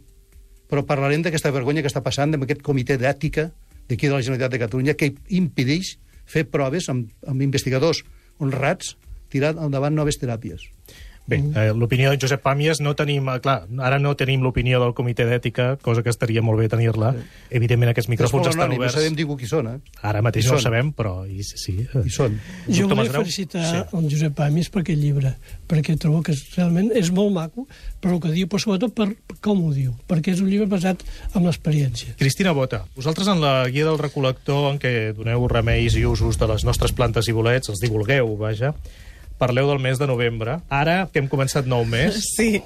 Però 0.68 0.84
parlarem 0.88 1.24
d'aquesta 1.24 1.54
vergonya 1.56 1.84
que 1.84 1.92
està 1.92 2.04
passant 2.04 2.36
amb 2.36 2.44
aquest 2.44 2.64
comitè 2.66 2.98
d'ètica 3.00 3.48
d'aquí 3.88 4.08
de 4.10 4.14
la 4.14 4.20
Generalitat 4.20 4.52
de 4.52 4.60
Catalunya 4.60 4.98
que 5.00 5.14
impedeix 5.32 5.96
fer 6.28 6.44
proves 6.52 6.90
amb, 6.92 7.08
amb 7.28 7.44
investigadors 7.48 8.04
honrats 8.40 8.98
tirar 9.32 9.56
endavant 9.56 9.96
noves 9.96 10.20
teràpies. 10.20 10.68
Bé, 11.32 11.40
eh, 11.56 11.72
l'opinió 11.74 12.12
de 12.12 12.20
Josep 12.22 12.44
Pàmies 12.44 12.82
no 12.84 12.94
tenim... 13.00 13.30
eh, 13.32 13.40
Clar, 13.42 13.62
ara 13.80 13.98
no 14.02 14.12
tenim 14.20 14.44
l'opinió 14.44 14.82
del 14.84 14.94
comitè 14.98 15.26
d'ètica, 15.30 15.78
cosa 15.82 16.04
que 16.04 16.12
estaria 16.12 16.44
molt 16.44 16.60
bé 16.60 16.68
tenir-la. 16.72 17.14
Evidentment, 17.50 17.94
aquests 17.94 18.12
micròfons 18.12 18.50
estan 18.52 18.66
anònim, 18.66 18.82
oberts. 18.82 18.96
No 18.98 19.02
sabem 19.02 19.16
dir 19.18 19.28
qui 19.32 19.48
són, 19.50 19.70
eh? 19.72 19.78
Ara 20.04 20.22
mateix 20.26 20.50
no 20.50 20.58
ho 20.58 20.62
sabem, 20.62 20.92
però 20.96 21.14
i, 21.26 21.44
sí. 21.48 21.78
eh. 21.86 22.04
Hi 22.04 22.12
són. 22.12 22.36
Jo 22.68 22.86
Doctor 22.86 22.98
volia 22.98 23.04
Masgrau? 23.04 23.24
felicitar 23.26 23.64
Sí. 23.66 23.78
sí. 23.80 23.98
el 23.98 24.10
Josep 24.12 24.36
Pàmies 24.38 24.70
per 24.74 24.84
aquest 24.84 25.00
llibre, 25.02 25.34
perquè 25.72 25.96
trobo 26.02 26.22
que 26.26 26.36
és, 26.36 26.44
realment 26.58 26.92
és 26.98 27.12
molt 27.16 27.32
maco 27.36 27.68
per 28.02 28.12
el 28.12 28.20
que 28.24 28.32
diu, 28.34 28.50
però 28.52 28.60
sobretot 28.64 28.96
per 28.98 29.08
com 29.44 29.64
ho 29.66 29.72
diu, 29.74 29.94
perquè 30.10 30.34
és 30.36 30.42
un 30.44 30.50
llibre 30.52 30.68
basat 30.72 31.04
en 31.36 31.46
l'experiència. 31.48 32.16
Cristina 32.20 32.52
Bota, 32.58 32.84
vosaltres 32.98 33.30
en 33.32 33.40
la 33.44 33.54
guia 33.70 33.86
del 33.88 34.00
recol·lector 34.02 34.72
en 34.72 34.82
què 34.82 35.14
doneu 35.18 35.48
remeis 35.52 35.96
i 35.96 36.04
usos 36.06 36.40
de 36.42 36.50
les 36.52 36.66
nostres 36.68 36.92
plantes 36.98 37.30
i 37.30 37.36
bolets, 37.38 37.70
els 37.72 37.80
divulgueu, 37.84 38.36
vaja, 38.42 38.74
parleu 39.42 39.68
del 39.74 39.82
mes 39.82 39.98
de 40.00 40.06
novembre. 40.08 40.60
Ara, 40.70 41.04
que 41.12 41.20
hem 41.24 41.30
començat 41.32 41.66
nou 41.70 41.84
mes, 41.90 42.22
Sí, 42.38 42.62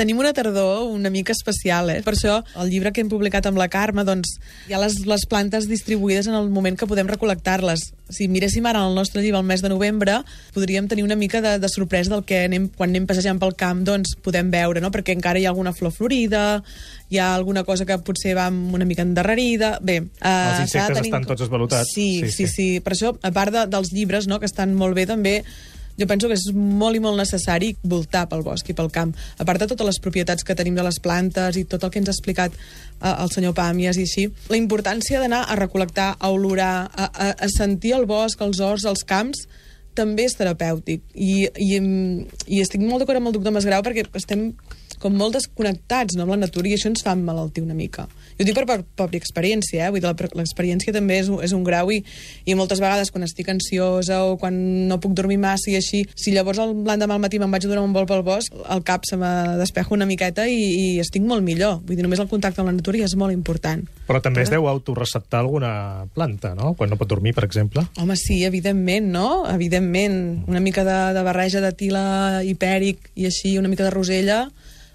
tenim 0.00 0.16
una 0.22 0.30
tardor 0.32 0.86
una 0.94 1.10
mica 1.12 1.34
especial, 1.34 1.90
eh? 1.92 1.98
Per 2.00 2.14
això, 2.14 2.38
el 2.62 2.70
llibre 2.72 2.88
que 2.92 3.02
hem 3.02 3.08
publicat 3.12 3.44
amb 3.50 3.58
la 3.60 3.66
Carme, 3.68 4.00
doncs, 4.08 4.30
hi 4.68 4.72
ha 4.72 4.78
les, 4.80 4.94
les 5.04 5.26
plantes 5.28 5.66
distribuïdes 5.68 6.28
en 6.30 6.36
el 6.38 6.46
moment 6.48 6.78
que 6.80 6.86
podem 6.88 7.08
recol·lectar-les. 7.10 7.82
Si 8.08 8.28
miréssim 8.32 8.64
ara 8.66 8.80
el 8.88 8.94
nostre 8.96 9.20
llibre 9.20 9.36
al 9.42 9.44
mes 9.44 9.60
de 9.60 9.68
novembre, 9.68 10.14
podríem 10.56 10.88
tenir 10.88 11.04
una 11.04 11.18
mica 11.20 11.42
de, 11.44 11.58
de 11.60 11.68
sorpresa 11.68 12.14
del 12.14 12.24
que 12.24 12.38
anem, 12.46 12.70
quan 12.78 12.94
anem 12.94 13.04
passejant 13.10 13.42
pel 13.42 13.52
camp, 13.60 13.82
doncs, 13.84 14.14
podem 14.24 14.48
veure, 14.54 14.80
no? 14.80 14.88
Perquè 14.94 15.12
encara 15.18 15.38
hi 15.42 15.44
ha 15.44 15.52
alguna 15.52 15.74
flor 15.76 15.92
florida, 15.92 16.62
hi 17.12 17.20
ha 17.20 17.34
alguna 17.34 17.66
cosa 17.68 17.84
que 17.84 17.98
potser 18.00 18.32
va 18.38 18.48
una 18.48 18.86
mica 18.88 19.04
endarrerida... 19.04 19.74
Bé, 19.84 19.98
eh, 20.00 20.32
Els 20.54 20.62
insectes 20.64 20.96
tenir- 20.96 21.12
estan 21.12 21.28
tots 21.28 21.44
esvalotats. 21.44 21.92
Sí, 21.92 22.08
Sí, 22.22 22.30
sí, 22.30 22.30
sí, 22.30 22.46
sí. 22.46 22.54
sí. 22.54 22.80
Per 22.80 22.96
això, 22.96 23.12
a 23.20 23.34
part 23.36 23.52
de, 23.52 23.66
dels 23.68 23.92
llibres, 23.92 24.30
no?, 24.32 24.40
que 24.40 24.48
estan 24.48 24.72
molt 24.80 24.96
bé, 24.96 25.04
també 25.10 25.42
jo 25.98 26.06
penso 26.10 26.28
que 26.28 26.36
és 26.38 26.46
molt 26.54 26.96
i 26.96 27.02
molt 27.02 27.18
necessari 27.20 27.72
voltar 27.82 28.26
pel 28.30 28.44
bosc 28.46 28.68
i 28.70 28.76
pel 28.76 28.90
camp. 28.94 29.14
A 29.38 29.46
part 29.48 29.62
de 29.62 29.68
totes 29.70 29.86
les 29.86 30.00
propietats 30.02 30.46
que 30.46 30.56
tenim 30.58 30.76
de 30.78 30.84
les 30.86 31.00
plantes 31.02 31.58
i 31.60 31.64
tot 31.64 31.84
el 31.84 31.92
que 31.92 32.00
ens 32.02 32.10
ha 32.10 32.16
explicat 32.16 32.54
eh, 32.54 33.14
el 33.14 33.32
senyor 33.34 33.56
Pàmies 33.56 33.98
i 33.98 34.06
així, 34.06 34.28
la 34.52 34.60
importància 34.60 35.20
d'anar 35.22 35.44
a 35.46 35.58
recol·lectar, 35.58 36.14
a 36.18 36.30
olorar, 36.30 36.90
a, 36.94 37.10
a, 37.10 37.32
a 37.34 37.50
sentir 37.52 37.94
el 37.98 38.06
bosc, 38.10 38.40
els 38.40 38.62
horts, 38.64 38.86
els 38.88 39.04
camps, 39.04 39.46
també 39.98 40.24
és 40.28 40.36
terapèutic. 40.38 41.02
I, 41.14 41.48
i, 41.58 41.78
i 42.46 42.60
estic 42.62 42.82
molt 42.82 43.02
d'acord 43.02 43.20
amb 43.20 43.32
el 43.32 43.36
doctor 43.36 43.54
Masgrau 43.54 43.82
perquè 43.84 44.06
estem 44.16 44.50
com 45.00 45.16
molt 45.16 45.38
desconnectats 45.38 46.16
no, 46.16 46.26
amb 46.26 46.36
la 46.36 46.42
natura 46.44 46.68
i 46.68 46.76
això 46.76 46.90
ens 46.90 47.02
fa 47.04 47.16
emmalaltir 47.16 47.64
una 47.64 47.76
mica. 47.76 48.06
Jo 48.40 48.46
dic 48.48 48.56
per, 48.56 48.64
per 48.64 48.78
pròpia 48.96 49.20
experiència, 49.20 49.84
eh? 49.86 49.90
Vull 49.92 50.00
dir, 50.00 50.28
l'experiència 50.34 50.94
també 50.96 51.18
és, 51.20 51.28
un- 51.28 51.42
és 51.44 51.52
un 51.52 51.60
grau 51.66 51.90
i, 51.92 51.98
i 52.48 52.54
moltes 52.56 52.80
vegades 52.80 53.10
quan 53.12 53.26
estic 53.26 53.50
ansiosa 53.52 54.22
o 54.24 54.38
quan 54.40 54.56
no 54.88 54.96
puc 54.98 55.12
dormir 55.18 55.36
massa 55.38 55.68
i 55.70 55.76
així, 55.76 56.06
si 56.16 56.32
llavors 56.32 56.58
l'endemà 56.58 57.18
al 57.18 57.20
matí 57.20 57.38
me'n 57.38 57.52
vaig 57.52 57.66
a 57.66 57.68
donar 57.68 57.84
un 57.84 57.92
vol 57.92 58.08
pel 58.08 58.22
bosc, 58.24 58.54
el 58.72 58.80
cap 58.82 59.04
se 59.04 59.18
me 59.20 59.28
despeja 59.60 59.92
una 59.92 60.06
miqueta 60.08 60.48
i, 60.48 60.56
i 60.56 60.86
estic 61.04 61.22
molt 61.22 61.44
millor. 61.44 61.82
Vull 61.84 61.98
dir, 62.00 62.02
només 62.06 62.18
el 62.24 62.28
contacte 62.32 62.62
amb 62.64 62.72
la 62.72 62.76
natura 62.78 62.98
ja 63.02 63.04
és 63.10 63.16
molt 63.20 63.32
important. 63.36 63.84
Però 64.08 64.22
també 64.24 64.42
es 64.42 64.50
deu 64.50 64.66
autorreceptar 64.66 65.40
alguna 65.44 66.06
planta, 66.14 66.54
no? 66.56 66.72
Quan 66.78 66.90
no 66.90 66.96
pot 66.96 67.08
dormir, 67.12 67.34
per 67.36 67.44
exemple. 67.44 67.84
Home, 68.00 68.16
sí, 68.16 68.40
evidentment, 68.48 69.06
no? 69.12 69.44
Evidentment. 69.52 70.44
Una 70.48 70.60
mica 70.64 70.82
de, 70.84 70.96
de 71.14 71.22
barreja 71.22 71.60
de 71.60 71.70
tila 71.76 72.40
hipèric 72.46 73.10
i 73.20 73.26
així, 73.28 73.56
una 73.60 73.68
mica 73.68 73.84
de 73.84 73.90
rosella, 73.94 74.40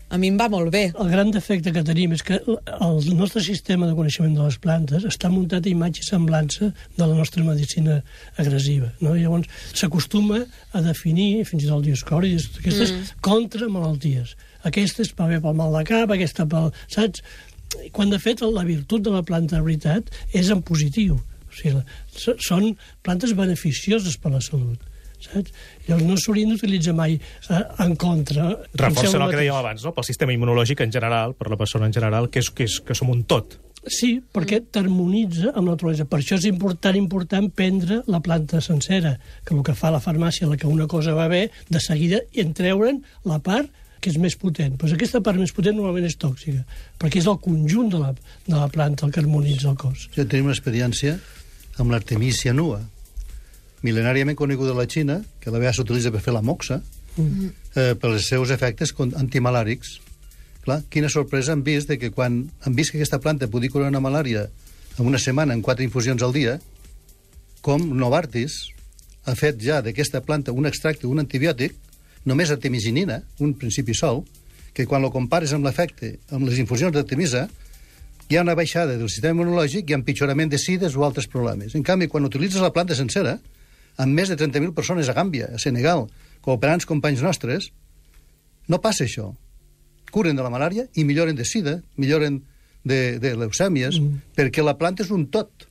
a 0.09 0.17
mi 0.21 0.29
em 0.29 0.37
va 0.37 0.47
molt 0.51 0.69
bé. 0.73 0.83
El 1.01 1.09
gran 1.09 1.31
defecte 1.33 1.71
que 1.73 1.83
tenim 1.85 2.13
és 2.15 2.21
que 2.25 2.37
el 2.45 2.99
nostre 3.17 3.41
sistema 3.43 3.87
de 3.89 3.95
coneixement 3.97 4.35
de 4.37 4.45
les 4.45 4.57
plantes 4.61 5.05
està 5.09 5.31
muntat 5.33 5.65
a 5.65 5.71
imatge 5.71 6.03
i 6.03 6.07
semblança 6.07 6.69
de 6.71 7.03
la 7.05 7.17
nostra 7.17 7.43
medicina 7.43 8.01
agressiva. 8.41 8.91
No? 9.01 9.15
I 9.15 9.25
llavors 9.25 9.49
s'acostuma 9.73 10.43
a 10.73 10.83
definir, 10.85 11.45
fins 11.49 11.65
i 11.65 11.69
tot 11.69 11.79
el 11.79 11.87
dioscori, 11.89 12.35
aquestes 12.37 12.93
mm. 12.93 13.19
contramalalties. 13.25 14.35
Aquesta 14.65 15.05
és 15.05 15.13
per 15.13 15.29
bé 15.33 15.41
pel 15.41 15.57
mal 15.57 15.73
de 15.79 15.85
cap, 15.89 16.13
aquesta 16.13 16.47
pel... 16.49 16.71
Saps? 16.91 17.25
Quan, 17.91 18.11
de 18.13 18.21
fet, 18.21 18.43
la 18.45 18.63
virtut 18.63 19.03
de 19.03 19.11
la 19.11 19.23
planta, 19.25 19.57
de 19.57 19.65
veritat, 19.65 20.11
és 20.37 20.51
en 20.53 20.61
positiu. 20.65 21.17
O 21.49 21.55
sigui, 21.57 21.81
són 22.45 22.75
plantes 23.03 23.33
beneficioses 23.35 24.19
per 24.21 24.35
la 24.35 24.43
salut. 24.43 24.79
Saps? 25.25 25.53
Llavors 25.87 26.07
no 26.07 26.17
s'haurien 26.21 26.53
d'utilitzar 26.53 26.95
mai 26.97 27.17
eh, 27.17 27.61
en 27.85 27.95
contra. 27.99 28.51
Reforça 28.79 29.19
el 29.19 29.29
que 29.29 29.41
dèiem 29.43 29.59
abans, 29.59 29.85
no? 29.85 29.93
Pel 29.95 30.07
sistema 30.07 30.35
immunològic 30.35 30.85
en 30.85 30.93
general, 30.95 31.35
per 31.37 31.51
la 31.51 31.59
persona 31.59 31.89
en 31.89 31.95
general, 31.95 32.29
que, 32.31 32.43
és, 32.43 32.51
que, 32.53 32.69
és, 32.69 32.79
que 32.85 32.97
som 32.97 33.11
un 33.13 33.23
tot. 33.29 33.59
Sí, 33.85 34.15
perquè 34.33 34.63
t'harmonitza 34.73 35.51
amb 35.51 35.67
la 35.67 35.75
naturalesa. 35.75 36.07
Per 36.09 36.17
això 36.17 36.39
és 36.39 36.47
important, 36.49 36.97
important 36.97 37.51
prendre 37.53 38.01
la 38.09 38.21
planta 38.25 38.61
sencera, 38.63 39.15
que 39.45 39.53
el 39.53 39.61
que 39.65 39.75
fa 39.77 39.91
la 39.93 40.01
farmàcia, 40.01 40.49
la 40.49 40.57
que 40.57 40.69
una 40.69 40.87
cosa 40.89 41.13
va 41.17 41.27
bé, 41.29 41.49
de 41.69 41.81
seguida 41.83 42.23
i 42.33 42.41
en 42.41 42.55
treure'n 42.57 43.03
la 43.29 43.37
part 43.45 43.69
que 44.01 44.11
és 44.11 44.17
més 44.21 44.35
potent. 44.37 44.75
Pues 44.81 44.93
aquesta 44.93 45.21
part 45.25 45.39
més 45.41 45.53
potent 45.55 45.77
normalment 45.77 46.05
és 46.09 46.17
tòxica, 46.21 46.65
perquè 47.01 47.21
és 47.21 47.29
el 47.29 47.39
conjunt 47.41 47.89
de 47.93 48.01
la, 48.01 48.11
de 48.45 48.57
la 48.57 48.67
planta 48.73 49.05
el 49.05 49.13
que 49.13 49.21
harmonitza 49.21 49.71
el 49.71 49.79
cos. 49.81 50.09
Jo 50.17 50.25
tenim 50.25 50.49
una 50.49 50.57
experiència 50.57 51.17
amb 51.81 51.93
l'artemícia 51.93 52.53
nua, 52.57 52.81
mil·lenàriament 53.85 54.37
coneguda 54.37 54.73
a 54.73 54.79
la 54.79 54.87
Xina, 54.89 55.21
que 55.39 55.53
la 55.53 55.61
vegada 55.61 55.77
s'utilitza 55.77 56.11
per 56.13 56.23
fer 56.25 56.33
la 56.33 56.43
moxa, 56.45 56.81
mm. 57.15 57.49
eh, 57.75 57.93
pels 58.01 58.29
seus 58.31 58.51
efectes 58.55 58.93
antimalàrics. 59.05 59.99
Clar, 60.65 60.81
quina 60.89 61.11
sorpresa 61.13 61.53
han 61.53 61.63
vist 61.63 61.91
de 61.91 61.99
que 62.01 62.09
quan 62.11 62.45
han 62.65 62.77
vist 62.77 62.91
que 62.91 62.97
aquesta 62.97 63.21
planta 63.21 63.49
podia 63.51 63.69
curar 63.69 63.91
una 63.93 64.01
malària 64.01 64.47
en 64.97 65.05
una 65.05 65.19
setmana, 65.21 65.53
en 65.53 65.61
quatre 65.61 65.85
infusions 65.85 66.23
al 66.25 66.33
dia, 66.33 66.57
com 67.61 67.83
Novartis 67.97 68.57
ha 69.25 69.35
fet 69.37 69.61
ja 69.61 69.81
d'aquesta 69.85 70.21
planta 70.25 70.53
un 70.53 70.65
extracte, 70.69 71.07
un 71.07 71.21
antibiòtic, 71.21 71.75
només 72.25 72.51
artemisinina, 72.53 73.21
un 73.41 73.53
principi 73.53 73.93
sol, 73.93 74.23
que 74.73 74.85
quan 74.85 75.01
lo 75.01 75.11
compares 75.13 75.53
amb 75.55 75.65
l'efecte, 75.65 76.17
amb 76.35 76.49
les 76.49 76.59
infusions 76.59 76.93
d'artemisa, 76.93 77.45
hi 78.27 78.37
ha 78.37 78.41
una 78.41 78.55
baixada 78.57 78.97
del 78.97 79.09
sistema 79.09 79.37
immunològic 79.37 79.89
i 79.89 79.95
empitjorament 79.97 80.49
de 80.51 80.59
sides 80.61 80.97
o 80.97 81.05
altres 81.05 81.29
problemes. 81.31 81.75
En 81.77 81.83
canvi, 81.85 82.09
quan 82.09 82.25
utilitzes 82.25 82.63
la 82.63 82.73
planta 82.73 82.97
sencera, 82.97 83.37
amb 83.97 84.13
més 84.17 84.31
de 84.31 84.37
30.000 84.37 84.73
persones 84.75 85.09
a 85.09 85.15
Gàmbia, 85.17 85.51
a 85.55 85.61
Senegal, 85.61 86.05
cooperants 86.45 86.85
companys 86.85 87.23
nostres, 87.25 87.71
no 88.67 88.81
passa 88.81 89.05
això. 89.05 89.31
Curen 90.11 90.37
de 90.37 90.43
la 90.45 90.51
malària 90.53 90.87
i 90.95 91.05
milloren 91.07 91.35
de 91.35 91.45
sida, 91.45 91.79
milloren 91.97 92.41
de, 92.85 93.17
de 93.19 93.35
leucèmies, 93.35 93.99
mm. 93.99 94.35
perquè 94.37 94.63
la 94.63 94.75
planta 94.77 95.03
és 95.03 95.11
un 95.11 95.27
tot. 95.33 95.67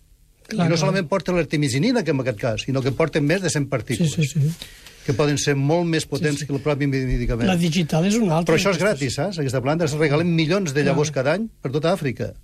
Clar, 0.49 0.67
I 0.67 0.69
no 0.69 0.75
clar. 0.75 0.81
solament 0.83 1.07
porta 1.09 1.33
l'artemisinina, 1.33 2.03
que 2.05 2.13
en 2.13 2.21
aquest 2.21 2.41
cas, 2.41 2.65
sinó 2.67 2.83
que 2.85 2.93
porten 2.93 3.25
més 3.25 3.41
de 3.45 3.53
100 3.53 3.65
Sí, 3.65 3.71
partícules, 3.71 4.13
sí, 4.13 4.27
sí. 4.29 4.51
que 5.07 5.15
poden 5.17 5.39
ser 5.41 5.55
molt 5.57 5.89
més 5.89 6.05
potents 6.09 6.41
Sí, 6.41 6.45
sí. 6.45 6.49
que 6.49 6.57
el 6.57 6.61
propi 6.65 6.89
medicament. 6.91 7.49
La 7.49 7.57
digital 7.57 8.05
és 8.09 8.19
una 8.19 8.41
altra. 8.41 8.53
Però 8.53 8.61
això 8.61 8.75
és 8.75 8.81
gratis, 8.83 9.15
saps? 9.17 9.39
Aquesta 9.41 9.63
planta 9.65 9.87
es 9.89 9.95
regalen 9.97 10.35
milions 10.37 10.75
de 10.75 10.85
llavors 10.85 11.13
cada 11.15 11.37
any 11.39 11.49
per 11.63 11.73
tota 11.73 11.95
Àfrica. 11.95 12.35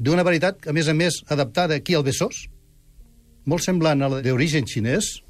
D'una 0.00 0.24
varietat, 0.26 0.66
a 0.66 0.72
més 0.72 0.88
a 0.88 0.94
més, 0.96 1.20
adaptada 1.28 1.76
aquí 1.76 1.94
al 1.94 2.06
Besòs, 2.06 2.46
molt 3.46 3.64
semblant 3.64 4.02
a 4.02 4.08
la 4.08 4.20
d'origen 4.24 4.66
xinès, 4.66 5.20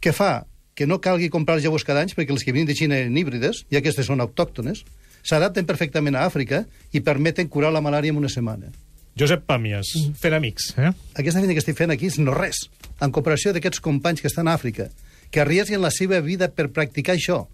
que 0.00 0.12
fa 0.12 0.46
que 0.74 0.86
no 0.86 1.00
calgui 1.00 1.30
comprar 1.30 1.60
llavors 1.62 1.84
cada 1.86 2.02
any 2.02 2.10
perquè 2.10 2.34
les 2.34 2.42
que 2.44 2.52
venen 2.52 2.66
de 2.66 2.74
Xina 2.74 2.96
eren 2.98 3.16
híbrides, 3.16 3.64
i 3.70 3.76
aquestes 3.78 4.06
són 4.10 4.20
autòctones, 4.20 4.82
s'adapten 5.22 5.66
perfectament 5.66 6.16
a 6.18 6.24
Àfrica 6.26 6.64
i 6.92 7.00
permeten 7.00 7.48
curar 7.48 7.70
la 7.72 7.80
malària 7.80 8.10
en 8.10 8.18
una 8.18 8.28
setmana. 8.28 8.72
Josep 9.16 9.44
Pàmies, 9.46 9.92
Mm. 9.94 10.14
fent 10.18 10.34
amics, 10.34 10.74
eh? 10.76 10.90
Aquesta 11.14 11.38
feina 11.38 11.54
que 11.54 11.60
estic 11.62 11.76
fent 11.78 11.90
aquí 11.90 12.06
és 12.06 12.18
no 12.18 12.34
res, 12.34 12.68
en 13.00 13.12
comparació 13.12 13.52
d'aquests 13.52 13.80
companys 13.80 14.20
que 14.20 14.26
estan 14.26 14.48
a 14.48 14.54
Àfrica, 14.58 14.90
que 15.30 15.40
arrisquen 15.40 15.80
la 15.80 15.90
seva 15.90 16.20
vida 16.20 16.48
per 16.48 16.68
practicar 16.70 17.14
això, 17.14 17.46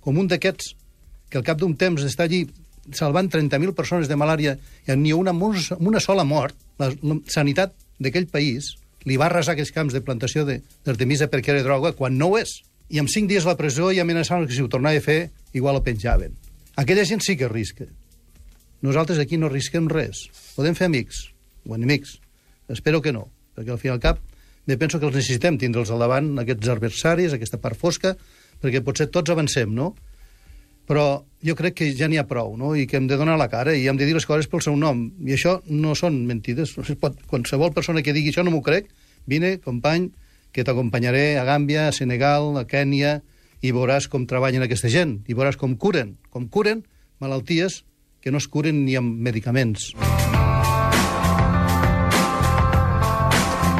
com 0.00 0.18
un 0.18 0.28
d'aquests 0.28 0.74
que 1.30 1.38
al 1.38 1.44
cap 1.44 1.58
d'un 1.58 1.74
temps 1.74 2.02
està 2.04 2.24
allí 2.24 2.46
salvant 2.92 3.28
30.000 3.28 3.72
persones 3.74 4.08
de 4.08 4.16
malària 4.16 4.58
i 4.86 4.96
ni 4.96 5.12
una, 5.12 5.32
una 5.32 6.00
sola 6.00 6.24
mort, 6.24 6.54
la, 6.78 6.92
la 7.02 7.16
sanitat 7.26 7.72
d'aquell 7.98 8.26
país 8.26 8.74
li 9.08 9.16
va 9.20 9.26
arrasar 9.30 9.54
aquells 9.56 9.72
camps 9.74 9.94
de 9.96 10.02
plantació 10.04 10.44
de- 10.44 10.60
d'artemisa 10.84 11.30
perquè 11.32 11.54
era 11.56 11.64
droga, 11.64 11.92
quan 11.96 12.18
no 12.18 12.28
ho 12.32 12.38
és. 12.38 12.58
I 12.90 13.00
amb 13.02 13.10
cinc 13.12 13.28
dies 13.28 13.44
a 13.46 13.50
la 13.52 13.56
presó 13.56 13.90
i 13.92 13.98
amenaçaven 14.00 14.46
que 14.48 14.54
si 14.56 14.62
ho 14.64 14.68
tornava 14.68 14.96
a 14.96 15.04
fer, 15.04 15.30
igual 15.52 15.76
ho 15.76 15.82
penjaven. 15.84 16.36
Aquella 16.76 17.04
gent 17.04 17.20
sí 17.24 17.36
que 17.36 17.44
arrisca. 17.48 17.84
Nosaltres 18.80 19.18
aquí 19.18 19.36
no 19.36 19.48
arrisquem 19.50 19.88
res. 19.90 20.28
Podem 20.56 20.76
fer 20.78 20.86
amics 20.86 21.24
o 21.66 21.74
enemics. 21.74 22.18
Espero 22.70 23.00
que 23.02 23.12
no, 23.12 23.26
perquè 23.56 23.72
al 23.74 23.80
fi 23.82 23.88
i 23.90 23.92
al 23.92 24.00
cap 24.00 24.20
me 24.68 24.76
penso 24.76 25.00
que 25.00 25.06
els 25.08 25.16
necessitem 25.16 25.56
tindre'ls 25.58 25.90
al 25.90 25.98
davant, 26.04 26.34
aquests 26.38 26.68
adversaris, 26.68 27.32
aquesta 27.32 27.56
part 27.60 27.76
fosca, 27.80 28.12
perquè 28.60 28.82
potser 28.84 29.06
tots 29.08 29.32
avancem, 29.32 29.72
no? 29.74 29.94
Però 30.88 31.24
jo 31.44 31.54
crec 31.56 31.74
que 31.80 31.88
ja 31.96 32.08
n'hi 32.08 32.16
ha 32.20 32.26
prou, 32.28 32.54
no? 32.56 32.74
I 32.76 32.86
que 32.88 32.96
hem 33.00 33.06
de 33.08 33.16
donar 33.20 33.36
la 33.40 33.48
cara 33.52 33.74
i 33.76 33.86
hem 33.88 33.96
de 34.00 34.06
dir 34.08 34.14
les 34.16 34.24
coses 34.28 34.48
pel 34.48 34.62
seu 34.64 34.76
nom. 34.76 35.06
I 35.24 35.34
això 35.36 35.58
no 35.68 35.94
són 35.96 36.22
mentides. 36.28 36.76
Es 36.84 36.94
pot, 37.00 37.16
qualsevol 37.28 37.72
persona 37.76 38.02
que 38.04 38.12
digui 38.16 38.32
això 38.32 38.44
no 38.44 38.52
m'ho 38.54 38.62
crec, 38.64 38.88
vine, 39.28 39.58
company, 39.64 40.10
que 40.52 40.64
t'acompanyaré 40.64 41.36
a 41.38 41.44
Gàmbia, 41.46 41.88
a 41.88 41.94
Senegal, 41.94 42.56
a 42.58 42.64
Kènia, 42.66 43.18
i 43.62 43.74
veuràs 43.74 44.08
com 44.10 44.26
treballen 44.26 44.64
aquesta 44.64 44.90
gent, 44.90 45.20
i 45.28 45.36
veuràs 45.36 45.58
com 45.60 45.76
curen, 45.76 46.16
com 46.32 46.48
curen 46.48 46.84
malalties 47.20 47.82
que 48.22 48.32
no 48.32 48.38
es 48.40 48.48
curen 48.48 48.84
ni 48.86 48.96
amb 48.98 49.20
medicaments. 49.22 49.92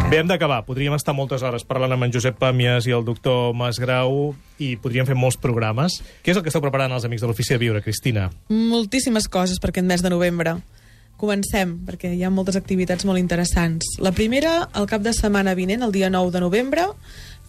Bé, 0.08 0.22
hem 0.22 0.28
d'acabar. 0.30 0.62
Podríem 0.64 0.94
estar 0.96 1.12
moltes 1.12 1.42
hores 1.44 1.66
parlant 1.68 1.92
amb 1.92 2.06
en 2.06 2.12
Josep 2.14 2.38
Pàmies 2.40 2.86
i 2.88 2.94
el 2.96 3.04
doctor 3.04 3.52
Masgrau 3.52 4.30
i 4.56 4.70
podríem 4.80 5.04
fer 5.04 5.16
molts 5.18 5.36
programes. 5.36 5.98
Què 6.24 6.32
és 6.32 6.38
el 6.40 6.46
que 6.46 6.48
esteu 6.48 6.64
preparant 6.64 6.94
els 6.96 7.04
amics 7.04 7.20
de 7.20 7.28
l'Ofici 7.28 7.52
de 7.52 7.60
Viure, 7.60 7.82
Cristina? 7.84 8.30
Moltíssimes 8.48 9.28
coses 9.28 9.60
per 9.60 9.68
aquest 9.68 9.84
mes 9.84 10.00
de 10.00 10.08
novembre. 10.08 10.56
Comencem, 11.18 11.72
perquè 11.82 12.12
hi 12.14 12.20
ha 12.22 12.30
moltes 12.30 12.54
activitats 12.54 13.02
molt 13.08 13.18
interessants. 13.18 13.96
La 13.98 14.12
primera, 14.14 14.68
el 14.78 14.86
cap 14.86 15.02
de 15.02 15.10
setmana 15.16 15.56
vinent, 15.58 15.82
el 15.82 15.94
dia 15.94 16.10
9 16.14 16.30
de 16.30 16.42
novembre, 16.44 16.84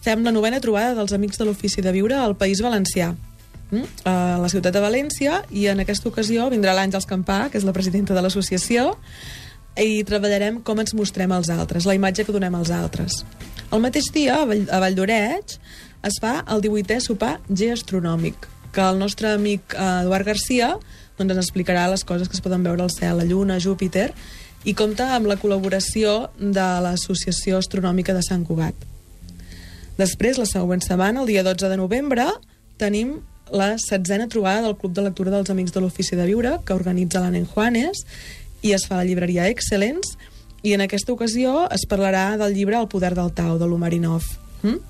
fem 0.02 0.24
la 0.26 0.32
novena 0.34 0.58
trobada 0.58 0.96
dels 0.96 1.14
Amics 1.14 1.38
de 1.38 1.46
l'Ofici 1.46 1.84
de 1.84 1.92
Viure 1.94 2.16
al 2.18 2.34
País 2.40 2.62
Valencià, 2.64 3.12
mm? 3.70 3.84
a 4.10 4.14
la 4.42 4.50
ciutat 4.50 4.74
de 4.74 4.82
València, 4.82 5.44
i 5.54 5.68
en 5.70 5.84
aquesta 5.84 6.10
ocasió 6.10 6.48
vindrà 6.50 6.74
l'Àngels 6.74 7.06
Campà, 7.06 7.44
que 7.52 7.60
és 7.62 7.66
la 7.68 7.76
presidenta 7.76 8.16
de 8.16 8.24
l'associació, 8.24 8.96
i 9.78 10.02
treballarem 10.02 10.58
com 10.66 10.82
ens 10.82 10.96
mostrem 10.98 11.30
als 11.30 11.52
altres, 11.54 11.86
la 11.86 11.94
imatge 11.94 12.26
que 12.26 12.34
donem 12.34 12.56
als 12.58 12.72
altres. 12.74 13.22
El 13.70 13.84
mateix 13.84 14.10
dia, 14.10 14.40
a 14.42 14.48
Vall, 14.50 14.66
a 14.66 14.80
Vall 14.82 14.98
d'Oreig, 14.98 15.60
es 16.10 16.18
fa 16.18 16.40
el 16.50 16.64
18è 16.64 16.98
sopar 17.04 17.36
G 17.46 17.70
astronòmic, 17.70 18.50
que 18.74 18.82
el 18.82 18.98
nostre 18.98 19.30
amic 19.36 19.76
eh, 19.76 19.86
Eduard 20.02 20.26
Garcia 20.26 20.74
doncs, 21.20 21.36
ens 21.36 21.44
explicarà 21.44 21.86
les 21.92 22.04
coses 22.04 22.28
que 22.28 22.38
es 22.38 22.44
poden 22.44 22.64
veure 22.64 22.82
al 22.82 22.92
cel, 22.92 23.18
la 23.20 23.26
Lluna, 23.28 23.60
Júpiter, 23.60 24.10
i 24.64 24.74
compta 24.76 25.10
amb 25.16 25.28
la 25.28 25.38
col·laboració 25.40 26.30
de 26.38 26.68
l'Associació 26.84 27.60
Astronòmica 27.60 28.16
de 28.16 28.24
Sant 28.24 28.44
Cugat. 28.48 28.76
Després, 30.00 30.40
la 30.40 30.48
següent 30.48 30.82
setmana, 30.84 31.20
el 31.22 31.28
dia 31.28 31.44
12 31.44 31.68
de 31.68 31.76
novembre, 31.76 32.26
tenim 32.80 33.18
la 33.52 33.74
setzena 33.82 34.28
trobada 34.28 34.62
del 34.64 34.76
Club 34.78 34.94
de 34.96 35.04
Lectura 35.04 35.32
dels 35.34 35.50
Amics 35.52 35.74
de 35.74 35.82
l'Ofici 35.82 36.16
de 36.16 36.26
Viure, 36.28 36.58
que 36.64 36.76
organitza 36.76 37.20
l'Anen 37.20 37.48
Juanes, 37.48 38.04
i 38.62 38.72
es 38.76 38.86
fa 38.86 38.96
a 38.96 39.00
la 39.00 39.08
llibreria 39.08 39.48
Excellence, 39.52 40.16
i 40.62 40.74
en 40.76 40.84
aquesta 40.84 41.12
ocasió 41.12 41.66
es 41.72 41.86
parlarà 41.88 42.36
del 42.40 42.54
llibre 42.54 42.78
El 42.78 42.88
poder 42.88 43.14
del 43.16 43.32
Tau, 43.32 43.56
de 43.58 43.68
l'Umarinov. 43.68 44.24
Mm? 44.62 44.80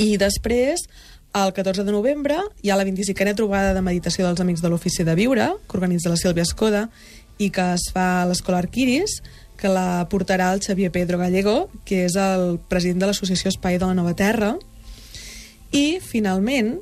I 0.00 0.16
després, 0.18 0.86
el 1.32 1.52
14 1.52 1.84
de 1.84 1.92
novembre, 1.92 2.36
hi 2.62 2.70
ha 2.70 2.76
la 2.76 2.84
25a 2.84 3.34
trobada 3.38 3.74
de 3.74 3.82
meditació 3.82 4.26
dels 4.26 4.40
Amics 4.42 4.62
de 4.64 4.70
l'Ofici 4.70 5.04
de 5.06 5.14
Viure, 5.14 5.46
que 5.68 5.78
organitza 5.78 6.10
la 6.10 6.18
Sílvia 6.18 6.42
Escoda, 6.42 6.88
i 7.38 7.50
que 7.54 7.66
es 7.76 7.86
fa 7.94 8.22
a 8.22 8.26
l'Escola 8.26 8.58
Arquiris, 8.58 9.20
que 9.60 9.70
la 9.70 10.08
portarà 10.10 10.50
el 10.54 10.62
Xavier 10.64 10.90
Pedro 10.90 11.20
Gallego, 11.20 11.68
que 11.84 12.04
és 12.08 12.16
el 12.18 12.58
president 12.68 13.04
de 13.04 13.10
l'Associació 13.10 13.52
Espai 13.52 13.78
de 13.78 13.86
la 13.86 13.94
Nova 13.94 14.16
Terra. 14.16 14.56
I, 15.70 16.00
finalment, 16.02 16.80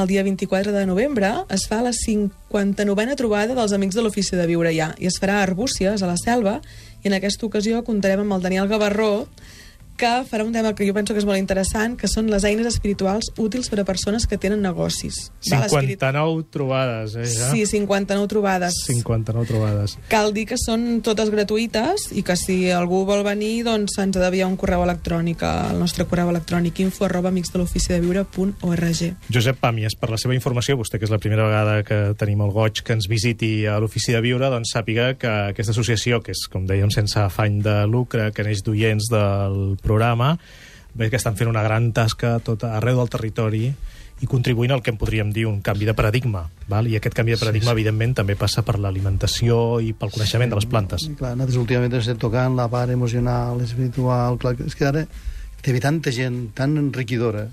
el 0.00 0.06
dia 0.06 0.22
24 0.22 0.72
de 0.72 0.86
novembre 0.86 1.32
es 1.50 1.66
fa 1.68 1.82
la 1.82 1.92
59a 1.92 3.16
trobada 3.18 3.56
dels 3.58 3.74
Amics 3.76 3.98
de 3.98 4.04
l'Ofici 4.06 4.38
de 4.38 4.46
Viure 4.48 4.72
ja, 4.72 4.94
i 4.96 5.10
es 5.10 5.18
farà 5.20 5.40
a 5.40 5.48
Arbúcies, 5.48 6.00
a 6.00 6.08
la 6.08 6.16
Selva, 6.16 6.60
i 7.02 7.10
en 7.10 7.18
aquesta 7.18 7.44
ocasió 7.46 7.82
comptarem 7.84 8.22
amb 8.24 8.38
el 8.38 8.46
Daniel 8.46 8.70
Gavarró, 8.70 9.26
que 10.00 10.10
farà 10.24 10.46
un 10.46 10.52
tema 10.54 10.72
que 10.74 10.86
jo 10.88 10.94
penso 10.96 11.12
que 11.12 11.20
és 11.20 11.26
molt 11.28 11.38
interessant, 11.38 11.96
que 12.00 12.08
són 12.08 12.30
les 12.32 12.44
eines 12.48 12.66
espirituals 12.70 13.28
útils 13.36 13.68
per 13.68 13.82
a 13.82 13.84
persones 13.84 14.24
que 14.26 14.38
tenen 14.40 14.62
negocis. 14.64 15.28
Val? 15.50 15.68
59 15.68 16.46
trobades, 16.50 17.16
eh, 17.20 17.26
ja? 17.28 17.50
Sí, 17.52 17.66
59 17.68 18.28
trobades. 18.30 18.78
59 18.86 19.46
trobades. 19.48 19.98
Cal 20.08 20.32
dir 20.32 20.46
que 20.48 20.56
són 20.60 21.02
totes 21.04 21.28
gratuïtes 21.32 22.08
i 22.16 22.24
que 22.24 22.36
si 22.40 22.70
algú 22.72 23.02
vol 23.08 23.22
venir, 23.26 23.64
doncs 23.68 23.98
ens 24.00 24.16
ha 24.16 24.24
d'enviar 24.24 24.48
un 24.48 24.56
correu 24.60 24.84
electrònic 24.86 25.44
al 25.44 25.76
nostre 25.80 26.06
correu 26.08 26.32
electrònic 26.32 26.80
info 26.80 27.04
arroba 27.04 27.28
amicsdeloficideviure.org. 27.28 29.04
Josep 29.28 29.60
Pàmies, 29.60 29.98
per 30.00 30.08
la 30.14 30.20
seva 30.20 30.34
informació, 30.36 30.78
vostè 30.80 30.96
que 30.98 31.04
és 31.04 31.12
la 31.12 31.20
primera 31.20 31.44
vegada 31.44 31.82
que 31.84 32.00
tenim 32.16 32.40
el 32.46 32.54
goig 32.56 32.80
que 32.86 32.96
ens 32.96 33.08
visiti 33.10 33.66
a 33.68 33.76
l'Ofici 33.82 34.16
de 34.16 34.24
Viure, 34.24 34.48
doncs 34.48 34.72
sàpiga 34.72 35.12
que 35.20 35.30
aquesta 35.52 35.76
associació, 35.76 36.22
que 36.24 36.32
és, 36.32 36.46
com 36.48 36.64
dèiem, 36.64 36.88
sense 36.94 37.20
afany 37.20 37.60
de 37.64 37.76
lucre, 37.90 38.30
que 38.32 38.46
neix 38.46 38.64
d'oients 38.64 39.10
del 39.12 39.60
programa, 39.76 39.89
veig 40.94 41.10
que 41.10 41.16
estan 41.16 41.36
fent 41.38 41.50
una 41.50 41.62
gran 41.62 41.92
tasca 41.92 42.38
tot 42.42 42.64
arreu 42.66 42.98
del 42.98 43.10
territori 43.10 43.68
i 44.20 44.28
contribuint 44.28 44.74
al 44.74 44.82
que 44.84 44.92
en 44.92 44.98
podríem 45.00 45.30
dir 45.32 45.46
un 45.48 45.60
canvi 45.64 45.86
de 45.88 45.94
paradigma. 45.96 46.44
Val? 46.68 46.90
I 46.90 46.98
aquest 46.98 47.14
canvi 47.16 47.32
de 47.32 47.38
paradigma, 47.40 47.70
sí, 47.70 47.72
sí. 47.72 47.76
evidentment, 47.78 48.14
també 48.18 48.36
passa 48.36 48.62
per 48.66 48.76
l'alimentació 48.78 49.80
i 49.80 49.94
pel 49.96 50.12
coneixement 50.12 50.50
sí, 50.50 50.52
de 50.52 50.58
les 50.58 50.68
plantes. 50.68 51.06
I, 51.08 51.14
clar, 51.16 51.32
nosaltres 51.38 51.60
últimament 51.62 51.96
estem 51.96 52.20
tocant 52.20 52.58
la 52.58 52.68
part 52.68 52.92
emocional, 52.92 53.62
espiritual... 53.64 54.36
Clar, 54.40 54.58
és 54.66 54.76
que 54.76 54.88
ara 54.90 55.06
té 55.64 55.76
tanta 55.80 56.12
gent 56.12 56.50
tan 56.56 56.76
enriquidora 56.80 57.48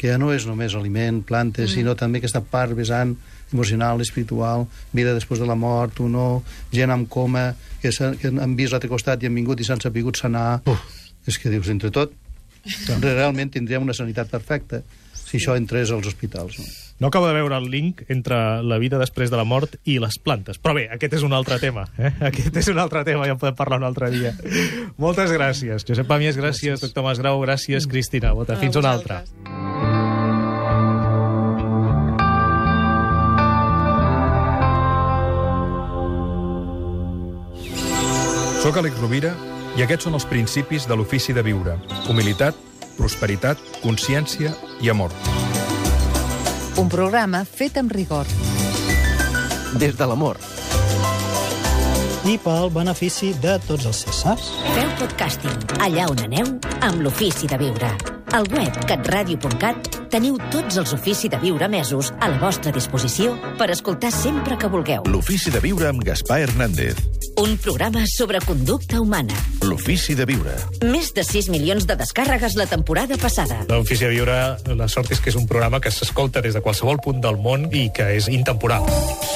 que 0.00 0.08
ja 0.08 0.16
no 0.16 0.30
és 0.32 0.46
només 0.48 0.72
aliment, 0.72 1.20
plantes, 1.28 1.68
mm. 1.68 1.74
sinó 1.74 1.92
també 1.92 2.22
aquesta 2.22 2.40
part 2.40 2.72
vessant 2.72 3.12
emocional, 3.52 4.00
espiritual, 4.00 4.64
vida 4.96 5.12
després 5.12 5.42
de 5.42 5.48
la 5.48 5.58
mort, 5.58 6.00
o 6.00 6.08
no, 6.08 6.28
gent 6.72 6.94
amb 6.94 7.10
coma, 7.12 7.50
que, 7.82 7.92
que 7.92 8.30
han 8.32 8.56
vist 8.56 8.72
l'altre 8.72 8.88
costat 8.88 9.20
i 9.20 9.28
han 9.28 9.36
vingut 9.36 9.60
i 9.60 9.66
s'han 9.68 9.82
sapigut 9.84 10.16
sanar. 10.16 10.62
Uf, 10.64 10.99
és 11.26 11.38
que 11.38 11.52
dius, 11.52 11.68
entre 11.72 11.90
tot, 11.94 12.14
realment 13.00 13.50
tindríem 13.52 13.82
una 13.84 13.96
sanitat 13.96 14.30
perfecta 14.30 14.82
si 15.30 15.38
això 15.38 15.54
entrés 15.56 15.92
als 15.94 16.08
hospitals. 16.10 16.58
No? 16.58 16.64
No 17.00 17.08
acabo 17.08 17.28
de 17.28 17.32
veure 17.32 17.56
el 17.56 17.70
link 17.70 18.02
entre 18.12 18.60
la 18.62 18.76
vida 18.82 18.98
després 19.00 19.30
de 19.30 19.38
la 19.38 19.46
mort 19.48 19.78
i 19.88 19.96
les 20.02 20.18
plantes. 20.20 20.58
Però 20.60 20.74
bé, 20.76 20.88
aquest 20.92 21.14
és 21.16 21.22
un 21.24 21.32
altre 21.32 21.56
tema. 21.62 21.86
Eh? 21.96 22.10
Aquest 22.28 22.58
és 22.60 22.68
un 22.68 22.80
altre 22.82 23.04
tema, 23.08 23.24
ja 23.24 23.36
en 23.36 23.40
podem 23.40 23.56
parlar 23.56 23.78
un 23.80 23.86
altre 23.88 24.10
dia. 24.12 24.34
Moltes 25.00 25.32
gràcies. 25.32 25.86
Josep 25.88 26.10
Pàmies, 26.10 26.36
gràcies. 26.36 26.74
gràcies. 26.76 26.84
Doctor 26.84 27.06
Masgrau, 27.06 27.40
gràcies. 27.46 27.88
Cristina, 27.88 28.34
Bota. 28.34 28.58
Fins 28.60 28.76
una 28.76 28.92
altra. 28.92 29.22
Soc 38.60 38.76
Àlex 38.76 38.98
Rovira 39.00 39.32
i 39.80 39.84
aquests 39.86 40.04
són 40.04 40.16
els 40.18 40.26
principis 40.28 40.84
de 40.84 40.96
l'ofici 40.98 41.32
de 41.32 41.40
viure. 41.40 41.78
Humilitat, 42.12 42.56
prosperitat, 42.98 43.60
consciència 43.80 44.52
i 44.84 44.90
amor. 44.92 45.14
Un 46.76 46.90
programa 46.92 47.46
fet 47.48 47.78
amb 47.80 47.94
rigor. 47.96 48.28
Des 49.80 49.96
de 49.96 50.08
l'amor. 50.10 50.36
I 52.28 52.36
pel 52.44 52.68
benefici 52.74 53.30
de 53.40 53.56
tots 53.64 53.88
els 53.88 54.02
éssers. 54.12 54.50
Feu 54.74 54.90
podcasting 55.00 55.80
allà 55.80 56.10
on 56.12 56.20
aneu 56.26 56.52
amb 56.84 57.00
l'ofici 57.00 57.48
de 57.48 57.56
viure. 57.62 57.94
Al 58.36 58.44
web 58.52 58.76
catradio.cat 58.84 59.88
teniu 60.12 60.36
tots 60.52 60.76
els 60.82 60.92
ofici 60.92 61.32
de 61.32 61.40
viure 61.40 61.70
mesos 61.72 62.12
a 62.20 62.28
la 62.28 62.36
vostra 62.42 62.74
disposició 62.76 63.32
per 63.56 63.70
escoltar 63.72 64.12
sempre 64.12 64.60
que 64.60 64.68
vulgueu. 64.68 65.08
L'ofici 65.08 65.54
de 65.54 65.64
viure 65.64 65.88
amb 65.88 66.04
Gaspar 66.04 66.42
Hernández. 66.44 67.19
Un 67.40 67.56
programa 67.56 68.04
sobre 68.06 68.38
conducta 68.44 69.00
humana. 69.00 69.32
L'ofici 69.64 70.12
de 70.12 70.26
viure. 70.28 70.52
Més 70.84 71.08
de 71.16 71.22
6 71.24 71.46
milions 71.48 71.86
de 71.88 71.94
descàrregues 71.96 72.52
la 72.58 72.66
temporada 72.68 73.16
passada. 73.16 73.62
L'ofici 73.70 74.04
de 74.04 74.10
viure, 74.12 74.34
la 74.76 74.88
sort 74.92 75.08
és 75.16 75.22
que 75.24 75.32
és 75.32 75.38
un 75.40 75.46
programa 75.48 75.80
que 75.80 75.88
s'escolta 75.88 76.42
des 76.44 76.52
de 76.52 76.60
qualsevol 76.60 77.00
punt 77.00 77.22
del 77.24 77.40
món 77.40 77.64
i 77.72 77.86
que 77.96 78.10
és 78.18 78.28
intemporal. 78.28 78.84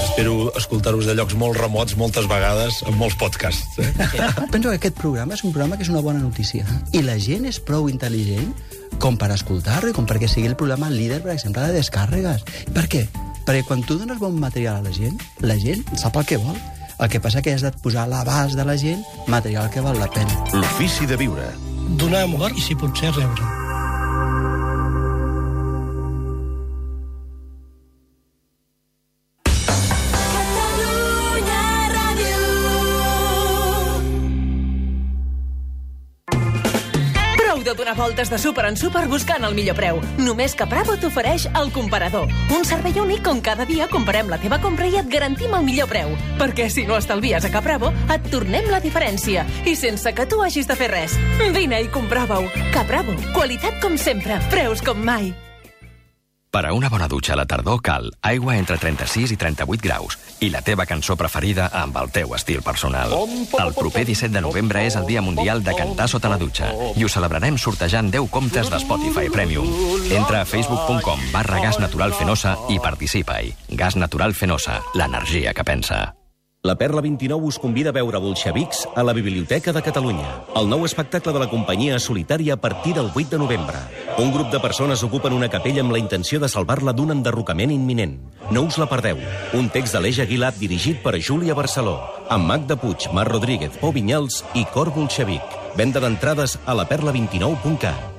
Espero 0.03 0.53
escoltar-vos 0.53 1.09
de 1.09 1.15
llocs 1.17 1.33
molt 1.41 1.57
remots 1.57 1.97
moltes 1.97 2.29
vegades 2.29 2.83
amb 2.85 3.01
molts 3.01 3.17
podcasts. 3.17 3.81
Eh? 3.81 3.89
Penso 4.53 4.69
que 4.69 4.77
aquest 4.83 5.01
programa 5.01 5.41
és 5.41 5.47
un 5.49 5.57
programa 5.57 5.81
que 5.81 5.89
és 5.89 5.93
una 5.95 6.05
bona 6.05 6.21
notícia. 6.21 6.69
I 6.93 7.01
la 7.09 7.17
gent 7.17 7.49
és 7.49 7.63
prou 7.65 7.89
intel·ligent 7.89 8.53
com 9.01 9.17
per 9.17 9.33
escoltar-lo 9.33 9.95
i 9.95 9.97
com 9.97 10.05
perquè 10.05 10.29
sigui 10.29 10.53
el 10.53 10.61
programa 10.61 10.93
líder, 10.93 11.23
per 11.25 11.33
exemple, 11.39 11.65
de 11.65 11.81
descàrregues. 11.81 12.45
Per 12.69 12.85
què? 12.85 13.07
Perquè 13.49 13.65
quan 13.65 13.81
tu 13.81 13.97
dones 13.97 14.21
bon 14.21 14.37
material 14.37 14.83
a 14.83 14.85
la 14.85 14.93
gent, 14.93 15.17
la 15.41 15.57
gent 15.57 15.89
sap 15.97 16.21
el 16.21 16.29
que 16.29 16.43
vol 16.45 16.61
el 16.99 17.11
que 17.11 17.21
passa 17.21 17.43
que 17.43 17.55
has 17.55 17.65
de 17.65 17.73
posar 17.83 18.05
a 18.05 18.11
l'abast 18.11 18.59
de 18.59 18.65
la 18.65 18.77
gent 18.81 19.03
material 19.27 19.71
que 19.71 19.85
val 19.85 19.99
la 19.99 20.11
pena. 20.11 20.41
L'ofici 20.53 21.07
de 21.07 21.19
viure. 21.21 21.51
Donar 22.01 22.25
amor 22.29 22.55
i, 22.55 22.63
si 22.65 22.79
potser, 22.79 23.13
rebre. 23.17 23.54
Donar 37.85 37.97
voltes 37.97 38.31
de 38.31 38.39
súper 38.39 38.65
en 38.65 38.77
súper 38.77 39.09
buscant 39.09 39.45
el 39.45 39.55
millor 39.55 39.77
preu. 39.77 40.01
Només 40.17 40.55
que 40.57 40.65
Bravo 40.65 40.97
t'ofereix 40.97 41.45
el 41.53 41.71
comparador. 41.73 42.33
Un 42.57 42.65
servei 42.65 42.97
únic 43.01 43.29
on 43.29 43.43
cada 43.45 43.67
dia 43.69 43.89
comparem 43.93 44.31
la 44.33 44.39
teva 44.41 44.59
compra 44.63 44.89
i 44.89 44.97
et 44.97 45.11
garantim 45.13 45.53
el 45.53 45.67
millor 45.69 45.91
preu. 45.93 46.17
Perquè 46.41 46.71
si 46.73 46.87
no 46.89 46.97
estalvies 46.97 47.45
a 47.45 47.53
Cap 47.53 47.65
Bravo, 47.69 47.93
et 48.09 48.31
tornem 48.33 48.73
la 48.73 48.81
diferència. 48.81 49.45
I 49.69 49.77
sense 49.77 50.15
que 50.17 50.25
tu 50.27 50.41
hagis 50.41 50.71
de 50.71 50.81
fer 50.81 50.89
res. 50.97 51.19
Vine 51.53 51.85
i 51.85 51.93
comprova-ho. 51.93 52.49
Cap 52.73 52.89
Bravo. 52.89 53.19
Qualitat 53.37 53.83
com 53.85 53.99
sempre. 54.01 54.41
Preus 54.49 54.81
com 54.81 54.97
mai. 55.05 55.35
Per 56.55 56.63
a 56.69 56.71
una 56.71 56.87
bona 56.87 57.09
dutxa 57.11 57.33
a 57.35 57.37
la 57.41 57.49
tardor 57.51 57.81
cal 57.83 58.05
aigua 58.23 58.55
entre 58.55 58.77
36 58.79 59.33
i 59.35 59.39
38 59.41 59.83
graus 59.83 60.15
i 60.39 60.53
la 60.55 60.61
teva 60.63 60.87
cançó 60.87 61.17
preferida 61.19 61.67
amb 61.81 61.99
el 61.99 62.13
teu 62.15 62.37
estil 62.39 62.63
personal. 62.63 63.11
El 63.59 63.75
proper 63.75 64.05
17 64.07 64.31
de 64.37 64.45
novembre 64.45 64.87
és 64.87 64.95
el 64.95 65.11
Dia 65.11 65.19
Mundial 65.19 65.67
de 65.67 65.75
Cantar 65.75 66.07
sota 66.07 66.31
la 66.31 66.39
dutxa 66.39 66.71
i 66.95 67.03
ho 67.03 67.11
celebrarem 67.11 67.59
sortejant 67.59 68.15
10 68.15 68.31
comptes 68.31 68.71
de 68.71 68.79
Spotify 68.87 69.35
Premium. 69.35 69.67
Entra 70.15 70.45
a 70.45 70.47
facebook.com 70.47 71.31
barra 71.35 71.59
gas 71.67 71.83
natural 71.83 72.15
fenosa 72.15 72.55
i 72.71 72.79
participa-hi. 72.79 73.57
Gas 73.75 73.99
natural 73.99 74.39
fenosa, 74.39 74.79
l'energia 74.95 75.59
que 75.59 75.67
pensa. 75.67 76.05
La 76.67 76.77
Perla 76.77 77.03
29 77.03 77.45
us 77.45 77.59
convida 77.61 77.91
a 77.91 77.93
veure 77.93 78.17
bolxevics 78.25 78.87
a 78.97 79.03
la 79.05 79.13
Biblioteca 79.13 79.71
de 79.77 79.83
Catalunya. 79.85 80.31
El 80.57 80.71
nou 80.71 80.87
espectacle 80.87 81.35
de 81.37 81.43
la 81.43 81.49
companyia 81.51 81.99
solitària 82.01 82.55
a 82.57 82.61
partir 82.63 82.95
del 82.97 83.11
8 83.13 83.35
de 83.35 83.41
novembre. 83.43 83.83
Un 84.17 84.33
grup 84.33 84.49
de 84.49 84.63
persones 84.65 85.03
ocupen 85.05 85.37
una 85.37 85.51
capella 85.53 85.85
amb 85.85 85.93
la 85.93 86.01
intenció 86.01 86.41
de 86.41 86.49
salvar-la 86.49 86.97
d'un 86.97 87.13
enderrocament 87.13 87.75
imminent. 87.77 88.17
No 88.49 88.65
us 88.65 88.81
la 88.81 88.89
perdeu. 88.89 89.21
Un 89.53 89.69
text 89.69 89.93
de 89.93 90.01
l'Eix 90.01 90.23
Aguilat 90.25 90.57
dirigit 90.57 91.05
per 91.05 91.21
Júlia 91.21 91.53
Barceló, 91.53 91.99
amb 92.33 92.49
Magda 92.49 92.81
Puig, 92.81 93.11
Mar 93.13 93.29
Rodríguez, 93.29 93.77
Pau 93.85 93.93
Vinyals 93.93 94.41
i 94.57 94.65
Cor 94.73 94.89
Bolxevic. 94.97 95.61
Venda 95.77 96.01
d'entrades 96.01 96.57
a 96.65 96.81
la 96.81 96.89
perla29.cat 96.89 98.14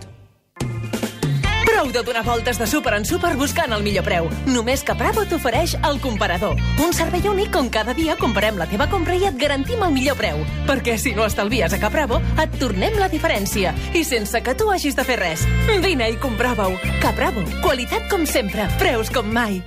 de 1.95 2.03
donar 2.03 2.25
voltes 2.25 2.59
de 2.59 2.67
súper 2.67 2.93
en 2.95 3.05
súper 3.05 3.37
buscant 3.37 3.71
el 3.71 3.83
millor 3.83 4.03
preu. 4.03 4.25
Només 4.51 4.81
que 4.83 4.93
Bravo 4.99 5.23
t'ofereix 5.23 5.77
el 5.87 6.01
comparador. 6.03 6.59
Un 6.83 6.91
servei 6.93 7.23
únic 7.31 7.55
on 7.55 7.69
cada 7.71 7.93
dia 7.95 8.17
comparem 8.19 8.59
la 8.59 8.67
teva 8.67 8.89
compra 8.91 9.15
i 9.15 9.23
et 9.29 9.37
garantim 9.39 9.79
el 9.85 9.95
millor 9.95 10.19
preu. 10.19 10.43
Perquè 10.67 10.97
si 10.99 11.15
no 11.15 11.23
estalvies 11.23 11.71
a 11.71 11.79
Capravo, 11.79 12.19
et 12.41 12.59
tornem 12.59 12.99
la 12.99 13.07
diferència. 13.07 13.71
I 13.95 14.03
sense 14.03 14.43
que 14.43 14.57
tu 14.59 14.67
hagis 14.73 14.99
de 14.99 15.07
fer 15.07 15.21
res. 15.23 15.47
Vine 15.87 16.11
i 16.11 16.19
comprova-ho. 16.19 16.75
Capravo. 16.99 17.47
Qualitat 17.63 18.11
com 18.11 18.27
sempre. 18.27 18.67
Preus 18.81 19.09
com 19.09 19.31
mai. 19.31 19.61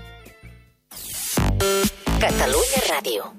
Catalunya 2.21 2.89
Ràdio. 2.93 3.38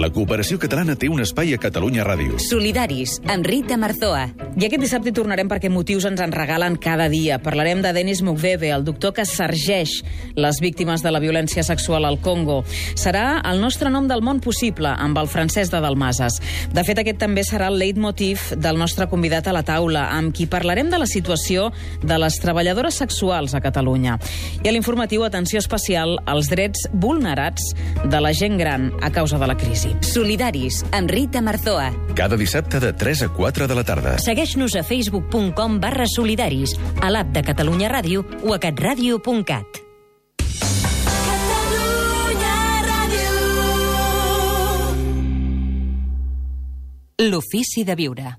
La 0.00 0.08
cooperació 0.08 0.56
catalana 0.56 0.94
té 0.96 1.10
un 1.12 1.20
espai 1.20 1.50
a 1.52 1.58
Catalunya 1.60 2.06
Ràdio. 2.06 2.38
Solidaris, 2.40 3.18
amb 3.28 3.44
Rita 3.44 3.76
Marzoa. 3.76 4.22
I 4.56 4.64
aquest 4.64 4.80
dissabte 4.80 5.12
tornarem 5.12 5.48
perquè 5.50 5.68
motius 5.68 6.06
ens 6.08 6.22
en 6.24 6.32
regalen 6.32 6.78
cada 6.80 7.10
dia. 7.12 7.36
Parlarem 7.44 7.82
de 7.84 7.92
Denis 7.92 8.22
Mukwege, 8.24 8.70
el 8.72 8.86
doctor 8.86 9.12
que 9.12 9.26
sergeix 9.28 9.98
les 10.40 10.60
víctimes 10.64 11.04
de 11.04 11.12
la 11.12 11.20
violència 11.20 11.60
sexual 11.66 12.08
al 12.08 12.16
Congo. 12.24 12.62
Serà 12.96 13.42
el 13.50 13.60
nostre 13.60 13.92
nom 13.92 14.08
del 14.08 14.24
món 14.24 14.40
possible, 14.40 14.88
amb 14.88 15.20
el 15.20 15.28
francès 15.28 15.68
de 15.68 15.82
Dalmases. 15.84 16.40
De 16.72 16.86
fet, 16.88 17.02
aquest 17.04 17.20
també 17.20 17.44
serà 17.44 17.68
el 17.68 17.76
leitmotiv 17.82 18.54
del 18.56 18.80
nostre 18.80 19.04
convidat 19.12 19.52
a 19.52 19.56
la 19.58 19.66
taula, 19.68 20.06
amb 20.16 20.32
qui 20.32 20.48
parlarem 20.48 20.88
de 20.88 21.02
la 21.02 21.10
situació 21.10 21.68
de 22.00 22.16
les 22.24 22.40
treballadores 22.40 23.02
sexuals 23.04 23.52
a 23.52 23.60
Catalunya. 23.60 24.16
I 24.64 24.72
a 24.72 24.72
l'informatiu, 24.72 25.28
atenció 25.28 25.60
especial 25.60 26.16
als 26.24 26.48
drets 26.48 26.88
vulnerats 26.96 27.74
de 28.08 28.24
la 28.24 28.32
gent 28.32 28.56
gran 28.56 28.94
a 29.04 29.12
causa 29.12 29.36
de 29.36 29.52
la 29.52 29.60
crisi. 29.60 29.89
Solidaris, 30.00 30.84
amb 30.92 31.10
Rita 31.10 31.42
Marzoa. 31.42 31.90
Cada 32.14 32.36
dissabte 32.36 32.80
de 32.80 32.92
3 32.92 33.22
a 33.26 33.28
4 33.34 33.68
de 33.68 33.74
la 33.74 33.84
tarda. 33.84 34.16
Segueix-nos 34.22 34.76
a 34.76 34.82
facebook.com 34.86 35.78
barra 35.80 36.06
solidaris, 36.06 36.78
a 37.02 37.10
l'app 37.10 37.34
de 37.34 37.42
Catalunya 37.42 37.90
Ràdio 37.92 38.24
o 38.44 38.54
a 38.54 38.58
catradio.cat. 38.62 39.86
L'ofici 47.20 47.84
de 47.84 47.94
viure. 47.94 48.30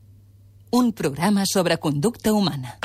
Un 0.74 0.90
programa 0.94 1.44
sobre 1.46 1.78
conducta 1.78 2.34
humana. 2.34 2.80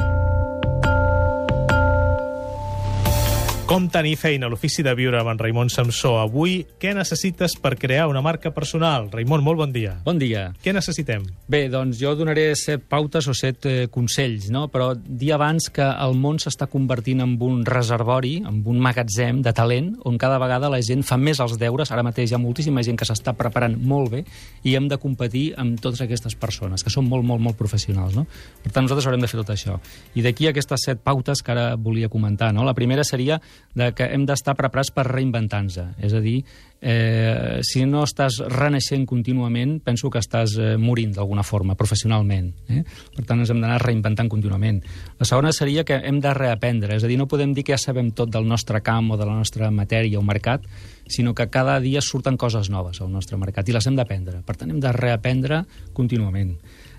Com 3.67 3.89
tenir 3.91 4.13
feina 4.15 4.47
a 4.47 4.51
l'ofici 4.53 4.85
de 4.87 4.93
viure 4.95 5.19
amb 5.19 5.33
en 5.33 5.41
Raimon 5.43 5.67
Samsó. 5.75 6.13
Avui, 6.21 6.61
què 6.79 6.93
necessites 6.95 7.57
per 7.59 7.73
crear 7.75 8.05
una 8.07 8.21
marca 8.23 8.53
personal? 8.55 9.09
Raimon, 9.11 9.41
molt 9.43 9.59
bon 9.59 9.73
dia. 9.75 9.97
Bon 10.05 10.21
dia. 10.21 10.45
Què 10.63 10.71
necessitem? 10.71 11.25
Bé, 11.51 11.65
doncs 11.73 11.99
jo 11.99 12.13
donaré 12.15 12.45
set 12.55 12.85
pautes 12.87 13.27
o 13.27 13.35
set 13.35 13.67
eh, 13.67 13.89
consells, 13.91 14.47
no? 14.55 14.69
però 14.71 14.93
dir 14.95 15.33
abans 15.35 15.67
que 15.75 15.83
el 15.83 16.15
món 16.15 16.39
s'està 16.39 16.69
convertint 16.71 17.25
en 17.25 17.33
un 17.43 17.65
reservori, 17.67 18.37
en 18.47 18.61
un 18.71 18.79
magatzem 18.85 19.41
de 19.43 19.51
talent, 19.51 19.91
on 20.07 20.15
cada 20.15 20.39
vegada 20.39 20.71
la 20.71 20.79
gent 20.79 21.03
fa 21.03 21.19
més 21.19 21.43
els 21.43 21.59
deures. 21.59 21.91
Ara 21.91 22.07
mateix 22.07 22.31
hi 22.31 22.39
ha 22.39 22.43
moltíssima 22.45 22.87
gent 22.87 23.03
que 23.03 23.11
s'està 23.11 23.35
preparant 23.35 23.75
molt 23.83 24.15
bé 24.15 24.23
i 24.63 24.77
hem 24.79 24.87
de 24.87 25.01
competir 25.03 25.49
amb 25.59 25.83
totes 25.83 26.05
aquestes 26.07 26.39
persones, 26.39 26.87
que 26.87 26.95
són 26.95 27.11
molt, 27.11 27.27
molt, 27.27 27.43
molt 27.43 27.59
professionals. 27.59 28.15
No? 28.15 28.29
Per 28.63 28.71
tant, 28.71 28.87
nosaltres 28.87 29.11
haurem 29.11 29.27
de 29.27 29.33
fer 29.35 29.43
tot 29.43 29.51
això. 29.59 29.81
I 30.15 30.23
d'aquí 30.23 30.47
aquestes 30.55 30.87
set 30.87 31.03
pautes 31.03 31.43
que 31.43 31.57
ara 31.59 31.69
volia 31.75 32.07
comentar. 32.07 32.55
No? 32.55 32.63
La 32.63 32.79
primera 32.79 33.03
seria 33.03 33.43
de 33.77 33.91
que 33.93 34.07
hem 34.09 34.25
d'estar 34.27 34.57
preparats 34.57 34.91
per 34.95 35.05
reinventar-nos. 35.05 35.77
És 36.01 36.15
a 36.17 36.21
dir, 36.25 36.39
eh, 36.81 37.61
si 37.63 37.85
no 37.85 38.05
estàs 38.07 38.39
renaixent 38.49 39.05
contínuament, 39.07 39.77
penso 39.85 40.09
que 40.11 40.23
estàs 40.23 40.57
eh, 40.59 40.77
morint 40.81 41.13
d'alguna 41.13 41.45
forma, 41.45 41.77
professionalment. 41.77 42.53
Eh? 42.73 42.83
Per 43.17 43.27
tant, 43.27 43.43
ens 43.43 43.53
hem 43.53 43.61
d'anar 43.61 43.83
reinventant 43.85 44.31
contínuament. 44.33 44.81
La 45.21 45.29
segona 45.29 45.53
seria 45.53 45.85
que 45.85 46.01
hem 46.01 46.23
de 46.25 46.33
reaprendre, 46.35 46.97
és 46.97 47.05
a 47.05 47.11
dir, 47.11 47.19
no 47.21 47.29
podem 47.29 47.53
dir 47.53 47.67
que 47.67 47.77
ja 47.77 47.81
sabem 47.81 48.11
tot 48.17 48.33
del 48.33 48.49
nostre 48.49 48.81
camp 48.81 49.13
o 49.13 49.21
de 49.21 49.29
la 49.29 49.37
nostra 49.37 49.71
matèria 49.71 50.19
o 50.19 50.25
mercat, 50.25 50.65
sinó 51.07 51.35
que 51.35 51.51
cada 51.53 51.79
dia 51.81 52.01
surten 52.01 52.37
coses 52.37 52.71
noves 52.71 53.01
al 53.01 53.13
nostre 53.13 53.37
mercat 53.37 53.69
i 53.69 53.77
les 53.77 53.87
hem 53.87 53.97
d'aprendre. 53.97 54.41
Per 54.47 54.57
tant, 54.57 54.73
hem 54.73 54.81
de 54.81 54.93
reaprendre 54.97 55.65
contínuament. 55.93 56.57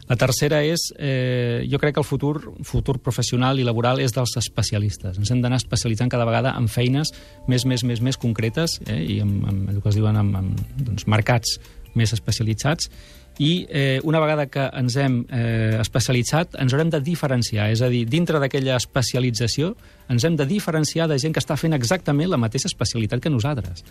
La 0.08 0.16
tercera 0.16 0.62
és, 0.64 0.94
eh, 0.98 1.68
jo 1.70 1.80
crec 1.80 1.96
que 1.96 2.00
el 2.00 2.08
futur, 2.08 2.54
futur 2.64 2.98
professional 3.04 3.60
i 3.60 3.66
laboral 3.68 4.00
és 4.00 4.14
dels 4.16 4.38
especialistes. 4.40 5.18
Ens 5.18 5.32
hem 5.32 5.42
d'anar 5.42 5.60
especialitzant 5.60 6.10
cada 6.10 6.26
vegada 6.26 6.56
en 6.58 6.68
feines 6.68 7.12
més, 7.48 7.66
més, 7.66 7.84
més, 7.84 8.02
més 8.02 8.18
concretes 8.18 8.80
eh, 8.88 9.04
i 9.04 9.20
en, 9.20 9.42
en 9.50 9.64
el 9.70 9.82
que 9.82 9.90
es 9.90 10.00
diuen 10.00 10.16
en, 10.16 10.34
en 10.36 10.54
doncs, 10.78 11.08
mercats 11.08 11.60
més 11.98 12.14
especialitzats 12.14 12.90
i 13.38 13.68
eh, 13.70 14.00
una 14.04 14.20
vegada 14.20 14.48
que 14.50 14.64
ens 14.80 14.96
hem 14.98 15.20
eh, 15.30 15.78
especialitzat 15.80 16.56
ens 16.62 16.74
haurem 16.74 16.90
de 16.90 17.02
diferenciar, 17.06 17.70
és 17.74 17.84
a 17.86 17.90
dir, 17.92 18.06
dintre 18.10 18.42
d'aquella 18.42 18.78
especialització 18.80 19.76
ens 20.10 20.26
hem 20.26 20.38
de 20.40 20.48
diferenciar 20.50 21.08
de 21.10 21.20
gent 21.22 21.36
que 21.36 21.44
està 21.44 21.58
fent 21.60 21.76
exactament 21.78 22.32
la 22.32 22.40
mateixa 22.42 22.70
especialitat 22.72 23.22
que 23.22 23.34
nosaltres. 23.34 23.84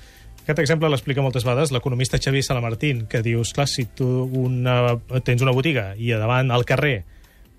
Aquest 0.47 0.61
exemple 0.62 0.86
l'explica 0.86 1.24
moltes 1.26 1.42
vegades 1.42 1.72
l'economista 1.74 2.20
Xavier 2.22 2.44
Salamartín, 2.47 3.01
que 3.11 3.18
dius, 3.18 3.51
clar, 3.51 3.66
si 3.66 3.82
tu 3.99 4.07
una, 4.38 4.94
tens 5.26 5.42
una 5.42 5.51
botiga 5.51 5.88
i 5.99 6.12
a 6.14 6.20
davant 6.22 6.53
al 6.55 6.62
carrer 6.62 7.01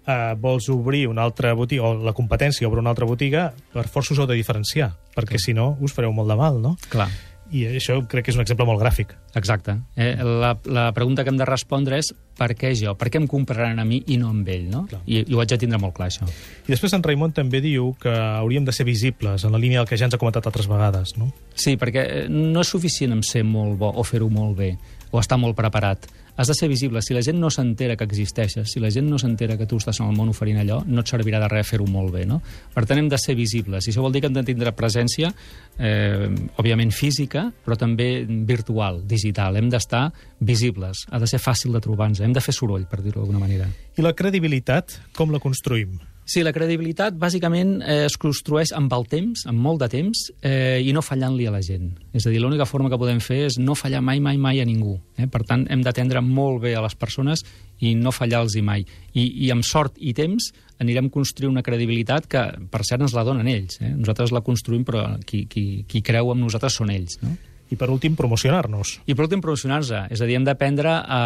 eh, 0.07 0.35
vols 0.39 0.69
obrir 0.71 1.01
una 1.11 1.25
altra 1.27 1.51
botiga, 1.51 1.83
o 1.83 1.97
la 1.99 2.15
competència 2.15 2.63
obre 2.69 2.79
una 2.79 2.93
altra 2.95 3.03
botiga, 3.09 3.49
per 3.73 3.89
força 3.91 4.15
us 4.15 4.21
heu 4.23 4.29
de 4.29 4.37
diferenciar, 4.39 4.93
perquè 5.17 5.35
Clar. 5.35 5.43
si 5.43 5.57
no 5.57 5.73
us 5.83 5.91
fareu 5.97 6.15
molt 6.15 6.31
de 6.31 6.39
mal, 6.39 6.61
no? 6.63 6.77
Clar. 6.87 7.09
I 7.55 7.63
això 7.77 7.97
crec 8.09 8.27
que 8.27 8.33
és 8.33 8.37
un 8.37 8.43
exemple 8.43 8.65
molt 8.67 8.81
gràfic. 8.81 9.13
Exacte. 9.39 9.77
Eh, 9.95 10.15
la, 10.19 10.55
la 10.65 10.89
pregunta 10.95 11.23
que 11.23 11.31
hem 11.31 11.39
de 11.39 11.47
respondre 11.47 11.99
és 12.01 12.11
per 12.37 12.51
què 12.57 12.73
jo? 12.77 12.93
Per 12.99 13.09
què 13.11 13.21
em 13.21 13.27
compraran 13.29 13.79
a 13.79 13.85
mi 13.87 14.01
i 14.07 14.17
no 14.19 14.31
amb 14.33 14.49
ell, 14.51 14.67
no? 14.71 14.83
I, 15.05 15.23
I 15.23 15.35
ho 15.35 15.41
haig 15.41 15.53
de 15.53 15.59
tindre 15.63 15.79
molt 15.81 15.95
clar, 15.97 16.09
això. 16.11 16.27
I 16.67 16.73
després 16.73 16.93
en 16.97 17.05
Raimon 17.05 17.33
també 17.37 17.61
diu 17.63 17.93
que 18.01 18.11
hauríem 18.11 18.67
de 18.67 18.75
ser 18.75 18.85
visibles, 18.87 19.47
en 19.47 19.55
la 19.55 19.61
línia 19.61 19.81
del 19.81 19.89
que 19.89 19.97
ja 19.99 20.09
ens 20.09 20.17
ha 20.17 20.21
comentat 20.21 20.49
altres 20.49 20.69
vegades, 20.69 21.15
no? 21.17 21.31
Sí, 21.55 21.77
perquè 21.79 22.05
eh, 22.05 22.23
no 22.29 22.65
és 22.65 22.75
suficient 22.75 23.15
amb 23.15 23.25
ser 23.27 23.45
molt 23.47 23.79
bo 23.79 23.91
o 23.95 24.05
fer-ho 24.07 24.29
molt 24.29 24.57
bé 24.59 24.75
o 25.11 25.21
estar 25.21 25.39
molt 25.39 25.55
preparat 25.55 26.09
has 26.37 26.47
de 26.47 26.53
ser 26.53 26.69
visible. 26.69 27.01
Si 27.01 27.13
la 27.13 27.21
gent 27.25 27.39
no 27.41 27.49
s'entera 27.51 27.97
que 27.97 28.05
existeixes, 28.05 28.71
si 28.71 28.79
la 28.79 28.91
gent 28.93 29.09
no 29.09 29.19
s'entera 29.19 29.57
que 29.57 29.65
tu 29.67 29.81
estàs 29.81 29.99
en 29.99 30.11
el 30.11 30.15
món 30.15 30.31
oferint 30.31 30.61
allò, 30.61 30.79
no 30.85 31.01
et 31.03 31.11
servirà 31.11 31.41
de 31.43 31.49
res 31.51 31.67
fer-ho 31.67 31.87
molt 31.89 32.13
bé, 32.13 32.25
no? 32.29 32.39
Per 32.73 32.85
tant, 32.85 33.01
hem 33.01 33.09
de 33.09 33.19
ser 33.19 33.35
visibles. 33.35 33.87
I 33.87 33.91
això 33.91 34.05
vol 34.05 34.13
dir 34.15 34.21
que 34.23 34.31
hem 34.31 34.37
de 34.37 34.45
tindre 34.47 34.73
presència, 34.77 35.33
eh, 35.77 36.29
òbviament 36.61 36.93
física, 36.93 37.47
però 37.65 37.77
també 37.77 38.25
virtual, 38.27 39.01
digital. 39.07 39.57
Hem 39.57 39.71
d'estar 39.73 40.11
visibles. 40.39 41.07
Ha 41.09 41.19
de 41.19 41.27
ser 41.27 41.41
fàcil 41.41 41.73
de 41.73 41.81
trobar-nos. 41.81 42.21
Hem 42.21 42.33
de 42.33 42.41
fer 42.41 42.53
soroll, 42.53 42.85
per 42.87 43.01
dir-ho 43.01 43.21
d'alguna 43.21 43.41
manera. 43.41 43.67
I 43.97 44.05
la 44.05 44.13
credibilitat, 44.13 45.01
com 45.17 45.33
la 45.33 45.41
construïm? 45.41 45.97
Sí, 46.27 46.41
la 46.43 46.51
credibilitat 46.51 47.15
bàsicament 47.15 47.77
eh, 47.79 48.01
es 48.03 48.17
construeix 48.19 48.73
amb 48.75 48.91
el 48.97 49.05
temps, 49.07 49.45
amb 49.47 49.61
molt 49.63 49.79
de 49.79 49.87
temps, 49.93 50.25
eh, 50.43 50.83
i 50.83 50.91
no 50.91 50.99
fallant-li 50.99 51.45
a 51.47 51.53
la 51.53 51.61
gent. 51.63 51.93
És 52.11 52.27
a 52.27 52.33
dir, 52.33 52.41
l'única 52.43 52.67
forma 52.67 52.91
que 52.91 52.99
podem 52.99 53.21
fer 53.23 53.45
és 53.45 53.55
no 53.61 53.77
fallar 53.79 54.01
mai, 54.03 54.19
mai, 54.19 54.35
mai 54.35 54.59
a 54.59 54.65
ningú. 54.67 54.97
Eh? 55.15 55.29
Per 55.31 55.45
tant, 55.47 55.63
hem 55.71 55.85
d'atendre 55.85 56.19
molt 56.19 56.59
bé 56.65 56.75
a 56.75 56.83
les 56.83 56.97
persones 56.99 57.45
i 57.79 57.93
no 57.95 58.11
fallar-los 58.11 58.57
mai. 58.59 58.83
I, 59.13 59.23
I 59.47 59.53
amb 59.55 59.63
sort 59.63 59.95
i 60.03 60.11
temps 60.17 60.49
anirem 60.83 61.07
construint 61.13 61.55
una 61.55 61.63
credibilitat 61.63 62.27
que, 62.27 62.43
per 62.67 62.83
cert, 62.83 63.07
ens 63.07 63.15
la 63.15 63.23
donen 63.23 63.47
ells. 63.47 63.79
Eh? 63.79 63.93
Nosaltres 63.95 64.35
la 64.35 64.43
construïm, 64.43 64.83
però 64.83 65.07
qui, 65.23 65.45
qui, 65.47 65.85
qui 65.87 66.03
creu 66.03 66.33
en 66.35 66.43
nosaltres 66.43 66.75
són 66.81 66.91
ells. 66.91 67.21
No? 67.23 67.37
I 67.69 67.75
per 67.75 67.89
últim, 67.91 68.15
promocionar-nos. 68.15 68.93
I 69.05 69.15
per 69.15 69.25
últim, 69.25 69.41
promocionar-se. 69.43 70.05
És 70.13 70.21
a 70.21 70.27
dir, 70.29 70.37
hem 70.39 70.45
d'aprendre 70.47 70.93
a, 71.03 71.21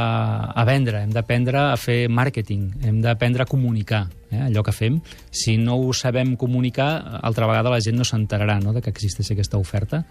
a 0.58 0.66
vendre, 0.66 1.04
hem 1.06 1.14
d'aprendre 1.14 1.68
a 1.70 1.78
fer 1.78 2.08
màrqueting, 2.10 2.68
hem 2.88 3.02
d'aprendre 3.04 3.46
a 3.46 3.50
comunicar 3.50 4.08
eh, 4.32 4.42
allò 4.48 4.64
que 4.66 4.74
fem. 4.74 5.00
Si 5.30 5.58
no 5.62 5.78
ho 5.78 5.94
sabem 5.94 6.36
comunicar, 6.36 7.20
altra 7.22 7.50
vegada 7.50 7.74
la 7.74 7.82
gent 7.84 8.00
no 8.00 8.08
s'enterarà 8.08 8.60
no, 8.64 8.74
de 8.74 8.82
que 8.82 8.94
existeix 8.94 9.34
aquesta 9.36 9.62
oferta. 9.62 10.04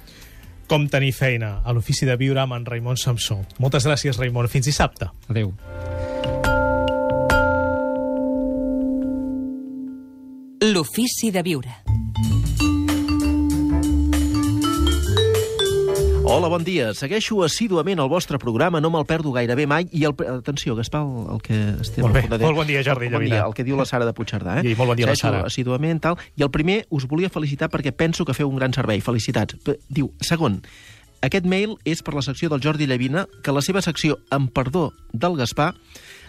Com 0.70 0.86
tenir 0.86 1.10
feina 1.10 1.56
a 1.66 1.74
l'ofici 1.74 2.06
de 2.06 2.14
viure 2.14 2.44
amb 2.44 2.54
en 2.54 2.66
Raimon 2.68 3.00
Samsó. 3.00 3.40
Moltes 3.58 3.88
gràcies, 3.88 4.20
Raimon. 4.20 4.46
Fins 4.46 4.70
dissabte. 4.70 5.10
Adéu. 5.26 5.50
L'ofici 10.60 11.32
de 11.34 11.42
viure. 11.42 11.74
Hola, 16.30 16.46
bon 16.46 16.62
dia. 16.62 16.92
Segueixo 16.94 17.40
assíduament 17.42 17.98
el 17.98 18.06
vostre 18.06 18.38
programa, 18.38 18.78
no 18.78 18.86
me'l 18.94 19.02
perdo 19.02 19.32
gairebé 19.34 19.64
mai. 19.66 19.88
I 19.90 20.04
el, 20.06 20.12
atenció, 20.30 20.76
Gaspar, 20.78 21.00
el, 21.02 21.24
el 21.34 21.40
que 21.42 21.56
estem... 21.82 22.04
Molt 22.06 22.14
bé, 22.14 22.22
molt 22.30 22.54
bon 22.54 22.68
dia, 22.68 22.84
Jordi 22.86 23.08
Bon 23.10 23.24
dia, 23.24 23.40
el 23.42 23.56
que 23.56 23.64
diu 23.66 23.74
la 23.74 23.86
Sara 23.88 24.06
de 24.06 24.14
Puigcerdà. 24.14 24.60
Eh? 24.60 24.70
I 24.70 24.76
molt 24.78 24.92
bon 24.92 25.00
dia, 25.00 25.08
la 25.10 25.16
Sara. 25.18 25.40
assíduament, 25.48 25.98
tal. 26.04 26.20
I 26.38 26.46
el 26.46 26.52
primer, 26.54 26.84
us 26.94 27.08
volia 27.10 27.32
felicitar 27.34 27.66
perquè 27.72 27.90
penso 27.90 28.22
que 28.22 28.36
feu 28.38 28.46
un 28.46 28.62
gran 28.62 28.70
servei. 28.76 29.02
Felicitats. 29.02 29.58
Diu, 29.90 30.12
segon, 30.22 30.60
aquest 31.26 31.50
mail 31.50 31.74
és 31.82 32.04
per 32.06 32.14
la 32.14 32.22
secció 32.22 32.46
del 32.54 32.62
Jordi 32.62 32.86
Llavina, 32.86 33.26
que 33.42 33.50
la 33.50 33.66
seva 33.66 33.82
secció, 33.82 34.20
amb 34.30 34.54
perdó 34.54 34.92
del 35.10 35.34
Gaspar, 35.34 35.72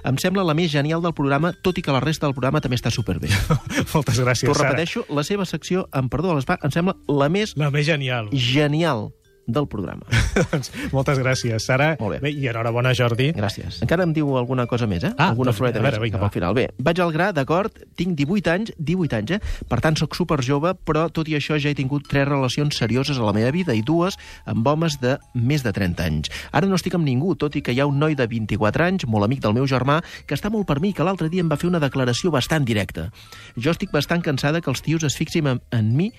em 0.02 0.18
sembla 0.18 0.50
la 0.50 0.58
més 0.58 0.74
genial 0.74 1.06
del 1.06 1.14
programa, 1.14 1.54
tot 1.62 1.78
i 1.78 1.86
que 1.86 1.94
la 1.94 2.02
resta 2.02 2.26
del 2.26 2.34
programa 2.34 2.66
també 2.66 2.82
està 2.82 2.90
superbé. 2.90 3.30
Moltes 3.94 4.18
gràcies, 4.18 4.50
T'ho 4.50 4.58
repeteixo, 4.58 5.06
la 5.14 5.30
seva 5.30 5.46
secció, 5.46 5.86
amb 5.94 6.10
perdó 6.10 6.34
del 6.34 6.42
Gaspar, 6.42 6.58
em 6.66 6.74
sembla 6.74 6.98
la 7.06 7.30
més... 7.30 7.54
La 7.54 7.70
més 7.70 7.86
genial. 7.86 8.34
Genial 8.34 9.12
del 9.48 9.68
programa. 9.68 10.06
doncs, 10.52 10.72
moltes 10.94 11.20
gràcies, 11.22 11.66
Sara. 11.66 11.96
Molt 12.00 12.18
bé. 12.18 12.20
bé. 12.26 12.32
I 12.32 12.50
enhorabona, 12.52 12.94
Jordi. 12.98 13.32
Gràcies. 13.36 13.82
Encara 13.86 14.06
em 14.08 14.14
diu 14.16 14.36
alguna 14.38 14.68
cosa 14.70 14.88
més, 14.90 15.04
eh? 15.04 15.14
Ah, 15.18 15.32
alguna 15.32 15.52
doncs, 15.52 15.60
floreta 15.60 15.82
a 15.82 15.86
veure, 15.86 15.98
més 15.98 16.06
vinga, 16.06 16.20
cap 16.20 16.28
al 16.30 16.34
final. 16.34 16.56
Bé, 16.58 16.68
vaig 16.80 17.02
al 17.04 17.14
gra, 17.16 17.32
d'acord, 17.36 17.82
tinc 18.00 18.16
18 18.20 18.54
anys, 18.54 18.74
18 18.78 19.20
anys, 19.20 19.36
eh? 19.38 19.66
Per 19.70 19.82
tant, 19.84 19.98
sóc 20.00 20.16
super 20.18 20.40
jove, 20.46 20.74
però 20.88 21.08
tot 21.14 21.30
i 21.30 21.38
això 21.40 21.60
ja 21.62 21.72
he 21.72 21.78
tingut 21.78 22.08
tres 22.10 22.28
relacions 22.30 22.78
serioses 22.78 23.20
a 23.20 23.28
la 23.28 23.36
meva 23.36 23.52
vida 23.56 23.76
i 23.78 23.84
dues 23.86 24.18
amb 24.46 24.68
homes 24.68 25.00
de 25.02 25.18
més 25.36 25.66
de 25.66 25.74
30 25.76 26.08
anys. 26.08 26.32
Ara 26.52 26.70
no 26.70 26.80
estic 26.80 26.96
amb 26.98 27.08
ningú, 27.08 27.36
tot 27.36 27.56
i 27.56 27.64
que 27.66 27.76
hi 27.76 27.82
ha 27.82 27.90
un 27.90 28.00
noi 28.02 28.16
de 28.16 28.28
24 28.28 28.88
anys, 28.88 29.08
molt 29.08 29.28
amic 29.28 29.44
del 29.44 29.58
meu 29.58 29.68
germà, 29.70 30.02
que 30.28 30.38
està 30.38 30.52
molt 30.54 30.70
per 30.70 30.80
mi, 30.84 30.94
que 30.94 31.06
l'altre 31.08 31.30
dia 31.30 31.44
em 31.44 31.52
va 31.52 31.60
fer 31.60 31.70
una 31.70 31.82
declaració 31.84 32.32
bastant 32.34 32.68
directa. 32.68 33.10
Jo 33.58 33.74
estic 33.76 33.92
bastant 33.94 34.24
cansada 34.26 34.62
que 34.62 34.72
els 34.72 34.84
tios 34.86 35.04
es 35.08 35.18
fixin 35.18 35.48
en, 35.48 35.64
en 35.72 35.96
mi 35.98 36.12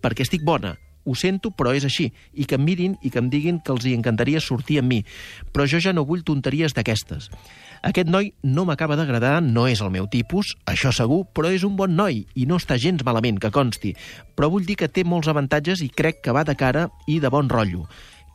perquè 0.00 0.24
estic 0.24 0.44
bona. 0.46 0.76
Ho 1.04 1.14
sento, 1.16 1.50
però 1.50 1.72
és 1.76 1.86
així. 1.88 2.10
I 2.34 2.44
que 2.44 2.58
em 2.58 2.64
mirin 2.64 2.96
i 3.02 3.10
que 3.10 3.20
em 3.22 3.30
diguin 3.32 3.60
que 3.64 3.72
els 3.72 3.86
hi 3.86 3.94
encantaria 3.96 4.40
sortir 4.40 4.80
amb 4.80 4.92
mi. 4.92 5.00
Però 5.52 5.66
jo 5.70 5.80
ja 5.80 5.94
no 5.96 6.04
vull 6.08 6.24
tonteries 6.26 6.76
d'aquestes. 6.76 7.30
Aquest 7.80 8.10
noi 8.12 8.34
no 8.44 8.66
m'acaba 8.68 8.96
d'agradar, 8.98 9.38
no 9.40 9.64
és 9.70 9.80
el 9.80 9.88
meu 9.94 10.04
tipus, 10.12 10.52
això 10.68 10.92
segur, 10.92 11.22
però 11.32 11.48
és 11.48 11.64
un 11.64 11.78
bon 11.78 11.94
noi 11.96 12.26
i 12.36 12.44
no 12.44 12.58
està 12.60 12.76
gens 12.76 13.00
malament, 13.06 13.38
que 13.40 13.52
consti. 13.54 13.94
Però 14.36 14.50
vull 14.52 14.66
dir 14.68 14.76
que 14.76 14.90
té 14.92 15.04
molts 15.04 15.30
avantatges 15.32 15.80
i 15.80 15.88
crec 15.88 16.20
que 16.20 16.34
va 16.36 16.44
de 16.44 16.56
cara 16.60 16.90
i 17.08 17.20
de 17.24 17.30
bon 17.32 17.48
rotllo. 17.48 17.86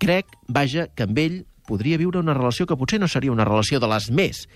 Crec, 0.01 0.33
vaja, 0.49 0.87
que 0.89 1.05
amb 1.05 1.21
ell 1.21 1.43
podria 1.69 1.99
viure 2.01 2.19
una 2.21 2.33
relació 2.33 2.65
que 2.65 2.77
potser 2.77 2.99
no 2.99 3.07
seria 3.07 3.33
una 3.33 3.45
relació 3.45 3.79
de 3.79 3.89
les 3.89 4.09
més, 4.09 4.47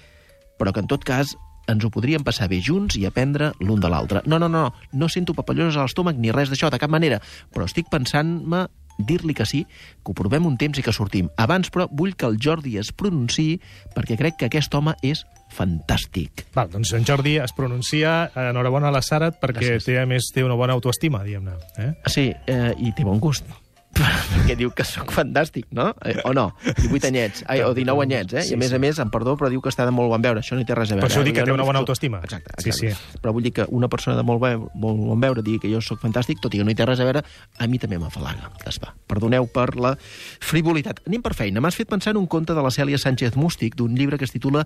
però 0.58 0.74
que 0.74 0.82
en 0.82 0.90
tot 0.90 1.06
cas 1.06 1.36
ens 1.70 1.86
ho 1.86 1.92
podríem 1.94 2.26
passar 2.26 2.50
bé 2.52 2.60
junts 2.66 2.98
i 3.00 3.06
aprendre 3.08 3.54
l'un 3.62 3.80
de 3.80 3.92
l'altre. 3.92 4.24
No, 4.26 4.40
no, 4.42 4.50
no, 4.50 4.70
no 4.92 5.10
sento 5.10 5.36
papallones 5.38 5.78
a 5.78 5.86
l'estómac 5.86 6.18
ni 6.20 6.34
res 6.36 6.52
d'això, 6.52 6.72
de 6.74 6.82
cap 6.82 6.92
manera, 6.92 7.22
però 7.54 7.70
estic 7.70 7.90
pensant-me 7.92 8.68
dir-li 9.00 9.34
que 9.34 9.46
sí, 9.48 9.64
que 10.04 10.12
ho 10.12 10.16
provem 10.18 10.46
un 10.46 10.58
temps 10.60 10.80
i 10.80 10.84
que 10.84 10.94
sortim. 10.96 11.30
Abans, 11.40 11.72
però, 11.72 11.88
vull 11.92 12.18
que 12.20 12.28
el 12.28 12.36
Jordi 12.42 12.76
es 12.82 12.92
pronunciï 12.92 13.60
perquè 13.96 14.18
crec 14.20 14.40
que 14.42 14.50
aquest 14.50 14.76
home 14.76 14.96
és 15.06 15.24
fantàstic. 15.56 16.46
Val, 16.54 16.70
doncs 16.74 16.92
en 16.98 17.08
Jordi 17.08 17.38
es 17.42 17.56
pronuncia, 17.58 18.30
enhorabona 18.36 18.92
a 18.92 18.94
la 18.94 19.02
Sara, 19.06 19.32
perquè 19.32 19.64
Gràcies. 19.64 19.88
té, 19.88 19.98
a 20.02 20.06
més, 20.10 20.30
té 20.36 20.44
una 20.44 20.60
bona 20.60 20.76
autoestima, 20.78 21.24
diguem-ne. 21.24 21.56
Eh? 21.80 21.90
Sí, 22.12 22.28
eh, 22.30 22.76
i 22.78 22.94
té 22.94 23.08
bon 23.08 23.24
gust. 23.24 23.48
Perquè 23.94 24.56
diu 24.56 24.70
que 24.76 24.86
sóc 24.88 25.12
fantàstic, 25.12 25.66
no? 25.76 25.90
Eh, 26.06 26.16
o 26.24 26.32
no? 26.34 26.50
18 26.64 27.10
anyets, 27.10 27.44
ai, 27.52 27.62
o 27.66 27.74
19 27.76 28.06
anyets, 28.06 28.34
eh? 28.34 28.44
Sí, 28.48 28.54
I 28.54 28.56
a 28.56 28.60
més 28.62 28.70
sí. 28.72 28.78
a 28.78 28.80
més, 28.80 29.00
em 29.02 29.10
perdó, 29.12 29.36
però 29.40 29.50
diu 29.52 29.62
que 29.62 29.72
està 29.72 29.86
de 29.88 29.92
molt 29.96 30.12
bon 30.14 30.22
veure. 30.24 30.40
Això 30.44 30.56
no 30.56 30.64
hi 30.64 30.68
té 30.70 30.78
res 30.78 30.92
a 30.92 30.96
veure. 30.96 31.06
Per 31.08 31.12
això 31.12 31.24
eh? 31.24 31.28
dic 31.28 31.36
que 31.36 31.44
Jo 31.44 31.50
té 31.52 31.56
una 31.58 31.66
bona 31.68 31.82
autoestima. 31.84 32.22
Exacte, 32.24 32.54
Sí, 32.64 32.70
exacte. 32.70 32.94
sí. 32.96 33.20
Però 33.24 33.34
vull 33.36 33.44
dir 33.44 33.52
que 33.58 33.66
una 33.76 33.90
persona 33.92 34.16
de 34.18 34.24
molt, 34.24 34.40
bon, 34.40 34.70
molt 34.76 35.04
bon 35.12 35.20
veure 35.26 35.44
digui 35.44 35.60
que 35.66 35.72
jo 35.74 35.82
sóc 35.82 36.00
fantàstic, 36.04 36.40
tot 36.42 36.54
i 36.56 36.62
que 36.62 36.68
no 36.68 36.72
hi 36.72 36.78
té 36.80 36.86
res 36.88 37.00
a 37.02 37.08
veure, 37.10 37.24
a 37.58 37.68
mi 37.68 37.80
també 37.82 38.00
m'afalaga, 38.00 38.52
Gaspar. 38.64 38.94
Perdoneu 39.10 39.48
per 39.52 39.76
la 39.76 39.96
frivolitat. 40.40 41.02
Anem 41.08 41.22
per 41.26 41.34
feina. 41.38 41.60
M'has 41.62 41.76
fet 41.76 41.90
pensar 41.90 42.14
en 42.16 42.22
un 42.22 42.28
conte 42.28 42.54
de 42.56 42.64
la 42.64 42.72
Cèlia 42.72 42.98
Sánchez 43.02 43.36
Mústic, 43.36 43.76
d'un 43.76 43.96
llibre 43.96 44.18
que 44.18 44.26
es 44.26 44.32
titula 44.32 44.66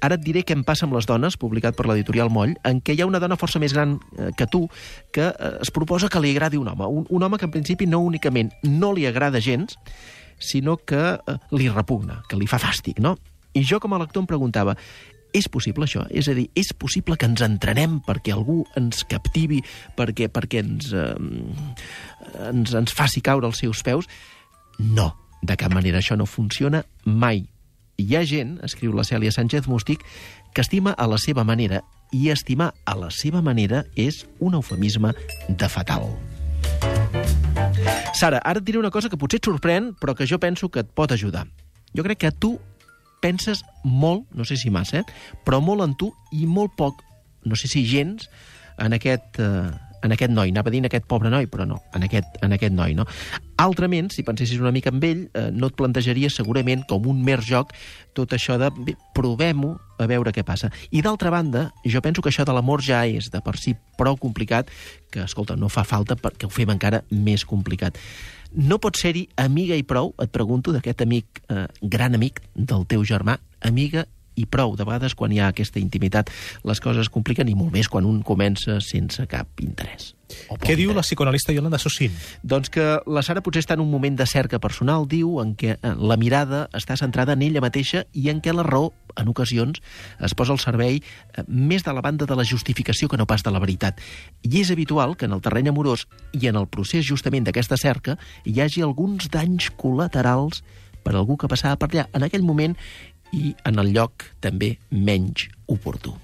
Ara 0.00 0.16
et 0.16 0.24
diré 0.24 0.42
què 0.46 0.56
em 0.56 0.62
passa 0.64 0.86
amb 0.86 0.96
les 0.96 1.08
dones, 1.08 1.36
publicat 1.40 1.76
per 1.76 1.86
l'editorial 1.88 2.30
Moll, 2.32 2.54
en 2.64 2.80
què 2.80 2.96
hi 2.96 3.02
ha 3.02 3.08
una 3.08 3.20
dona 3.20 3.36
força 3.40 3.60
més 3.60 3.74
gran 3.76 3.98
eh, 4.16 4.30
que 4.36 4.48
tu 4.48 4.64
que 5.12 5.28
eh, 5.28 5.52
es 5.60 5.72
proposa 5.74 6.08
que 6.08 6.22
li 6.22 6.32
agradi 6.32 6.60
un 6.60 6.72
home. 6.72 6.88
Un, 6.88 7.06
un 7.10 7.26
home 7.26 7.38
que 7.38 7.48
en 7.48 7.54
principi 7.54 7.88
no 7.88 8.00
únicament 8.06 8.52
no 8.64 8.94
li 8.96 9.06
agrada 9.08 9.42
gens, 9.44 9.76
sinó 10.40 10.78
que 10.78 11.02
eh, 11.14 11.38
li 11.52 11.68
repugna, 11.68 12.22
que 12.28 12.40
li 12.40 12.48
fa 12.50 12.58
fàstic, 12.62 12.98
no? 13.04 13.16
I 13.52 13.64
jo 13.66 13.80
com 13.82 13.92
a 13.92 14.00
lector 14.00 14.22
em 14.22 14.28
preguntava, 14.30 14.76
és 15.36 15.46
possible 15.52 15.86
això? 15.86 16.04
És 16.10 16.28
a 16.30 16.34
dir, 16.34 16.48
és 16.58 16.72
possible 16.74 17.16
que 17.18 17.28
ens 17.28 17.42
entrenem 17.44 18.00
perquè 18.06 18.32
algú 18.34 18.64
ens 18.78 19.04
captivi, 19.10 19.60
perquè, 19.98 20.30
perquè 20.32 20.64
ens, 20.64 20.90
eh, 20.96 21.14
ens, 22.48 22.74
ens 22.74 22.96
faci 22.96 23.22
caure 23.22 23.46
als 23.46 23.62
seus 23.62 23.84
peus? 23.86 24.08
No, 24.80 25.12
de 25.42 25.56
cap 25.60 25.72
manera 25.74 26.00
això 26.00 26.16
no 26.18 26.26
funciona 26.26 26.82
mai. 27.04 27.44
Hi 28.00 28.16
ha 28.16 28.22
gent, 28.24 28.54
escriu 28.64 28.94
la 28.96 29.04
Cèlia 29.04 29.32
Sánchez 29.34 29.66
Mústic, 29.68 30.00
que 30.54 30.62
estima 30.64 30.94
a 30.96 31.06
la 31.10 31.18
seva 31.20 31.44
manera, 31.44 31.82
i 32.16 32.30
estimar 32.32 32.70
a 32.88 32.94
la 32.96 33.10
seva 33.12 33.42
manera 33.44 33.82
és 33.92 34.22
un 34.40 34.56
eufemisme 34.56 35.12
de 35.48 35.68
fatal. 35.68 36.08
Sara, 38.16 38.40
ara 38.40 38.56
et 38.56 38.64
diré 38.64 38.80
una 38.80 38.92
cosa 38.94 39.10
que 39.12 39.18
potser 39.20 39.42
et 39.42 39.50
sorprèn, 39.50 39.92
però 40.00 40.14
que 40.16 40.26
jo 40.26 40.40
penso 40.40 40.70
que 40.72 40.80
et 40.80 40.88
pot 40.96 41.12
ajudar. 41.12 41.44
Jo 41.92 42.06
crec 42.06 42.22
que 42.24 42.32
tu 42.32 42.54
penses 43.20 43.60
molt, 43.84 44.24
no 44.32 44.48
sé 44.48 44.56
si 44.56 44.72
massa, 44.72 45.02
eh? 45.02 45.20
però 45.44 45.60
molt 45.60 45.84
en 45.84 45.92
tu 46.00 46.08
i 46.32 46.48
molt 46.48 46.72
poc, 46.80 47.04
no 47.44 47.58
sé 47.58 47.68
si 47.68 47.84
gens, 47.84 48.30
en 48.80 48.96
aquest, 48.96 49.36
eh, 49.44 49.89
en 50.02 50.14
aquest 50.14 50.32
noi. 50.32 50.50
Anava 50.50 50.72
en 50.72 50.88
aquest 50.88 51.06
pobre 51.08 51.30
noi, 51.30 51.46
però 51.50 51.66
no, 51.68 51.80
en 51.94 52.04
aquest, 52.06 52.40
en 52.44 52.52
aquest 52.56 52.74
noi. 52.74 52.94
No? 52.94 53.06
Altrament, 53.60 54.10
si 54.14 54.24
pensessis 54.26 54.60
una 54.60 54.72
mica 54.72 54.90
amb 54.92 55.04
ell, 55.04 55.26
eh, 55.34 55.48
no 55.52 55.70
et 55.70 55.76
plantejaries 55.76 56.36
segurament 56.40 56.86
com 56.88 57.06
un 57.10 57.22
mer 57.24 57.40
joc 57.44 57.74
tot 58.16 58.32
això 58.32 58.58
de 58.60 58.70
provem-ho 59.14 59.74
a 60.00 60.08
veure 60.10 60.32
què 60.32 60.44
passa. 60.46 60.70
I 60.90 61.02
d'altra 61.04 61.30
banda, 61.30 61.70
jo 61.84 62.00
penso 62.00 62.22
que 62.22 62.30
això 62.32 62.46
de 62.48 62.54
l'amor 62.56 62.82
ja 62.82 63.04
és 63.06 63.30
de 63.30 63.40
per 63.44 63.56
si 63.60 63.76
prou 63.98 64.16
complicat 64.16 64.70
que, 65.10 65.24
escolta, 65.24 65.56
no 65.56 65.68
fa 65.68 65.84
falta 65.84 66.16
perquè 66.16 66.48
ho 66.48 66.52
fem 66.52 66.70
encara 66.72 67.04
més 67.10 67.44
complicat. 67.44 67.98
No 68.50 68.80
pot 68.82 68.96
ser-hi 68.98 69.28
amiga 69.38 69.76
i 69.78 69.84
prou, 69.86 70.14
et 70.18 70.32
pregunto, 70.34 70.72
d'aquest 70.74 71.04
amic, 71.04 71.44
eh, 71.50 71.66
gran 71.82 72.16
amic 72.16 72.40
del 72.54 72.86
teu 72.90 73.04
germà, 73.06 73.38
amiga 73.60 74.06
i 74.40 74.46
prou. 74.48 74.76
De 74.78 74.86
vegades, 74.88 75.16
quan 75.18 75.32
hi 75.32 75.42
ha 75.42 75.50
aquesta 75.52 75.82
intimitat, 75.82 76.32
les 76.64 76.80
coses 76.80 77.06
es 77.06 77.12
compliquen 77.12 77.50
i 77.50 77.58
molt 77.58 77.74
més 77.76 77.90
quan 77.92 78.08
un 78.08 78.24
comença 78.26 78.80
sense 78.84 79.26
cap 79.30 79.62
interès. 79.64 80.14
Què 80.62 80.76
diu 80.78 80.92
la 80.94 81.02
psicoanalista 81.04 81.54
Yolanda 81.54 81.78
Sossin? 81.80 82.14
Doncs 82.46 82.70
que 82.72 82.84
la 83.10 83.22
Sara 83.26 83.42
potser 83.44 83.64
està 83.64 83.76
en 83.76 83.84
un 83.84 83.90
moment 83.90 84.16
de 84.16 84.26
cerca 84.30 84.60
personal, 84.62 85.06
diu, 85.10 85.40
en 85.42 85.54
què 85.58 85.76
eh, 85.76 85.94
la 85.98 86.18
mirada 86.20 86.66
està 86.76 86.96
centrada 87.00 87.34
en 87.34 87.42
ella 87.46 87.62
mateixa 87.64 88.04
i 88.12 88.28
en 88.30 88.42
què 88.42 88.54
la 88.54 88.66
raó, 88.66 88.92
en 89.18 89.30
ocasions, 89.32 89.80
es 90.22 90.36
posa 90.38 90.54
al 90.54 90.62
servei 90.62 91.00
eh, 91.00 91.44
més 91.48 91.86
de 91.86 91.94
la 91.96 92.04
banda 92.04 92.28
de 92.30 92.38
la 92.38 92.46
justificació 92.46 93.10
que 93.10 93.18
no 93.18 93.26
pas 93.30 93.42
de 93.46 93.50
la 93.50 93.62
veritat. 93.62 93.98
I 94.46 94.60
és 94.62 94.70
habitual 94.70 95.16
que 95.16 95.26
en 95.26 95.34
el 95.36 95.42
terreny 95.42 95.72
amorós 95.72 96.06
i 96.36 96.46
en 96.50 96.60
el 96.60 96.70
procés 96.70 97.08
justament 97.08 97.48
d'aquesta 97.48 97.80
cerca 97.80 98.18
hi 98.44 98.60
hagi 98.62 98.86
alguns 98.86 99.30
danys 99.32 99.72
col·laterals 99.80 100.62
per 101.02 101.14
algú 101.16 101.36
que 101.40 101.48
passava 101.48 101.78
per 101.80 101.88
allà 101.90 102.06
en 102.16 102.26
aquell 102.26 102.44
moment 102.44 102.76
i 103.32 103.54
en 103.64 103.78
el 103.78 103.92
lloc 103.94 104.24
també 104.40 104.76
menys 104.90 105.48
oportú. 105.70 106.14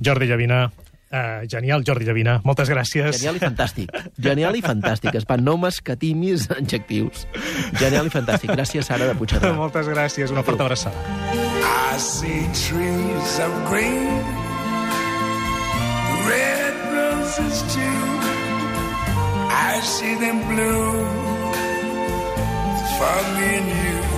Jordi 0.00 0.26
Llavina, 0.26 0.64
uh, 0.68 1.46
genial, 1.50 1.82
Jordi 1.86 2.04
Llavina, 2.06 2.40
moltes 2.44 2.68
gràcies. 2.70 3.18
Genial 3.18 3.36
i 3.36 3.42
fantàstic. 3.42 3.90
Genial 4.18 4.56
i 4.58 4.62
fantàstic. 4.62 5.14
Espan, 5.18 5.42
no 5.44 5.56
m'escatimis 5.58 6.48
adjectius. 6.54 7.26
Genial 7.78 8.06
i 8.06 8.10
fantàstic. 8.14 8.50
Gràcies, 8.54 8.86
Sara 8.86 9.06
de 9.10 9.14
Puigcerdà. 9.18 9.52
moltes 9.56 9.86
gràcies, 9.88 10.30
una 10.34 10.42
forta 10.46 10.64
abraçada. 10.66 10.96
I 11.94 11.98
see 11.98 12.44
trees 12.54 13.38
of 13.42 13.54
green, 13.70 14.22
red 16.28 16.74
roses 16.94 17.62
too. 17.74 17.98
I 19.50 19.80
see 19.82 20.14
them 20.20 20.38
blue 20.46 21.06
for 22.98 23.18
me 23.34 23.48
and 23.58 23.68
you. 23.82 24.17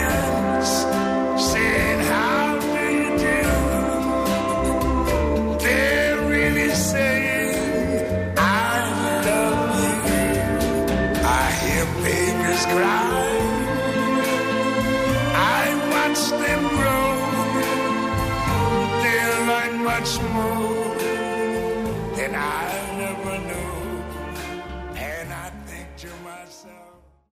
babies 12.61 12.73
cry. 12.73 13.11
I 15.33 15.75
watch 15.91 16.29
them 16.29 16.61
grow. 16.77 17.13
They're 19.01 19.47
like 19.47 19.73
much 19.73 20.21
more. 20.33 20.70